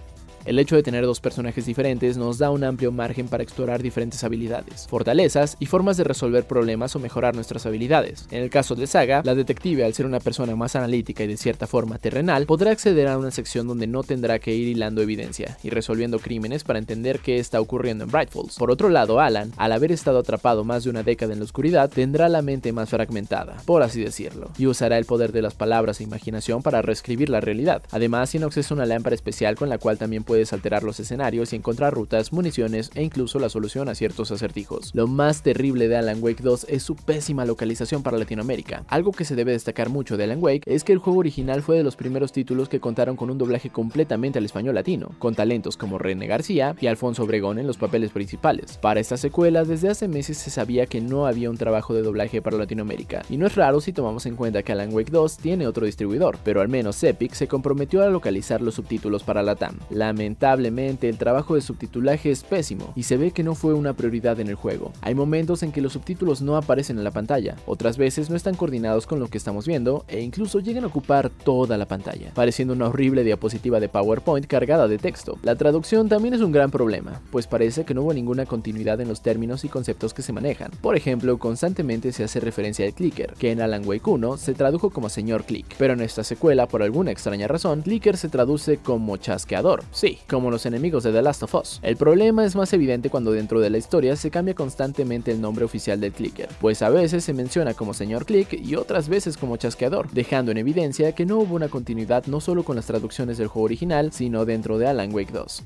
El 0.49 0.57
hecho 0.57 0.75
de 0.75 0.81
tener 0.81 1.05
dos 1.05 1.19
personajes 1.19 1.67
diferentes 1.67 2.17
nos 2.17 2.39
da 2.39 2.49
un 2.49 2.63
amplio 2.63 2.91
margen 2.91 3.27
para 3.27 3.43
explorar 3.43 3.83
diferentes 3.83 4.23
habilidades, 4.23 4.87
fortalezas 4.87 5.55
y 5.59 5.67
formas 5.67 5.95
de 5.95 6.03
resolver 6.03 6.47
problemas 6.47 6.95
o 6.95 6.99
mejorar 6.99 7.35
nuestras 7.35 7.67
habilidades. 7.67 8.25
En 8.31 8.41
el 8.41 8.49
caso 8.49 8.73
de 8.73 8.87
Saga, 8.87 9.21
la 9.23 9.35
detective 9.35 9.85
al 9.85 9.93
ser 9.93 10.07
una 10.07 10.19
persona 10.19 10.55
más 10.55 10.75
analítica 10.75 11.23
y 11.23 11.27
de 11.27 11.37
cierta 11.37 11.67
forma 11.67 11.99
terrenal, 11.99 12.47
podrá 12.47 12.71
acceder 12.71 13.07
a 13.09 13.19
una 13.19 13.29
sección 13.29 13.67
donde 13.67 13.85
no 13.85 14.01
tendrá 14.01 14.39
que 14.39 14.55
ir 14.55 14.69
hilando 14.69 15.03
evidencia 15.03 15.55
y 15.61 15.69
resolviendo 15.69 16.17
crímenes 16.17 16.63
para 16.63 16.79
entender 16.79 17.19
qué 17.19 17.37
está 17.37 17.61
ocurriendo 17.61 18.05
en 18.05 18.09
Bright 18.09 18.31
Falls. 18.31 18.55
Por 18.57 18.71
otro 18.71 18.89
lado, 18.89 19.19
Alan, 19.19 19.51
al 19.55 19.71
haber 19.71 19.91
estado 19.91 20.17
atrapado 20.17 20.63
más 20.63 20.83
de 20.83 20.89
una 20.89 21.03
década 21.03 21.31
en 21.33 21.37
la 21.37 21.45
oscuridad, 21.45 21.91
tendrá 21.91 22.27
la 22.27 22.41
mente 22.41 22.73
más 22.73 22.89
fragmentada, 22.89 23.57
por 23.67 23.83
así 23.83 24.03
decirlo, 24.03 24.49
y 24.57 24.65
usará 24.65 24.97
el 24.97 25.05
poder 25.05 25.31
de 25.31 25.43
las 25.43 25.53
palabras 25.53 25.99
e 26.01 26.05
imaginación 26.05 26.63
para 26.63 26.81
reescribir 26.81 27.29
la 27.29 27.39
realidad. 27.39 27.83
Además, 27.91 28.31
tiene 28.31 28.47
acceso 28.47 28.73
a 28.73 28.77
una 28.77 28.87
lámpara 28.87 29.13
especial 29.13 29.55
con 29.55 29.69
la 29.69 29.77
cual 29.77 29.99
también 29.99 30.23
alterar 30.53 30.83
los 30.83 30.99
escenarios 30.99 31.53
y 31.53 31.55
encontrar 31.55 31.93
rutas, 31.93 32.31
municiones 32.31 32.91
e 32.95 33.03
incluso 33.03 33.39
la 33.39 33.49
solución 33.49 33.89
a 33.89 33.95
ciertos 33.95 34.31
acertijos. 34.31 34.91
Lo 34.93 35.07
más 35.07 35.43
terrible 35.43 35.87
de 35.87 35.97
Alan 35.97 36.21
Wake 36.21 36.43
2 36.43 36.67
es 36.69 36.83
su 36.83 36.95
pésima 36.95 37.45
localización 37.45 38.03
para 38.03 38.17
Latinoamérica. 38.17 38.83
Algo 38.87 39.11
que 39.11 39.25
se 39.25 39.35
debe 39.35 39.51
destacar 39.51 39.89
mucho 39.89 40.17
de 40.17 40.23
Alan 40.23 40.41
Wake 40.41 40.63
es 40.65 40.83
que 40.83 40.93
el 40.93 40.99
juego 40.99 41.19
original 41.19 41.61
fue 41.61 41.77
de 41.77 41.83
los 41.83 41.95
primeros 41.95 42.31
títulos 42.31 42.69
que 42.69 42.79
contaron 42.79 43.15
con 43.15 43.29
un 43.29 43.37
doblaje 43.37 43.69
completamente 43.69 44.39
al 44.39 44.45
español 44.45 44.75
latino, 44.75 45.11
con 45.19 45.35
talentos 45.35 45.77
como 45.77 45.97
René 45.97 46.27
García 46.27 46.75
y 46.79 46.87
Alfonso 46.87 47.23
Obregón 47.23 47.59
en 47.59 47.67
los 47.67 47.77
papeles 47.77 48.11
principales. 48.11 48.77
Para 48.77 48.99
esta 48.99 49.17
secuela, 49.17 49.63
desde 49.63 49.89
hace 49.89 50.07
meses 50.07 50.37
se 50.37 50.49
sabía 50.49 50.85
que 50.85 51.01
no 51.01 51.25
había 51.25 51.49
un 51.49 51.57
trabajo 51.57 51.93
de 51.93 52.01
doblaje 52.01 52.41
para 52.41 52.57
Latinoamérica, 52.57 53.23
y 53.29 53.37
no 53.37 53.47
es 53.47 53.55
raro 53.55 53.81
si 53.81 53.93
tomamos 53.93 54.25
en 54.25 54.35
cuenta 54.35 54.63
que 54.63 54.71
Alan 54.71 54.93
Wake 54.93 55.11
2 55.11 55.37
tiene 55.37 55.67
otro 55.67 55.85
distribuidor, 55.85 56.37
pero 56.43 56.61
al 56.61 56.69
menos 56.69 57.03
Epic 57.03 57.33
se 57.33 57.47
comprometió 57.47 58.03
a 58.03 58.09
localizar 58.09 58.61
los 58.61 58.75
subtítulos 58.75 59.23
para 59.23 59.43
la 59.43 59.55
TAM. 59.55 59.77
Lamentablemente, 60.19 61.07
el 61.07 61.17
trabajo 61.17 61.55
de 61.55 61.61
subtitulaje 61.61 62.29
es 62.29 62.43
pésimo 62.43 62.91
y 62.93 63.03
se 63.03 63.15
ve 63.15 63.31
que 63.31 63.41
no 63.41 63.55
fue 63.55 63.73
una 63.73 63.93
prioridad 63.93 64.41
en 64.41 64.49
el 64.49 64.55
juego. 64.55 64.91
Hay 64.99 65.15
momentos 65.15 65.63
en 65.63 65.71
que 65.71 65.79
los 65.79 65.93
subtítulos 65.93 66.41
no 66.41 66.57
aparecen 66.57 66.97
en 66.97 67.05
la 67.05 67.11
pantalla, 67.11 67.55
otras 67.65 67.97
veces 67.97 68.29
no 68.29 68.35
están 68.35 68.55
coordinados 68.55 69.07
con 69.07 69.21
lo 69.21 69.29
que 69.29 69.37
estamos 69.37 69.65
viendo 69.65 70.03
e 70.09 70.19
incluso 70.19 70.59
llegan 70.59 70.83
a 70.83 70.87
ocupar 70.87 71.29
toda 71.29 71.77
la 71.77 71.87
pantalla, 71.87 72.31
pareciendo 72.33 72.73
una 72.73 72.89
horrible 72.89 73.23
diapositiva 73.23 73.79
de 73.79 73.87
PowerPoint 73.87 74.45
cargada 74.45 74.89
de 74.89 74.97
texto. 74.97 75.39
La 75.41 75.55
traducción 75.55 76.09
también 76.09 76.33
es 76.33 76.41
un 76.41 76.51
gran 76.51 76.69
problema, 76.69 77.21
pues 77.31 77.47
parece 77.47 77.85
que 77.85 77.93
no 77.93 78.01
hubo 78.01 78.13
ninguna 78.13 78.45
continuidad 78.45 78.99
en 78.99 79.07
los 79.07 79.21
términos 79.21 79.63
y 79.63 79.69
conceptos 79.69 80.13
que 80.13 80.21
se 80.21 80.33
manejan. 80.33 80.71
Por 80.81 80.97
ejemplo, 80.97 81.37
constantemente 81.37 82.11
se 82.11 82.25
hace 82.25 82.41
referencia 82.41 82.85
al 82.85 82.93
clicker, 82.93 83.35
que 83.39 83.51
en 83.51 83.61
Alan 83.61 83.87
Wake 83.87 84.09
1 84.09 84.35
se 84.35 84.53
tradujo 84.53 84.89
como 84.89 85.07
señor 85.07 85.45
click, 85.45 85.75
pero 85.77 85.93
en 85.93 86.01
esta 86.01 86.25
secuela, 86.25 86.67
por 86.67 86.83
alguna 86.83 87.11
extraña 87.11 87.47
razón, 87.47 87.83
clicker 87.83 88.17
se 88.17 88.27
traduce 88.27 88.79
como 88.79 89.15
chasqueador. 89.15 89.85
Sí, 89.91 90.08
como 90.29 90.51
los 90.51 90.65
enemigos 90.65 91.03
de 91.03 91.11
The 91.11 91.21
Last 91.21 91.43
of 91.43 91.55
Us. 91.55 91.79
El 91.83 91.97
problema 91.97 92.45
es 92.45 92.55
más 92.55 92.73
evidente 92.73 93.09
cuando 93.09 93.31
dentro 93.31 93.59
de 93.59 93.69
la 93.69 93.77
historia 93.77 94.15
se 94.15 94.31
cambia 94.31 94.55
constantemente 94.55 95.31
el 95.31 95.41
nombre 95.41 95.65
oficial 95.65 95.99
del 95.99 96.13
clicker, 96.13 96.49
pues 96.59 96.81
a 96.81 96.89
veces 96.89 97.23
se 97.23 97.33
menciona 97.33 97.73
como 97.73 97.93
señor 97.93 98.25
click 98.25 98.53
y 98.53 98.75
otras 98.75 99.09
veces 99.09 99.37
como 99.37 99.57
chasqueador, 99.57 100.09
dejando 100.11 100.51
en 100.51 100.57
evidencia 100.57 101.13
que 101.13 101.25
no 101.25 101.37
hubo 101.37 101.55
una 101.55 101.69
continuidad 101.69 102.25
no 102.25 102.41
solo 102.41 102.63
con 102.63 102.75
las 102.75 102.85
traducciones 102.85 103.37
del 103.37 103.47
juego 103.47 103.65
original, 103.65 104.11
sino 104.11 104.45
dentro 104.45 104.77
de 104.77 104.87
Alan 104.87 105.13
Wake 105.13 105.31
2. 105.31 105.63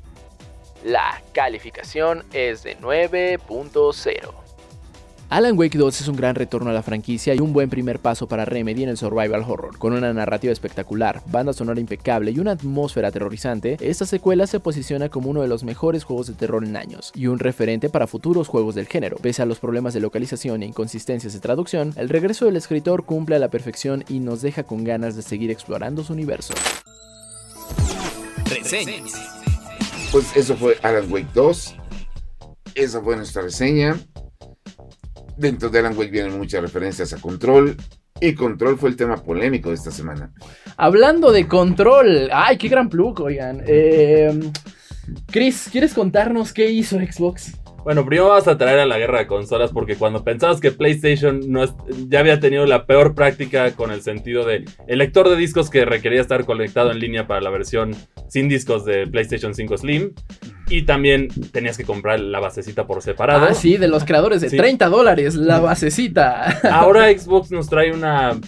La 0.85 1.21
calificación 1.31 2.23
es 2.33 2.63
de 2.63 2.77
9.0. 2.77 4.42
Alan 5.29 5.57
Wake 5.57 5.77
2 5.77 6.01
es 6.01 6.07
un 6.07 6.15
gran 6.15 6.35
retorno 6.35 6.69
a 6.69 6.73
la 6.73 6.83
franquicia 6.83 7.33
y 7.33 7.39
un 7.39 7.53
buen 7.53 7.69
primer 7.69 7.99
paso 7.99 8.27
para 8.27 8.45
Remedy 8.45 8.83
en 8.83 8.89
el 8.89 8.97
survival 8.97 9.43
horror. 9.47 9.77
Con 9.79 9.93
una 9.93 10.13
narrativa 10.13 10.53
espectacular, 10.53 11.23
banda 11.27 11.53
sonora 11.53 11.79
impecable 11.79 12.31
y 12.31 12.39
una 12.39 12.51
atmósfera 12.51 13.07
aterrorizante, 13.07 13.77
esta 13.81 14.05
secuela 14.05 14.45
se 14.45 14.59
posiciona 14.59 15.09
como 15.09 15.29
uno 15.29 15.41
de 15.41 15.47
los 15.47 15.63
mejores 15.63 16.03
juegos 16.03 16.27
de 16.27 16.33
terror 16.33 16.63
en 16.63 16.77
años 16.77 17.11
y 17.15 17.27
un 17.27 17.39
referente 17.39 17.89
para 17.89 18.05
futuros 18.05 18.47
juegos 18.47 18.75
del 18.75 18.87
género. 18.87 19.17
Pese 19.17 19.41
a 19.41 19.45
los 19.45 19.59
problemas 19.59 19.93
de 19.95 20.01
localización 20.01 20.61
e 20.61 20.67
inconsistencias 20.67 21.33
de 21.33 21.39
traducción, 21.39 21.93
el 21.95 22.09
regreso 22.09 22.45
del 22.45 22.57
escritor 22.57 23.05
cumple 23.05 23.35
a 23.35 23.39
la 23.39 23.49
perfección 23.49 24.03
y 24.07 24.19
nos 24.19 24.41
deja 24.41 24.63
con 24.63 24.83
ganas 24.83 25.15
de 25.15 25.23
seguir 25.23 25.49
explorando 25.49 26.03
su 26.03 26.13
universo. 26.13 26.53
Reseñas. 28.45 29.13
Pues 30.11 30.35
eso 30.35 30.55
fue 30.55 30.77
Alan 30.83 31.11
Wake 31.11 31.29
2. 31.33 31.75
Esa 32.75 33.01
fue 33.01 33.15
nuestra 33.15 33.41
reseña. 33.41 33.99
Dentro 35.37 35.69
de 35.69 35.79
Alan 35.79 35.97
Wake 35.97 36.11
vienen 36.11 36.37
muchas 36.37 36.61
referencias 36.61 37.13
a 37.13 37.21
Control. 37.21 37.75
Y 38.19 38.35
Control 38.35 38.77
fue 38.77 38.89
el 38.89 38.95
tema 38.95 39.17
polémico 39.17 39.69
de 39.69 39.75
esta 39.75 39.91
semana. 39.91 40.31
Hablando 40.77 41.31
de 41.31 41.47
Control. 41.47 42.29
¡Ay, 42.31 42.57
qué 42.57 42.67
gran 42.69 42.89
plug, 42.89 43.21
oigan! 43.21 43.63
Eh, 43.67 44.39
Chris, 45.31 45.69
¿quieres 45.71 45.93
contarnos 45.93 46.53
qué 46.53 46.71
hizo 46.71 46.97
Xbox? 46.97 47.59
Bueno, 47.83 48.05
primero 48.05 48.29
vas 48.29 48.47
a 48.47 48.57
traer 48.57 48.79
a 48.79 48.85
la 48.85 48.97
guerra 48.97 49.19
de 49.19 49.27
consolas 49.27 49.71
porque 49.71 49.97
cuando 49.97 50.23
pensabas 50.23 50.61
que 50.61 50.71
PlayStation 50.71 51.41
no 51.51 51.65
ya 52.07 52.21
había 52.21 52.39
tenido 52.39 52.65
la 52.65 52.85
peor 52.85 53.13
práctica 53.13 53.71
con 53.71 53.91
el 53.91 54.01
sentido 54.01 54.45
de 54.45 54.63
el 54.87 54.99
lector 54.99 55.27
de 55.27 55.35
discos 55.35 55.69
que 55.69 55.83
requería 55.83 56.21
estar 56.21 56.45
conectado 56.45 56.91
en 56.91 56.99
línea 56.99 57.27
para 57.27 57.41
la 57.41 57.49
versión 57.49 57.93
sin 58.29 58.47
discos 58.47 58.85
de 58.85 59.05
PlayStation 59.07 59.53
5 59.53 59.77
Slim 59.77 60.13
y 60.69 60.83
también 60.83 61.27
tenías 61.51 61.77
que 61.77 61.83
comprar 61.83 62.19
la 62.19 62.39
basecita 62.39 62.87
por 62.87 63.01
separado. 63.01 63.45
Ah, 63.45 63.53
sí, 63.53 63.77
de 63.77 63.87
los 63.87 64.03
creadores 64.05 64.41
de 64.41 64.49
30 64.49 64.89
dólares, 64.89 65.35
la 65.35 65.59
basecita. 65.59 66.59
Ahora 66.71 67.07
Xbox 67.17 67.51
nos 67.51 67.67
trae 67.67 67.91
una, 67.91 68.39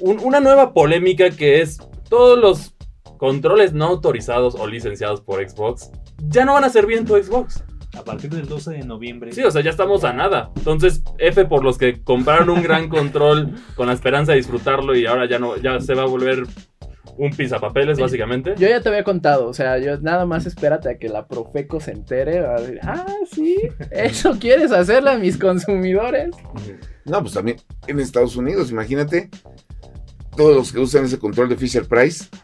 una 0.00 0.40
nueva 0.40 0.72
polémica 0.72 1.30
que 1.30 1.60
es 1.60 1.78
todos 2.08 2.38
los 2.38 2.74
controles 3.18 3.72
no 3.72 3.86
autorizados 3.86 4.54
o 4.54 4.66
licenciados 4.66 5.20
por 5.20 5.46
Xbox 5.48 5.90
ya 6.28 6.44
no 6.44 6.54
van 6.54 6.64
a 6.64 6.70
servir 6.70 6.98
en 6.98 7.04
tu 7.04 7.16
Xbox. 7.16 7.64
A 7.96 8.04
partir 8.04 8.28
del 8.30 8.46
12 8.46 8.72
de 8.72 8.84
noviembre. 8.84 9.32
Sí, 9.32 9.42
o 9.42 9.50
sea, 9.50 9.62
ya 9.62 9.70
estamos 9.70 10.04
a 10.04 10.12
nada. 10.12 10.50
Entonces, 10.56 11.02
F 11.18 11.46
por 11.46 11.64
los 11.64 11.78
que 11.78 12.02
compraron 12.02 12.50
un 12.50 12.62
gran 12.62 12.90
control 12.90 13.54
con 13.74 13.86
la 13.86 13.94
esperanza 13.94 14.32
de 14.32 14.38
disfrutarlo 14.38 14.94
y 14.94 15.06
ahora 15.06 15.26
ya 15.26 15.38
no, 15.38 15.56
ya 15.56 15.80
se 15.80 15.94
va 15.94 16.02
a 16.02 16.06
volver 16.06 16.42
un 17.18 17.30
pizapapeles, 17.30 17.98
básicamente. 17.98 18.54
Yo 18.58 18.68
ya 18.68 18.80
te 18.80 18.88
había 18.88 19.04
contado, 19.04 19.48
o 19.48 19.54
sea, 19.54 19.78
yo 19.78 19.98
nada 20.00 20.26
más 20.26 20.46
espérate 20.46 20.88
a 20.90 20.98
que 20.98 21.08
la 21.08 21.26
Profeco 21.26 21.80
se 21.80 21.92
entere. 21.92 22.40
Va 22.40 22.56
a 22.56 22.60
decir, 22.60 22.80
ah, 22.82 23.06
sí, 23.30 23.56
eso 23.90 24.36
quieres 24.38 24.72
hacerle 24.72 25.10
a 25.10 25.18
mis 25.18 25.38
consumidores. 25.38 26.30
No, 27.04 27.20
pues 27.20 27.34
también 27.34 27.58
en 27.86 28.00
Estados 28.00 28.36
Unidos, 28.36 28.70
imagínate, 28.70 29.30
todos 30.36 30.54
los 30.54 30.72
que 30.72 30.78
usan 30.78 31.04
ese 31.04 31.18
control 31.18 31.48
de 31.48 31.56
Fisher 31.56 31.86
Price. 31.86 32.26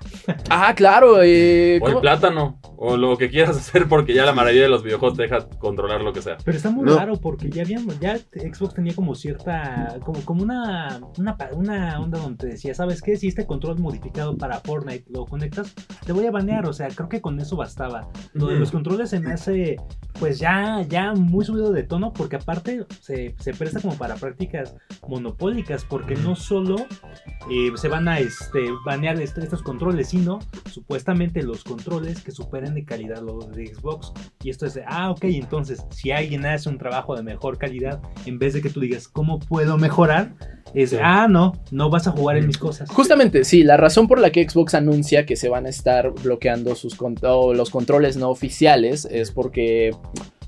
Ah, 0.49 0.72
claro. 0.74 1.20
Eh, 1.20 1.80
o 1.82 1.88
el 1.88 1.97
plátano. 1.99 2.61
O 2.76 2.97
lo 2.97 3.16
que 3.16 3.28
quieras 3.28 3.57
hacer 3.57 3.88
porque 3.88 4.14
ya 4.14 4.24
la 4.24 4.32
mayoría 4.32 4.62
de 4.62 4.68
los 4.68 4.82
videojuegos 4.82 5.16
te 5.16 5.24
deja 5.24 5.49
controlar 5.59 6.01
lo 6.01 6.12
que 6.12 6.22
sea. 6.22 6.36
Pero 6.45 6.57
está 6.57 6.70
muy 6.70 6.88
raro 6.88 7.16
porque 7.16 7.51
ya 7.51 7.62
habíamos, 7.62 7.99
ya 7.99 8.18
Xbox 8.18 8.74
tenía 8.74 8.95
como 8.95 9.16
cierta, 9.16 9.99
como, 10.05 10.24
como 10.24 10.43
una, 10.43 11.01
una, 11.18 11.36
una 11.55 12.01
onda 12.01 12.18
donde 12.18 12.49
decía, 12.49 12.74
¿sabes 12.74 13.03
qué? 13.03 13.16
Si 13.16 13.28
este 13.28 13.47
control 13.47 13.78
modificado 13.80 14.36
para 14.36 14.61
Fortnite 14.61 15.05
lo 15.11 15.26
conectas, 15.26 15.74
te 16.05 16.12
voy 16.12 16.26
a 16.26 16.30
banear. 16.30 16.68
O 16.68 16.72
sea, 16.72 16.88
creo 16.88 17.09
que 17.09 17.20
con 17.20 17.40
eso 17.40 17.57
bastaba. 17.57 18.09
Lo 18.32 18.47
de 18.47 18.59
los 18.59 18.70
controles 18.70 19.11
se 19.11 19.20
me 19.20 19.32
hace, 19.32 19.76
pues 20.18 20.38
ya, 20.38 20.82
ya 20.88 21.14
muy 21.14 21.45
subido 21.45 21.72
de 21.72 21.82
tono 21.82 22.12
porque 22.12 22.36
aparte 22.36 22.86
se, 23.01 23.34
se 23.38 23.55
presta 23.55 23.80
como 23.80 23.97
para 23.97 24.14
prácticas 24.16 24.74
monopólicas 25.09 25.84
porque 25.84 26.16
no 26.16 26.36
solo 26.36 26.76
eh, 27.51 27.70
se 27.83 27.89
van 27.89 28.07
a 28.07 28.20
este, 28.20 28.62
banear 28.85 29.20
este, 29.20 29.43
estos 29.43 29.61
controles, 29.61 30.11
sino 30.11 30.39
supuestamente 30.70 31.43
los 31.43 31.64
controles 31.64 32.22
que 32.22 32.30
superen 32.30 32.62
bien 32.62 32.74
de 32.76 32.85
calidad 32.85 33.20
lo 33.20 33.41
de 33.41 33.74
Xbox. 33.74 34.12
Y 34.45 34.51
esto 34.51 34.66
es 34.66 34.74
de, 34.74 34.85
ah, 34.87 35.11
ok, 35.11 35.24
entonces, 35.24 35.85
si 35.91 36.12
alguien 36.12 36.47
hace 36.47 36.68
un 36.68 36.78
trabajo 36.78 37.16
de 37.16 37.24
mejor 37.24 37.59
calidad, 37.59 38.01
en 38.24 38.39
vez 38.39 38.55
de 38.55 38.62
que 38.62 38.70
tú 38.70 38.78
digas, 38.78 39.09
¿cómo 39.09 39.41
puedo 39.41 39.78
mejorar? 39.78 40.37
Es, 40.74 40.97
ah, 41.03 41.26
no, 41.28 41.61
no 41.72 41.91
vas 41.91 42.07
a 42.07 42.12
jugar 42.12 42.37
en 42.37 42.47
mis 42.47 42.57
cosas. 42.57 42.89
Justamente, 42.89 43.43
sí, 43.43 43.64
la 43.64 43.76
razón 43.76 44.07
por 44.07 44.20
la 44.20 44.30
que 44.30 44.49
Xbox 44.49 44.74
anuncia 44.74 45.26
que 45.26 45.35
se 45.35 45.49
van 45.49 45.66
a 45.66 45.70
estar 45.70 46.12
bloqueando 46.12 46.76
sus 46.76 46.97
los 47.20 47.70
controles 47.70 48.16
no 48.16 48.28
oficiales 48.30 49.09
es 49.11 49.33
porque 49.33 49.91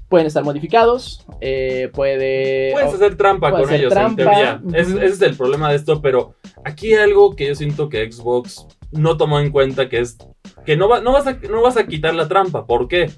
pueden 0.09 0.27
estar 0.27 0.45
modificados, 0.45 1.27
eh, 1.41 1.91
puede... 1.93 2.73
Puedes 2.73 2.95
hacer 2.95 3.17
trampa 3.17 3.51
con 3.51 3.73
ellos, 3.73 3.95
en 3.95 4.17
teoría. 4.17 4.61
ese 4.73 5.05
es 5.05 5.23
el 5.23 5.37
problema 5.37 5.71
de 5.71 5.77
esto, 5.77 6.01
pero 6.01 6.35
aquí 6.65 6.95
hay 6.95 7.03
algo 7.03 7.35
que 7.35 7.49
yo 7.49 7.55
siento 7.55 7.89
que 7.89 8.11
Xbox 8.11 8.67
no 8.93 9.17
tomó 9.17 9.41
en 9.41 9.51
cuenta, 9.51 9.89
que 9.89 10.01
es 10.01 10.17
que 10.65 10.77
no, 10.77 11.01
no, 11.01 11.13
vas, 11.13 11.27
a, 11.27 11.33
no 11.33 11.63
vas 11.63 11.77
a 11.77 11.87
quitar 11.87 12.15
la 12.15 12.29
trampa. 12.29 12.67
¿Por 12.67 12.89
qué? 12.89 13.11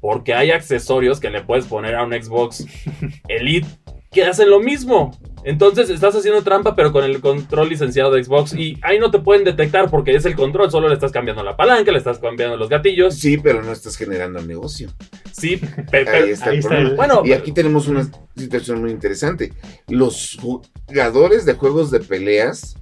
Porque 0.00 0.34
hay 0.34 0.50
accesorios 0.50 1.20
que 1.20 1.30
le 1.30 1.42
puedes 1.42 1.66
poner 1.66 1.94
a 1.96 2.04
un 2.04 2.12
Xbox 2.12 2.66
Elite 3.28 3.66
que 4.12 4.24
hacen 4.24 4.50
lo 4.50 4.60
mismo. 4.60 5.16
Entonces 5.44 5.90
estás 5.90 6.16
haciendo 6.16 6.42
trampa, 6.42 6.74
pero 6.74 6.90
con 6.90 7.04
el 7.04 7.20
control 7.20 7.68
licenciado 7.68 8.10
de 8.10 8.24
Xbox. 8.24 8.52
Y 8.54 8.78
ahí 8.82 8.98
no 8.98 9.10
te 9.10 9.20
pueden 9.20 9.44
detectar 9.44 9.90
porque 9.90 10.14
es 10.14 10.24
el 10.24 10.34
control. 10.34 10.70
Solo 10.70 10.88
le 10.88 10.94
estás 10.94 11.12
cambiando 11.12 11.44
la 11.44 11.56
palanca, 11.56 11.92
le 11.92 11.98
estás 11.98 12.18
cambiando 12.18 12.56
los 12.56 12.68
gatillos. 12.68 13.14
Sí, 13.14 13.38
pero 13.38 13.62
no 13.62 13.72
estás 13.72 13.96
generando 13.96 14.40
el 14.40 14.48
negocio. 14.48 14.88
Sí, 15.36 15.60
pero. 15.90 16.10
Ahí 16.10 16.30
está 16.30 16.50
el 16.50 16.60
problema. 16.60 16.94
Bueno, 16.94 17.22
y 17.24 17.32
aquí 17.32 17.52
tenemos 17.52 17.88
una 17.88 18.08
situación 18.36 18.80
muy 18.80 18.90
interesante. 18.90 19.52
Los 19.88 20.38
jugadores 20.40 21.44
de 21.44 21.54
juegos 21.54 21.90
de 21.90 22.00
peleas, 22.00 22.76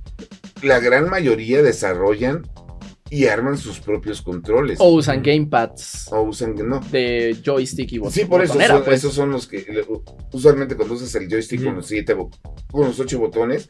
la 0.62 0.78
gran 0.78 1.10
mayoría 1.10 1.62
desarrollan 1.62 2.48
y 3.10 3.26
arman 3.26 3.58
sus 3.58 3.80
propios 3.80 4.22
controles. 4.22 4.78
O 4.80 4.88
usan 4.90 5.22
gamepads. 5.22 6.08
O 6.10 6.22
usan, 6.22 6.54
no. 6.54 6.80
De 6.80 7.36
joystick 7.44 7.92
y 7.92 7.98
botón. 7.98 8.12
Sí, 8.12 8.24
por 8.24 8.42
eso, 8.42 8.58
son, 8.60 8.84
pues. 8.84 8.98
esos 8.98 9.14
son 9.14 9.30
los 9.30 9.46
que 9.46 9.84
usualmente 10.32 10.76
cuando 10.76 10.94
usas 10.94 11.14
el 11.14 11.28
joystick 11.28 11.64
con 11.64 11.76
los 11.76 11.86
siete, 11.86 12.16
con 12.16 12.86
los 12.86 12.98
ocho 12.98 13.18
botones, 13.18 13.68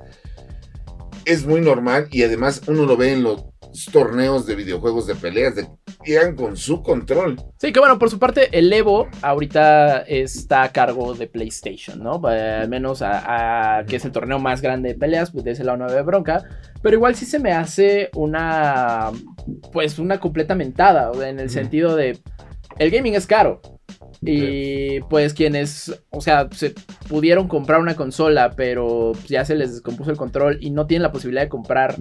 es 1.24 1.46
muy 1.46 1.60
normal 1.60 2.08
y 2.10 2.22
además 2.22 2.62
uno 2.68 2.86
lo 2.86 2.96
ve 2.96 3.12
en 3.12 3.22
los 3.22 3.44
torneos 3.92 4.46
de 4.46 4.54
videojuegos 4.54 5.06
de 5.06 5.14
peleas, 5.14 5.56
de 5.56 5.66
llegan 6.04 6.36
con 6.36 6.56
su 6.56 6.82
control. 6.82 7.40
Sí, 7.58 7.72
que 7.72 7.80
bueno, 7.80 7.98
por 7.98 8.10
su 8.10 8.18
parte, 8.18 8.48
el 8.52 8.72
Evo 8.72 9.08
ahorita 9.22 10.02
está 10.02 10.62
a 10.62 10.72
cargo 10.72 11.14
de 11.14 11.26
PlayStation, 11.26 12.02
¿no? 12.02 12.20
Eh, 12.30 12.60
al 12.62 12.68
menos 12.68 13.02
a, 13.02 13.84
que 13.86 13.96
es 13.96 14.04
el 14.04 14.12
torneo 14.12 14.38
más 14.38 14.60
grande 14.60 14.90
de 14.90 14.94
peleas, 14.94 15.30
pues 15.30 15.44
de 15.44 15.52
ese 15.52 15.64
lado 15.64 15.78
no 15.78 15.90
de 15.90 16.02
bronca. 16.02 16.44
Pero 16.82 16.96
igual 16.96 17.14
sí 17.14 17.24
se 17.24 17.38
me 17.38 17.52
hace 17.52 18.10
una, 18.14 19.10
pues 19.72 19.98
una 19.98 20.20
completa 20.20 20.54
mentada, 20.54 21.10
en 21.26 21.40
el 21.40 21.50
sentido 21.50 21.96
de, 21.96 22.18
el 22.78 22.90
gaming 22.90 23.14
es 23.14 23.26
caro. 23.26 23.60
Y 24.26 25.00
pues 25.02 25.34
quienes, 25.34 26.02
o 26.10 26.20
sea, 26.20 26.48
se 26.52 26.74
pudieron 27.08 27.48
comprar 27.48 27.80
una 27.80 27.94
consola, 27.94 28.52
pero 28.56 29.12
ya 29.26 29.44
se 29.44 29.54
les 29.54 29.72
descompuso 29.72 30.10
el 30.10 30.16
control 30.16 30.58
y 30.60 30.70
no 30.70 30.86
tienen 30.86 31.02
la 31.02 31.12
posibilidad 31.12 31.42
de 31.42 31.48
comprar 31.48 31.96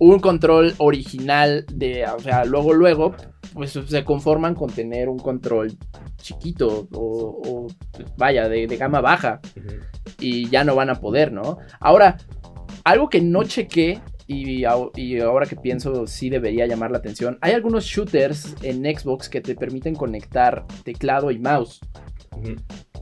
un 0.00 0.18
control 0.20 0.74
original 0.78 1.64
de, 1.72 2.04
o 2.06 2.18
sea, 2.20 2.44
luego, 2.44 2.72
luego, 2.72 3.14
pues 3.54 3.72
se 3.72 4.04
conforman 4.04 4.54
con 4.54 4.70
tener 4.70 5.08
un 5.08 5.18
control 5.18 5.76
chiquito 6.18 6.88
o, 6.92 7.68
vaya, 8.16 8.48
de, 8.48 8.66
gama 8.66 9.00
baja. 9.00 9.40
Y 10.18 10.48
ya 10.48 10.64
no 10.64 10.74
van 10.74 10.90
a 10.90 11.00
poder, 11.00 11.32
¿no? 11.32 11.58
Ahora, 11.80 12.16
algo 12.84 13.08
que 13.08 13.20
no 13.20 13.44
chequé 13.44 14.00
y, 14.28 14.64
ahora 14.64 15.46
que 15.46 15.56
pienso 15.56 16.06
sí 16.06 16.28
debería 16.28 16.66
llamar 16.66 16.90
la 16.90 16.98
atención. 16.98 17.38
Hay 17.40 17.52
algunos 17.52 17.84
shooters 17.84 18.54
en 18.62 18.84
Xbox 18.84 19.28
que 19.28 19.40
te 19.40 19.54
permiten 19.54 19.94
conectar 19.94 20.66
teclado 20.84 21.30
y 21.30 21.38
mouse. 21.38 21.80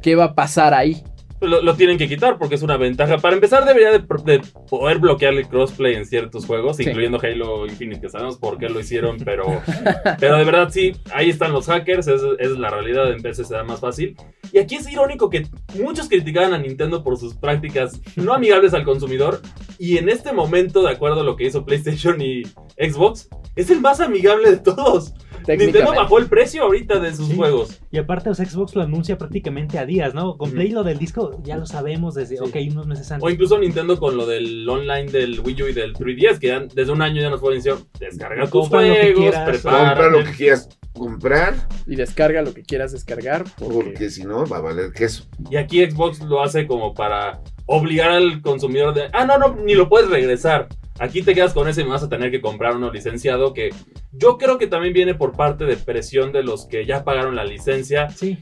¿Qué 0.01 0.14
va 0.14 0.24
a 0.24 0.35
pasar 0.35 0.72
ahí? 0.72 1.03
Lo, 1.41 1.74
tienen 1.74 1.99
que 1.99 2.09
quitar 2.09 2.39
porque 2.39 2.55
es 2.55 2.62
una 2.62 2.76
ventaja. 2.76 3.18
Para 3.18 3.34
empezar, 3.34 3.64
debería 3.64 3.93
de, 3.93 4.01
poder 4.01 4.99
bloquear 4.99 5.34
el 5.34 5.47
crossplay 5.49 5.95
en 5.95 6.07
ciertos 6.07 6.47
juegos, 6.47 6.80
incluyendo 6.80 7.18
Halo 7.22 7.66
Infinite, 7.66 8.01
que 8.01 8.09
sabemos 8.09 8.39
por 8.39 8.59
qué 8.59 8.68
lo 8.68 8.80
hicieron, 8.80 9.18
pero, 9.24 9.45
pero 10.20 10.39
de 10.39 10.45
verdad 10.45 10.70
sí, 10.70 10.95
ahí 11.12 11.30
están 11.30 11.53
los 11.53 11.66
hackers, 11.66 12.07
es, 12.09 12.22
es 12.39 12.51
la 12.53 12.70
realidad, 12.70 13.11
en 13.11 13.22
PC 13.22 13.45
se 13.45 13.55
da 13.55 13.64
más 13.64 13.80
fácil. 13.80 14.16
Y 14.53 14.59
aquí 14.59 14.76
es 14.76 14.91
irónico 14.91 15.28
que 15.30 15.47
muchos 15.74 16.09
criticaban 16.09 16.55
a 16.55 16.59
Nintendo 16.59 17.03
por 17.03 17.16
sus 17.18 17.34
prácticas 17.34 18.01
no 18.16 18.32
amigables 18.32 18.74
al 18.74 18.84
consumidor, 18.84 19.41
y 19.78 19.99
en 19.99 20.09
este 20.09 20.32
momento, 20.32 20.82
de 20.82 20.91
acuerdo 20.91 21.20
a 21.20 21.24
lo 21.24 21.37
que 21.37 21.45
hizo 21.45 21.64
PlayStation 21.64 22.20
y 22.20 22.45
Xbox, 22.78 23.28
es 23.57 23.70
el 23.70 23.80
más 23.80 24.01
amigable 24.01 24.51
de 24.51 24.59
todos. 24.59 25.14
Nintendo 25.49 25.94
bajó 25.94 26.18
el 26.18 26.26
precio 26.26 26.64
ahorita 26.64 26.99
de 26.99 27.14
sus 27.14 27.32
juegos. 27.34 27.80
Y 27.90 27.99
aparte, 27.99 28.34
Xbox 28.34 28.74
lo 28.74 28.82
anuncia 28.82 29.18
prácticamente 29.18 29.78
a 29.78 29.86
días, 29.86 30.14
¿no? 30.14 30.36
Con 30.36 30.51
Play 30.51 30.70
lo 30.70 30.82
del 30.82 30.99
disco 30.99 31.40
ya 31.42 31.57
lo 31.57 31.66
sabemos 31.66 32.14
desde, 32.14 32.40
unos 32.40 32.86
meses 32.86 33.11
antes. 33.12 33.24
O 33.24 33.30
incluso 33.30 33.59
Nintendo 33.59 33.99
con 33.99 34.16
lo 34.16 34.26
del 34.26 34.68
online 34.68 35.11
del 35.11 35.40
Wii 35.40 35.62
U 35.62 35.66
y 35.68 35.72
del 35.72 35.94
3DS, 35.94 36.38
que 36.38 36.68
desde 36.74 36.92
un 36.92 37.03
año 37.03 37.20
ya 37.20 37.30
nos 37.30 37.40
pueden 37.40 37.62
decir, 37.62 37.78
descarga 37.99 38.49
tus 38.49 38.68
juegos, 38.68 39.34
prepara 39.47 40.09
lo 40.11 40.24
que 40.24 40.32
quieras 40.32 40.68
comprar. 40.92 41.55
Y 41.86 41.97
descarga 41.97 42.42
lo 42.42 42.53
que 42.53 42.62
quieras 42.62 42.92
descargar. 42.92 43.44
Porque, 43.59 44.11
si 44.11 44.24
no, 44.24 44.47
va 44.47 44.59
a 44.59 44.61
valer 44.61 44.92
queso. 44.92 45.24
Y 45.51 45.57
aquí 45.57 45.88
Xbox 45.88 46.20
lo 46.20 46.42
hace 46.42 46.66
como 46.66 46.94
para 46.94 47.40
obligar 47.66 48.11
al 48.11 48.40
consumidor 48.42 48.94
de, 48.94 49.09
ah, 49.12 49.24
no, 49.24 49.38
no, 49.38 49.57
ni 49.57 49.74
lo 49.74 49.88
puedes 49.88 50.09
regresar. 50.09 50.68
Aquí 50.99 51.22
te 51.22 51.34
quedas 51.34 51.53
con 51.53 51.68
ese 51.68 51.82
y 51.82 51.84
vas 51.84 52.03
a 52.03 52.09
tener 52.09 52.30
que 52.30 52.40
comprar 52.40 52.76
uno 52.76 52.90
licenciado 52.90 53.53
que 53.53 53.70
yo 54.12 54.38
creo 54.38 54.59
que 54.59 54.66
también 54.66 54.94
viene 54.94 55.14
por 55.14 55.32
parte 55.32 55.64
de 55.64 55.76
presión 55.76 56.32
de 56.32 56.42
los 56.42 56.66
que 56.66 56.86
ya 56.86 57.05
pagaron 57.05 57.36
la 57.36 57.44
licencia. 57.44 58.09
Sí. 58.09 58.38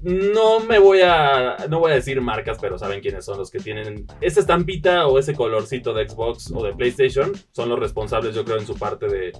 No 0.00 0.60
me 0.60 0.78
voy 0.78 1.00
a. 1.00 1.56
No 1.68 1.80
voy 1.80 1.90
a 1.90 1.96
decir 1.96 2.20
marcas, 2.20 2.58
pero 2.60 2.78
saben 2.78 3.00
quiénes 3.00 3.24
son 3.24 3.36
los 3.36 3.50
que 3.50 3.58
tienen 3.58 4.06
esa 4.20 4.40
estampita 4.40 5.08
o 5.08 5.18
ese 5.18 5.34
colorcito 5.34 5.92
de 5.92 6.08
Xbox 6.08 6.52
o 6.52 6.62
de 6.62 6.72
PlayStation. 6.72 7.32
Son 7.50 7.68
los 7.68 7.80
responsables, 7.80 8.34
yo 8.34 8.44
creo, 8.44 8.58
en 8.58 8.66
su 8.66 8.76
parte 8.76 9.08
de, 9.08 9.32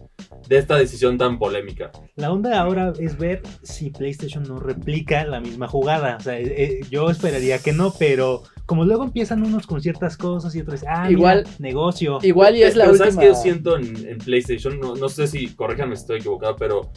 de 0.49 0.59
esta 0.59 0.77
decisión 0.77 1.17
tan 1.17 1.39
polémica. 1.39 1.93
La 2.17 2.33
onda 2.33 2.61
ahora 2.61 2.93
es 2.99 3.17
ver 3.17 3.43
si 3.63 3.91
PlayStation 3.91 4.43
no 4.43 4.59
replica 4.59 5.25
la 5.25 5.41
misma 5.41 5.69
jugada. 5.69 6.17
O 6.17 6.21
sea, 6.21 6.39
eh, 6.41 6.53
eh, 6.57 6.81
yo 6.91 7.09
esperaría 7.09 7.61
que 7.61 7.73
no, 7.73 7.95
pero 7.97 8.43
como 8.69 8.85
luego 8.85 9.03
empiezan 9.03 9.43
unos 9.43 9.67
con 9.67 9.81
ciertas 9.81 10.19
cosas 10.19 10.55
y 10.55 10.61
otros, 10.61 10.85
ah, 10.87 11.11
igual, 11.11 11.47
negocio. 11.59 12.19
Igual 12.21 12.55
y 12.55 12.65
es 12.65 12.77
la 12.77 12.85
última. 12.85 13.07
¿Sabes 13.07 13.17
qué 13.17 13.27
yo 13.29 13.35
siento 13.35 13.79
en, 13.79 14.19
PlayStation? 14.19 14.79
No, 14.79 14.95
no, 14.95 15.09
sé 15.09 15.27
si, 15.27 15.49
corríjanme 15.55 15.97
si 15.97 16.03
estoy 16.03 16.19
equivocado, 16.19 16.55
pero 16.55 16.93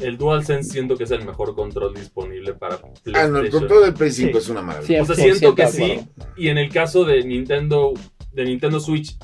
el 0.00 0.16
DualSense 0.16 0.70
siento 0.70 0.96
que 0.96 1.02
es 1.02 1.10
el 1.10 1.26
mejor 1.26 1.56
control 1.56 1.92
disponible 1.92 2.54
para 2.54 2.76
PlayStation. 2.78 3.16
Ah, 3.16 3.26
no, 3.26 3.38
el 3.40 3.50
control 3.50 3.82
del 3.82 3.94
Play 3.94 4.12
5 4.12 4.38
es 4.38 4.48
una 4.48 4.62
maravilla. 4.62 5.02
o 5.02 5.06
sea, 5.06 5.16
siento 5.16 5.56
que 5.56 5.66
sí. 5.66 5.98
Y 6.36 6.50
en 6.50 6.58
el 6.58 6.68
caso 6.68 7.04
de 7.04 7.24
Nintendo, 7.24 7.94
de 8.32 8.44
Nintendo 8.44 8.78
Switch 8.78 9.18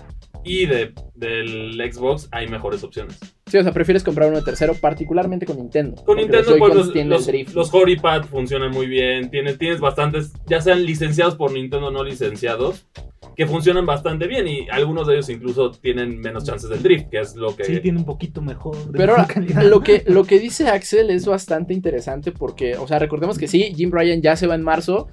y 0.45 0.67
de, 0.67 0.93
del 1.15 1.81
Xbox, 1.93 2.29
hay 2.31 2.49
mejores 2.49 2.85
opciones. 2.85 3.19
Sí, 3.47 3.59
o 3.59 3.63
sea, 3.63 3.73
prefieres 3.73 4.03
comprar 4.03 4.29
uno 4.29 4.39
de 4.39 4.45
tercero, 4.45 4.75
particularmente 4.75 5.47
con 5.47 5.57
Nintendo. 5.57 6.03
Con 6.05 6.17
Nintendo, 6.17 6.57
pues 6.59 6.75
los, 6.75 6.95
los, 6.95 7.55
los 7.55 7.75
Horipad 7.75 8.25
funcionan 8.25 8.71
muy 8.71 8.87
bien. 8.87 9.31
Tienes, 9.31 9.59
tienes 9.59 9.81
bastantes, 9.81 10.33
ya 10.47 10.61
sean 10.61 10.85
licenciados 10.85 11.37
por 11.37 11.53
Nintendo 11.53 11.89
o 11.89 11.91
no 11.91 12.03
licenciados 12.03 12.87
que 13.37 13.47
funcionan 13.47 13.87
bastante 13.87 14.27
bien 14.27 14.47
y 14.47 14.69
algunos 14.71 15.07
de 15.07 15.15
ellos 15.15 15.29
incluso 15.29 15.71
tienen 15.71 16.21
menos 16.21 16.45
chances 16.45 16.71
del 16.71 16.83
drift, 16.83 17.09
que 17.11 17.21
es 17.21 17.35
lo 17.35 17.57
que... 17.57 17.65
Sí, 17.65 17.81
tiene 17.81 17.99
un 17.99 18.05
poquito 18.05 18.41
mejor. 18.41 18.77
Pero 18.93 19.17
lo 19.65 19.81
que, 19.81 20.05
lo 20.07 20.25
que 20.25 20.39
dice 20.39 20.69
Axel 20.69 21.11
es 21.11 21.27
bastante 21.27 21.75
interesante 21.75 22.33
porque, 22.33 22.77
o 22.77 22.87
sea, 22.87 22.99
recordemos 22.99 23.39
que 23.39 23.49
sí, 23.49 23.73
Jim 23.75 23.91
Ryan 23.91 24.23
ya 24.23 24.37
se 24.37 24.47
va 24.47 24.55
en 24.55 24.63
marzo, 24.63 25.09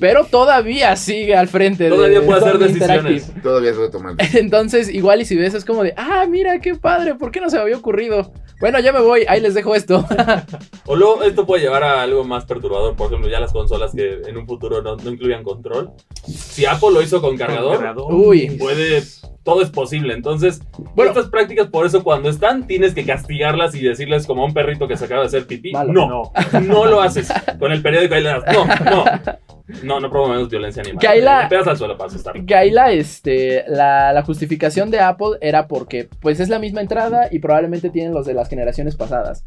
pero 0.00 0.24
todavía 0.24 0.94
sigue 0.96 1.34
al 1.36 1.48
frente. 1.48 1.88
Todavía 1.88 2.22
puede 2.22 2.40
hacer 2.40 2.58
decisiones. 2.58 3.32
Todavía 3.42 3.74
se 3.74 3.88
tomar. 3.88 4.14
Entonces, 4.34 4.88
igual 4.88 5.20
y 5.20 5.24
si 5.24 5.36
ves 5.36 5.54
es 5.54 5.64
como 5.64 5.82
de, 5.82 5.94
ah, 5.96 6.26
mira, 6.28 6.60
qué 6.60 6.74
padre, 6.74 7.14
¿por 7.14 7.30
qué 7.30 7.40
no 7.40 7.50
se 7.50 7.56
me 7.56 7.62
había 7.62 7.76
ocurrido? 7.76 8.32
Bueno, 8.60 8.80
ya 8.80 8.92
me 8.92 9.00
voy, 9.00 9.24
ahí 9.28 9.40
les 9.40 9.54
dejo 9.54 9.74
esto. 9.74 10.04
o 10.86 10.96
luego 10.96 11.22
esto 11.22 11.46
puede 11.46 11.62
llevar 11.62 11.84
a 11.84 12.02
algo 12.02 12.24
más 12.24 12.44
perturbador, 12.44 12.96
por 12.96 13.06
ejemplo, 13.08 13.30
ya 13.30 13.40
las 13.40 13.52
consolas 13.52 13.94
que 13.94 14.22
en 14.26 14.36
un 14.36 14.46
futuro 14.46 14.82
no, 14.82 14.96
no 14.96 15.10
incluyan 15.10 15.44
control. 15.44 15.92
Si 16.26 16.66
Apple 16.66 16.90
lo 16.92 17.02
hizo 17.02 17.20
con 17.20 17.36
cargador, 17.36 17.94
Uy. 18.10 18.56
puede 18.58 19.02
todo 19.48 19.62
es 19.62 19.70
posible. 19.70 20.12
Entonces, 20.12 20.60
bueno, 20.94 21.12
estas 21.12 21.30
prácticas, 21.30 21.68
por 21.68 21.86
eso 21.86 22.04
cuando 22.04 22.28
están, 22.28 22.66
tienes 22.66 22.94
que 22.94 23.06
castigarlas 23.06 23.74
y 23.74 23.80
decirles 23.80 24.26
como 24.26 24.42
a 24.42 24.44
un 24.44 24.52
perrito 24.52 24.86
que 24.86 24.96
se 24.96 25.06
acaba 25.06 25.22
de 25.22 25.28
hacer 25.28 25.46
pipí. 25.46 25.72
no, 25.72 25.86
no, 25.86 26.32
no 26.60 26.84
lo 26.84 27.00
haces. 27.00 27.32
Con 27.58 27.72
el 27.72 27.80
periódico 27.80 28.14
ahí 28.14 28.22
le 28.22 28.28
das. 28.28 28.44
No, 28.52 28.66
no. 28.66 29.04
No, 29.82 30.00
no 30.00 30.10
promovemos 30.10 30.48
violencia 30.48 30.82
animal. 30.82 31.00
Gaila, 31.02 31.48
al 31.48 31.76
suelo 31.76 31.98
para 31.98 32.10
Gaila, 32.34 32.92
este, 32.92 33.64
la, 33.68 34.12
la, 34.12 34.22
justificación 34.22 34.90
de 34.90 35.00
Apple 35.00 35.38
era 35.40 35.68
porque, 35.68 36.08
pues 36.20 36.40
es 36.40 36.48
la 36.48 36.58
misma 36.58 36.80
entrada 36.80 37.28
y 37.30 37.38
probablemente 37.38 37.90
tienen 37.90 38.14
los 38.14 38.24
de 38.24 38.34
las 38.34 38.48
generaciones 38.48 38.96
pasadas. 38.96 39.44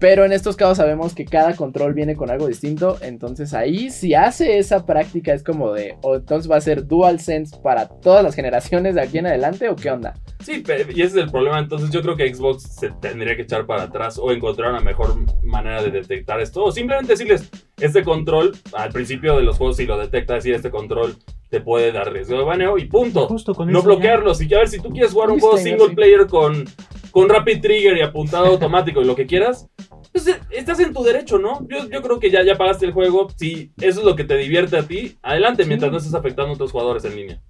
Pero 0.00 0.24
en 0.24 0.32
estos 0.32 0.56
casos 0.56 0.78
sabemos 0.78 1.14
que 1.14 1.26
cada 1.26 1.54
control 1.54 1.92
viene 1.92 2.16
con 2.16 2.30
algo 2.30 2.48
distinto. 2.48 2.96
Entonces 3.02 3.52
ahí, 3.52 3.90
si 3.90 4.14
hace 4.14 4.58
esa 4.58 4.86
práctica, 4.86 5.34
es 5.34 5.44
como 5.44 5.74
de, 5.74 5.96
o 6.00 6.16
entonces 6.16 6.50
va 6.50 6.56
a 6.56 6.60
ser 6.62 6.86
DualSense 6.86 7.58
para 7.62 7.86
todas 7.86 8.24
las 8.24 8.34
generaciones 8.34 8.94
de 8.94 9.02
aquí 9.02 9.18
en 9.18 9.26
adelante, 9.26 9.68
o 9.68 9.76
qué 9.76 9.90
onda. 9.90 10.14
Sí, 10.42 10.64
y 10.66 11.02
ese 11.02 11.18
es 11.18 11.24
el 11.24 11.30
problema. 11.30 11.58
Entonces 11.58 11.90
yo 11.90 12.00
creo 12.00 12.16
que 12.16 12.34
Xbox 12.34 12.62
se 12.62 12.90
tendría 12.92 13.36
que 13.36 13.42
echar 13.42 13.66
para 13.66 13.82
atrás 13.82 14.18
o 14.18 14.32
encontrar 14.32 14.70
una 14.70 14.80
mejor 14.80 15.16
manera 15.42 15.82
de 15.82 15.90
detectar 15.90 16.40
esto. 16.40 16.64
O 16.64 16.72
simplemente 16.72 17.12
decirles, 17.12 17.50
este 17.78 18.02
control, 18.02 18.56
al 18.72 18.90
principio 18.92 19.36
de 19.36 19.42
los 19.42 19.58
juegos, 19.58 19.76
si 19.76 19.84
lo 19.84 19.98
detecta, 19.98 20.34
decir 20.34 20.54
este 20.54 20.70
control 20.70 21.16
te 21.50 21.60
puede 21.60 21.92
dar 21.92 22.10
riesgo 22.12 22.38
de 22.38 22.44
baneo 22.44 22.78
y 22.78 22.86
punto. 22.86 23.28
no 23.66 23.82
bloquearlos. 23.82 24.40
Y 24.40 24.54
a 24.54 24.58
ver, 24.58 24.68
si 24.68 24.80
tú 24.80 24.88
quieres 24.90 25.12
jugar 25.12 25.30
un 25.30 25.40
juego 25.40 25.58
single 25.58 25.90
player 25.90 26.26
con, 26.26 26.64
con 27.10 27.28
Rapid 27.28 27.60
Trigger 27.60 27.96
y 27.98 28.02
apuntado 28.02 28.46
automático 28.46 29.02
y 29.02 29.04
lo 29.04 29.16
que 29.16 29.26
quieras, 29.26 29.68
pues 30.12 30.26
eh, 30.26 30.40
estás 30.50 30.80
en 30.80 30.92
tu 30.92 31.02
derecho, 31.02 31.38
¿no? 31.38 31.66
Yo, 31.68 31.88
yo, 31.88 32.02
creo 32.02 32.18
que 32.18 32.30
ya, 32.30 32.42
ya 32.42 32.56
pagaste 32.56 32.86
el 32.86 32.92
juego. 32.92 33.28
Si 33.36 33.72
eso 33.80 34.00
es 34.00 34.06
lo 34.06 34.16
que 34.16 34.24
te 34.24 34.36
divierte 34.36 34.76
a 34.78 34.82
ti, 34.82 35.18
adelante 35.22 35.64
mientras 35.64 35.90
no 35.90 35.98
estés 35.98 36.14
afectando 36.14 36.50
a 36.50 36.54
otros 36.54 36.72
jugadores 36.72 37.04
en 37.04 37.16
línea. 37.16 37.40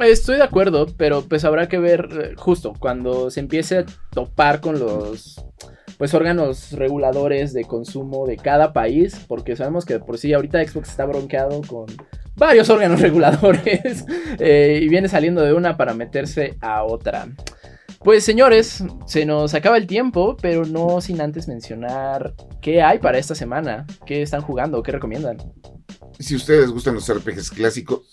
Estoy 0.00 0.36
de 0.36 0.44
acuerdo, 0.44 0.86
pero 0.96 1.22
pues 1.22 1.44
habrá 1.44 1.68
que 1.68 1.78
ver 1.78 2.08
eh, 2.12 2.34
justo 2.36 2.74
cuando 2.78 3.30
se 3.30 3.40
empiece 3.40 3.78
a 3.78 3.86
topar 4.12 4.60
con 4.60 4.78
los 4.78 5.44
pues 5.96 6.14
órganos 6.14 6.72
reguladores 6.72 7.52
de 7.52 7.64
consumo 7.64 8.24
de 8.26 8.36
cada 8.36 8.72
país, 8.72 9.24
porque 9.26 9.56
sabemos 9.56 9.84
que 9.84 9.98
por 9.98 10.16
sí 10.16 10.32
ahorita 10.32 10.64
Xbox 10.64 10.90
está 10.90 11.04
bronqueado 11.06 11.60
con 11.62 11.86
varios 12.36 12.70
órganos 12.70 13.00
reguladores 13.02 14.06
eh, 14.38 14.78
y 14.80 14.88
viene 14.88 15.08
saliendo 15.08 15.42
de 15.42 15.52
una 15.52 15.76
para 15.76 15.94
meterse 15.94 16.56
a 16.60 16.84
otra. 16.84 17.26
Pues 18.00 18.24
señores, 18.24 18.84
se 19.06 19.26
nos 19.26 19.54
acaba 19.54 19.76
el 19.76 19.86
tiempo, 19.86 20.36
pero 20.40 20.64
no 20.64 21.00
sin 21.00 21.20
antes 21.20 21.48
mencionar 21.48 22.34
qué 22.60 22.80
hay 22.80 22.98
para 22.98 23.18
esta 23.18 23.34
semana, 23.34 23.86
qué 24.06 24.22
están 24.22 24.40
jugando, 24.40 24.82
qué 24.82 24.92
recomiendan. 24.92 25.38
Si 26.18 26.36
ustedes 26.36 26.70
gustan 26.70 26.94
los 26.94 27.12
RPGs 27.12 27.50
clásicos, 27.50 28.08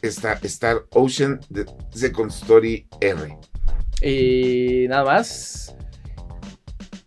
está 0.00 0.38
Star 0.42 0.84
Ocean 0.90 1.40
de 1.48 1.66
Second 1.90 2.30
Story 2.30 2.86
R. 3.00 3.36
Y 4.02 4.86
nada 4.88 5.04
más. 5.04 5.74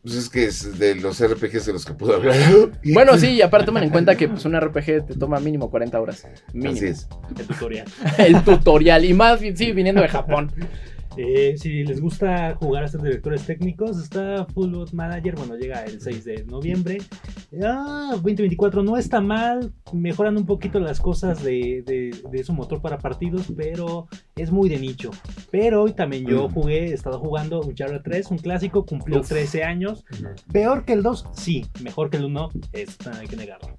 Pues 0.02 0.16
es 0.16 0.30
que 0.30 0.46
es 0.46 0.80
de 0.80 0.96
los 0.96 1.24
RPGs 1.26 1.66
de 1.66 1.74
los 1.74 1.86
que 1.86 1.94
puedo 1.94 2.16
hablar. 2.16 2.36
Bueno, 2.94 3.18
sí, 3.18 3.32
y 3.32 3.42
aparte 3.42 3.68
tomen 3.68 3.84
en 3.84 3.90
cuenta 3.90 4.16
que 4.16 4.28
pues, 4.28 4.44
un 4.46 4.60
RPG 4.60 5.06
te 5.06 5.16
toma 5.18 5.40
mínimo 5.40 5.70
40 5.70 6.00
horas. 6.00 6.28
Mínimo. 6.54 6.74
Así 6.74 6.86
es. 6.88 7.08
El 7.38 7.48
tutorial. 7.48 7.88
El 8.18 8.44
tutorial. 8.44 9.06
Y 9.06 9.14
más, 9.14 9.40
sí, 9.40 9.72
viniendo 9.72 10.02
de 10.02 10.08
Japón. 10.08 10.52
Eh, 11.22 11.58
si 11.58 11.84
les 11.84 12.00
gusta 12.00 12.56
jugar 12.56 12.86
a 12.86 12.88
ser 12.88 13.02
directores 13.02 13.46
técnicos, 13.46 14.02
está 14.02 14.46
Full 14.46 14.72
Boat 14.72 14.94
Manager. 14.94 15.36
Bueno, 15.36 15.58
llega 15.58 15.84
el 15.84 16.00
6 16.00 16.24
de 16.24 16.46
noviembre. 16.46 17.00
Ah, 17.62 18.12
2024 18.14 18.84
no 18.84 18.96
está 18.96 19.20
mal. 19.20 19.74
Mejoran 19.92 20.38
un 20.38 20.46
poquito 20.46 20.80
las 20.80 21.02
cosas 21.02 21.44
de, 21.44 21.84
de, 21.86 22.44
su 22.46 22.54
motor 22.54 22.82
para 22.82 23.00
partidos, 23.00 23.52
pero 23.58 24.08
es 24.38 24.50
muy 24.50 24.70
de 24.70 24.80
nicho. 24.80 25.12
Pero 25.52 25.84
hoy 25.84 25.92
también 25.92 26.26
yo 26.26 26.48
mm. 26.48 26.54
jugué, 26.54 26.86
he 26.86 26.94
estado 26.94 27.20
jugando 27.20 27.60
Uncharted 27.60 28.02
3, 28.02 28.32
un 28.32 28.38
clásico, 28.38 28.86
cumplió 28.86 29.20
13 29.20 29.66
años. 29.66 30.06
Peor 30.54 30.86
que 30.86 30.94
el 30.94 31.04
2, 31.04 31.26
sí. 31.34 31.66
Mejor 31.84 32.10
que 32.10 32.16
el 32.16 32.26
1, 32.26 32.50
hay 32.72 33.28
que 33.28 33.36
negarlo. 33.36 33.78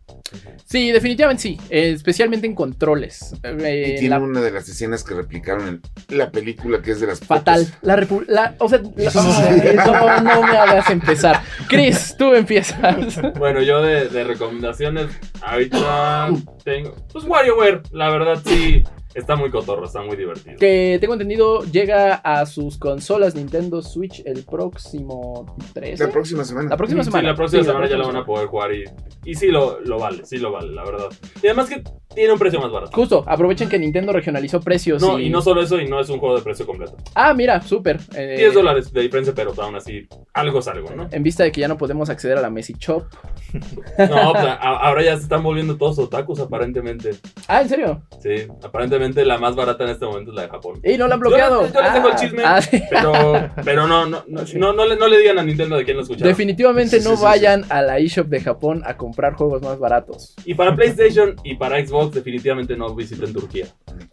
Sí, 0.65 0.93
definitivamente 0.93 1.43
sí. 1.43 1.59
especialmente 1.71 2.47
en 2.47 2.55
controles. 2.55 3.35
Eh, 3.43 3.95
y 3.97 4.01
tiene 4.01 4.19
una 4.19 4.41
de 4.41 4.51
las 4.51 4.69
escenas 4.69 5.05
que 5.05 5.15
replicaron 5.15 5.83
en 6.09 6.17
la 6.17 6.31
película 6.31 6.83
que 6.83 6.93
es 6.93 7.01
de 7.01 7.07
las 7.07 7.21
fatal. 7.21 7.67
La, 7.83 7.97
la, 8.29 8.55
o 8.59 8.69
sea, 8.69 8.81
eso, 8.97 9.23
no, 10.23 10.43
me 10.43 10.57
hagas 10.57 10.91
empezar. 10.91 11.43
Chris, 11.69 12.15
tú 12.19 12.35
empiezas. 12.35 13.21
Bueno, 13.39 13.63
yo 13.63 13.83
de, 13.83 14.09
de 14.09 14.25
recomendaciones, 14.25 15.09
ahorita 15.43 16.31
tengo. 16.65 16.95
Pues 17.13 17.25
WarioWare, 17.25 17.83
la 17.93 18.11
verdad 18.11 18.43
sí. 18.45 18.85
Está 19.15 19.35
muy 19.35 19.51
cotorro, 19.51 19.87
está 19.87 20.03
muy 20.03 20.17
divertido. 20.17 20.57
Que 20.57 20.99
tengo 21.01 21.15
entendido, 21.15 21.65
llega 21.65 22.15
a 22.15 22.47
sus 22.47 22.79
consolas 22.79 23.35
Nintendo 23.35 23.83
Switch 23.83 24.23
el 24.25 24.45
próximo 24.45 25.57
13. 25.75 26.07
La 26.07 26.13
próxima 26.13 26.45
semana. 26.45 26.71
La 26.71 26.77
próxima 26.77 27.03
semana. 27.03 27.23
Sí, 27.23 27.27
la 27.27 27.35
próxima 27.35 27.65
semana 27.65 27.89
ya 27.89 27.97
lo 27.97 28.07
van 28.07 28.17
a 28.17 28.25
poder 28.25 28.47
jugar 28.47 28.73
y, 28.73 28.85
y 29.25 29.35
sí 29.35 29.49
lo, 29.49 29.81
lo, 29.81 29.99
vale, 29.99 30.25
sí 30.25 30.39
lo 30.39 30.53
vale, 30.53 30.71
la 30.73 30.85
verdad. 30.85 31.09
Y 31.43 31.47
además 31.49 31.69
que 31.69 31.83
tiene 32.15 32.33
un 32.33 32.39
precio 32.39 32.61
más 32.61 32.71
barato. 32.71 32.93
Justo, 32.95 33.25
aprovechen 33.27 33.69
que 33.69 33.81
Nintendo 33.81 34.13
regionalizó 34.13 34.61
precios. 34.61 35.03
No, 35.03 35.19
y, 35.19 35.29
no 35.29 35.43
solo 35.43 35.61
eso, 35.61 35.81
y 35.81 35.89
no 35.89 35.99
es 35.99 36.09
un 36.09 36.19
juego 36.19 36.37
de 36.37 36.43
precio 36.43 36.65
completo. 36.65 36.97
Ah, 37.17 37.35
mira, 37.35 37.61
súper. 37.63 37.99
10 37.99 38.15
eh, 38.17 38.51
dólares 38.53 38.93
de 38.93 39.03
diferencia, 39.03 39.35
pero 39.35 39.53
aún 39.59 39.75
así, 39.75 40.07
algo 40.35 40.61
es 40.61 40.69
algo, 40.69 40.91
¿no? 40.95 41.09
En 41.11 41.23
vista 41.25 41.43
de 41.43 41.51
que 41.51 41.61
ya 41.61 41.69
no 41.69 41.77
podemos 41.77 42.11
acceder 42.11 42.39
a 42.39 42.41
la 42.41 42.51
Messi 42.51 42.75
Shop. 42.79 43.05
No, 43.99 44.33
pues, 44.33 44.45
ahora 44.61 45.03
ya 45.03 45.17
se 45.17 45.25
están 45.25 45.43
volviendo 45.43 45.77
todos 45.77 45.99
otakus, 45.99 46.41
aparentemente. 46.41 47.11
Ah, 47.49 47.61
¿en 47.61 47.69
serio? 47.69 48.03
Sí, 48.21 48.47
aparentemente 48.63 49.00
la 49.25 49.39
más 49.39 49.57
barata 49.57 49.85
en 49.85 49.91
este 49.91 50.07
momento 50.07 50.31
es 50.31 50.37
la 50.37 50.43
de 50.43 50.49
Japón. 50.49 50.81
Y 50.85 50.97
no 50.97 51.09
la 51.09 51.15
han 51.15 51.21
bloqueado. 51.21 51.67
Yo, 51.73 51.81
les 51.81 51.93
tengo 51.93 52.09
el 52.09 52.15
ah, 52.15 52.17
chisme, 52.17 52.43
ah, 52.45 52.61
pero, 52.91 53.51
pero 53.65 53.87
no, 53.87 54.07
no, 54.07 54.25
no, 54.29 54.43
no, 54.55 54.73
no, 54.73 54.85
le, 54.85 54.97
no, 54.97 55.09
le, 55.09 55.19
digan 55.19 55.39
a 55.39 55.43
Nintendo 55.43 55.77
de 55.77 55.85
quién 55.85 55.97
lo 55.97 56.03
escucharon. 56.03 56.29
Definitivamente 56.29 57.01
no 57.01 57.17
vayan 57.17 57.65
a 57.69 57.83
la 57.83 57.99
eShop 57.99 58.29
de 58.29 58.41
Japón 58.41 58.83
a 58.85 58.97
comprar 58.97 59.35
juegos 59.35 59.63
más 59.63 59.79
baratos. 59.79 60.35
Y 60.45 60.55
para 60.55 60.75
PlayStation 60.75 61.37
y 61.45 61.57
para 61.57 61.85
Xbox, 61.85 62.15
definitivamente 62.15 62.77
no 62.77 62.95
visiten 62.95 63.33
Turquía. 63.33 63.67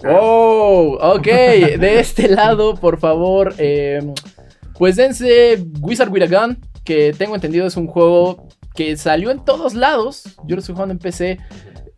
Oh, 0.07 0.97
ok. 0.99 1.25
De 1.25 1.99
este 1.99 2.27
lado, 2.27 2.75
por 2.75 2.99
favor, 2.99 3.53
eh, 3.57 3.99
pues 4.77 4.95
dense 4.95 5.63
Wizard 5.81 6.09
with 6.09 6.23
a 6.23 6.27
Gun, 6.27 6.57
que 6.83 7.13
tengo 7.13 7.35
entendido 7.35 7.67
es 7.67 7.75
un 7.77 7.87
juego 7.87 8.47
que 8.75 8.95
salió 8.95 9.31
en 9.31 9.43
todos 9.43 9.73
lados. 9.73 10.23
Yo 10.45 10.55
lo 10.55 10.59
estoy 10.59 10.75
jugando 10.75 10.93
en 10.93 10.99
PC. 10.99 11.39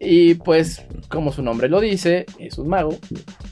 Y 0.01 0.35
pues, 0.35 0.85
como 1.09 1.33
su 1.33 1.41
nombre 1.41 1.67
lo 1.67 1.81
dice, 1.81 2.25
es 2.37 2.57
un 2.57 2.69
mago 2.69 2.97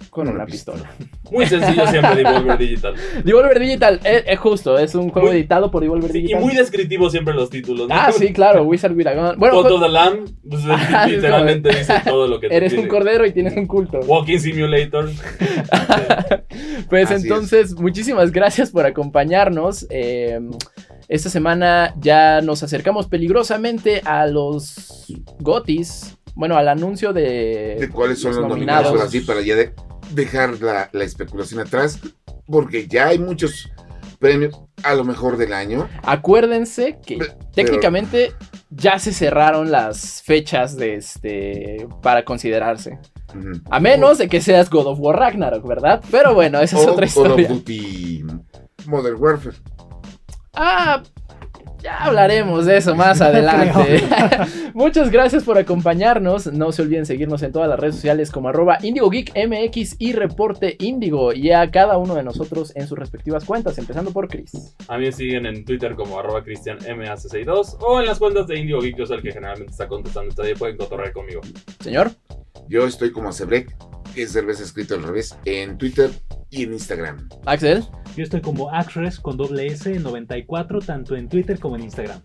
con 0.10 0.30
una 0.30 0.46
pistola. 0.46 0.90
Muy 1.30 1.46
sencillo 1.46 1.86
siempre 1.88 2.16
Devolver 2.24 2.58
Digital. 2.58 2.96
Devolver 3.26 3.60
Digital, 3.60 4.00
es, 4.04 4.40
justo, 4.40 4.78
es 4.80 4.96
un 4.96 5.10
juego 5.10 5.34
editado 5.34 5.70
por 5.70 5.84
Devolver 5.84 6.12
Digital. 6.12 6.42
Y 6.42 6.46
muy 6.46 6.56
descriptivo 6.56 7.10
siempre 7.10 7.34
los 7.34 7.50
títulos. 7.50 7.90
Ah, 7.92 8.14
sí, 8.14 8.32
claro, 8.32 8.64
Wizard 8.64 8.96
with 8.96 9.08
a 9.08 9.14
Gun. 9.14 9.38
Bueno, 9.38 9.62
the 9.62 9.90
Lamb, 9.90 10.30
pues, 10.50 10.64
ah, 10.70 11.06
literalmente 11.06 11.70
dice 11.70 12.02
todo 12.06 12.28
lo 12.30 12.40
que 12.40 12.48
Eres 12.48 12.74
un 12.74 12.88
cordero 12.88 13.26
y 13.26 13.34
tienes 13.34 13.58
un 13.58 13.68
culto. 13.68 14.00
Walking 14.08 14.40
Simulator. 14.40 15.12
pues 16.90 17.12
entonces, 17.12 17.76
muchísimas 17.76 18.32
gracias 18.32 18.72
por 18.72 18.86
acompañarnos. 18.86 19.86
Eh, 19.90 20.40
esta 21.10 21.30
semana 21.30 21.94
ya 22.00 22.42
nos 22.42 22.64
acercamos 22.64 23.08
peligrosamente 23.08 24.02
a 24.06 24.28
los 24.28 25.06
Gotis. 25.40 26.17
Bueno, 26.38 26.56
al 26.56 26.68
anuncio 26.68 27.14
de. 27.14 27.78
De 27.80 27.90
cuáles 27.90 28.22
son 28.22 28.36
los, 28.36 28.48
nominados. 28.48 29.02
así 29.02 29.22
para 29.22 29.42
ya 29.42 29.56
dejar 30.12 30.62
la, 30.62 31.04
especulación 31.04 31.60
atrás. 31.62 32.00
Porque 32.46 32.88
ya 32.88 33.08
hay 33.08 33.18
muchos 33.18 33.70
premios 34.20 34.56
a 34.84 34.94
lo 34.94 35.04
mejor 35.04 35.38
del 35.38 35.52
año. 35.52 35.90
Acuérdense 36.04 37.00
que 37.04 37.18
técnicamente 37.56 38.34
ya 38.70 39.00
se 39.00 39.14
cerraron 39.14 39.72
las 39.72 40.22
fechas 40.22 40.78
de 40.78 40.96
este 40.96 41.88
para 42.04 42.24
considerarse. 42.24 43.00
A 43.72 43.80
menos 43.80 44.20
de 44.20 44.30
que 44.30 44.40
seas 44.40 44.70
God 44.70 44.88
of 44.88 45.00
War 45.00 45.18
Ragnarok, 45.18 45.68
¿verdad? 45.68 46.04
Pero 46.12 46.36
bueno, 46.36 46.60
esa 46.60 46.80
es 46.80 46.88
otra 46.88 47.08
historia. 47.08 47.48
of 47.48 47.58
Duty 47.58 48.24
Modern 48.86 49.20
Warfare. 49.20 49.58
Ah, 50.54 51.02
ya 51.82 51.98
hablaremos 52.04 52.66
de 52.66 52.78
eso 52.78 52.96
más 52.96 53.22
adelante. 53.22 54.04
Muchas 54.74 55.10
gracias 55.10 55.44
por 55.44 55.58
acompañarnos. 55.58 56.52
No 56.52 56.72
se 56.72 56.82
olviden 56.82 57.06
seguirnos 57.06 57.44
en 57.44 57.52
todas 57.52 57.70
las 57.70 57.80
redes 57.80 57.96
sociales 57.96 58.32
como 58.32 58.50
arroba 58.50 58.80
MX 58.82 59.96
y 60.00 60.14
Reporte 60.14 60.76
Indigo. 60.80 61.34
Y 61.34 61.52
a 61.52 61.70
cada 61.72 61.98
uno 61.98 62.16
de 62.16 62.24
nosotros 62.24 62.72
en 62.76 62.88
sus 62.88 62.98
respectivas 62.98 63.46
cuentas, 63.46 63.78
empezando 63.78 64.12
por 64.12 64.28
Chris. 64.28 64.76
A 64.88 64.98
mí 64.98 65.06
me 65.06 65.12
siguen 65.12 65.46
en 65.46 65.66
Twitter 65.66 65.96
como 65.96 66.20
arroba 66.20 66.44
CristianMAC62 66.44 67.78
o 67.82 68.00
en 68.00 68.06
las 68.06 68.20
cuentas 68.20 68.48
de 68.48 68.60
Indigo 68.60 68.82
Geek, 68.82 68.98
yo 68.98 69.06
soy 69.06 69.18
el 69.18 69.24
que 69.24 69.32
generalmente 69.32 69.72
está 69.72 69.88
contestando. 69.88 70.34
Todavía 70.34 70.56
pueden 70.56 70.78
cotorrear 70.78 71.14
conmigo. 71.14 71.42
Señor. 71.80 72.12
Yo 72.70 72.86
estoy 72.86 73.12
como 73.12 73.30
Acebrek, 73.30 73.76
que 74.14 74.24
es 74.24 74.32
cerveza 74.32 74.64
escrito 74.64 74.96
al 74.96 75.04
revés, 75.04 75.38
en 75.46 75.78
Twitter 75.78 76.12
y 76.50 76.64
en 76.64 76.74
Instagram. 76.74 77.30
Axel. 77.46 77.84
Yo 78.16 78.24
estoy 78.24 78.42
como 78.42 78.74
Acres 78.74 79.20
con 79.20 79.38
doble 79.38 79.68
S 79.68 80.00
94, 80.00 80.80
tanto 80.80 81.16
en 81.16 81.30
Twitter 81.30 81.60
como 81.60 81.76
en 81.76 81.84
Instagram. 81.84 82.22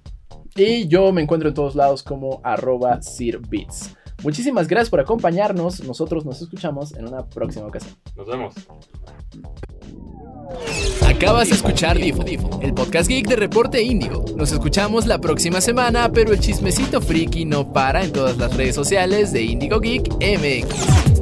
Y 0.57 0.87
yo 0.89 1.13
me 1.13 1.23
encuentro 1.23 1.49
en 1.49 1.55
todos 1.55 1.75
lados 1.75 2.03
como 2.03 2.41
arroba 2.45 3.01
sirbits. 3.03 3.95
Muchísimas 4.23 4.69
gracias 4.69 4.91
por 4.91 5.01
acompañarnos. 5.01 5.83
Nosotros 5.85 6.25
nos 6.25 6.41
escuchamos 6.43 6.95
en 6.95 7.09
una 7.09 7.27
próxima 7.27 7.67
ocasión. 7.67 7.95
Nos 8.17 8.27
vemos. 8.27 8.55
Acabas 11.07 11.49
de 11.49 11.55
escuchar 11.55 11.99
Difo, 11.99 12.61
el 12.63 12.75
podcast 12.75 13.09
geek 13.09 13.27
de 13.27 13.37
Reporte 13.37 13.83
Índigo. 13.83 14.25
Nos 14.37 14.53
escuchamos 14.53 15.07
la 15.07 15.19
próxima 15.19 15.61
semana, 15.61 16.11
pero 16.13 16.33
el 16.33 16.41
chismecito 16.41 17.01
friki 17.01 17.45
no 17.45 17.73
para 17.73 18.05
en 18.05 18.13
todas 18.13 18.37
las 18.39 18.57
redes 18.57 18.75
sociales 18.75 19.33
de 19.33 19.43
Indigo 19.43 19.81
Geek 19.81 20.09
MX. 20.15 21.22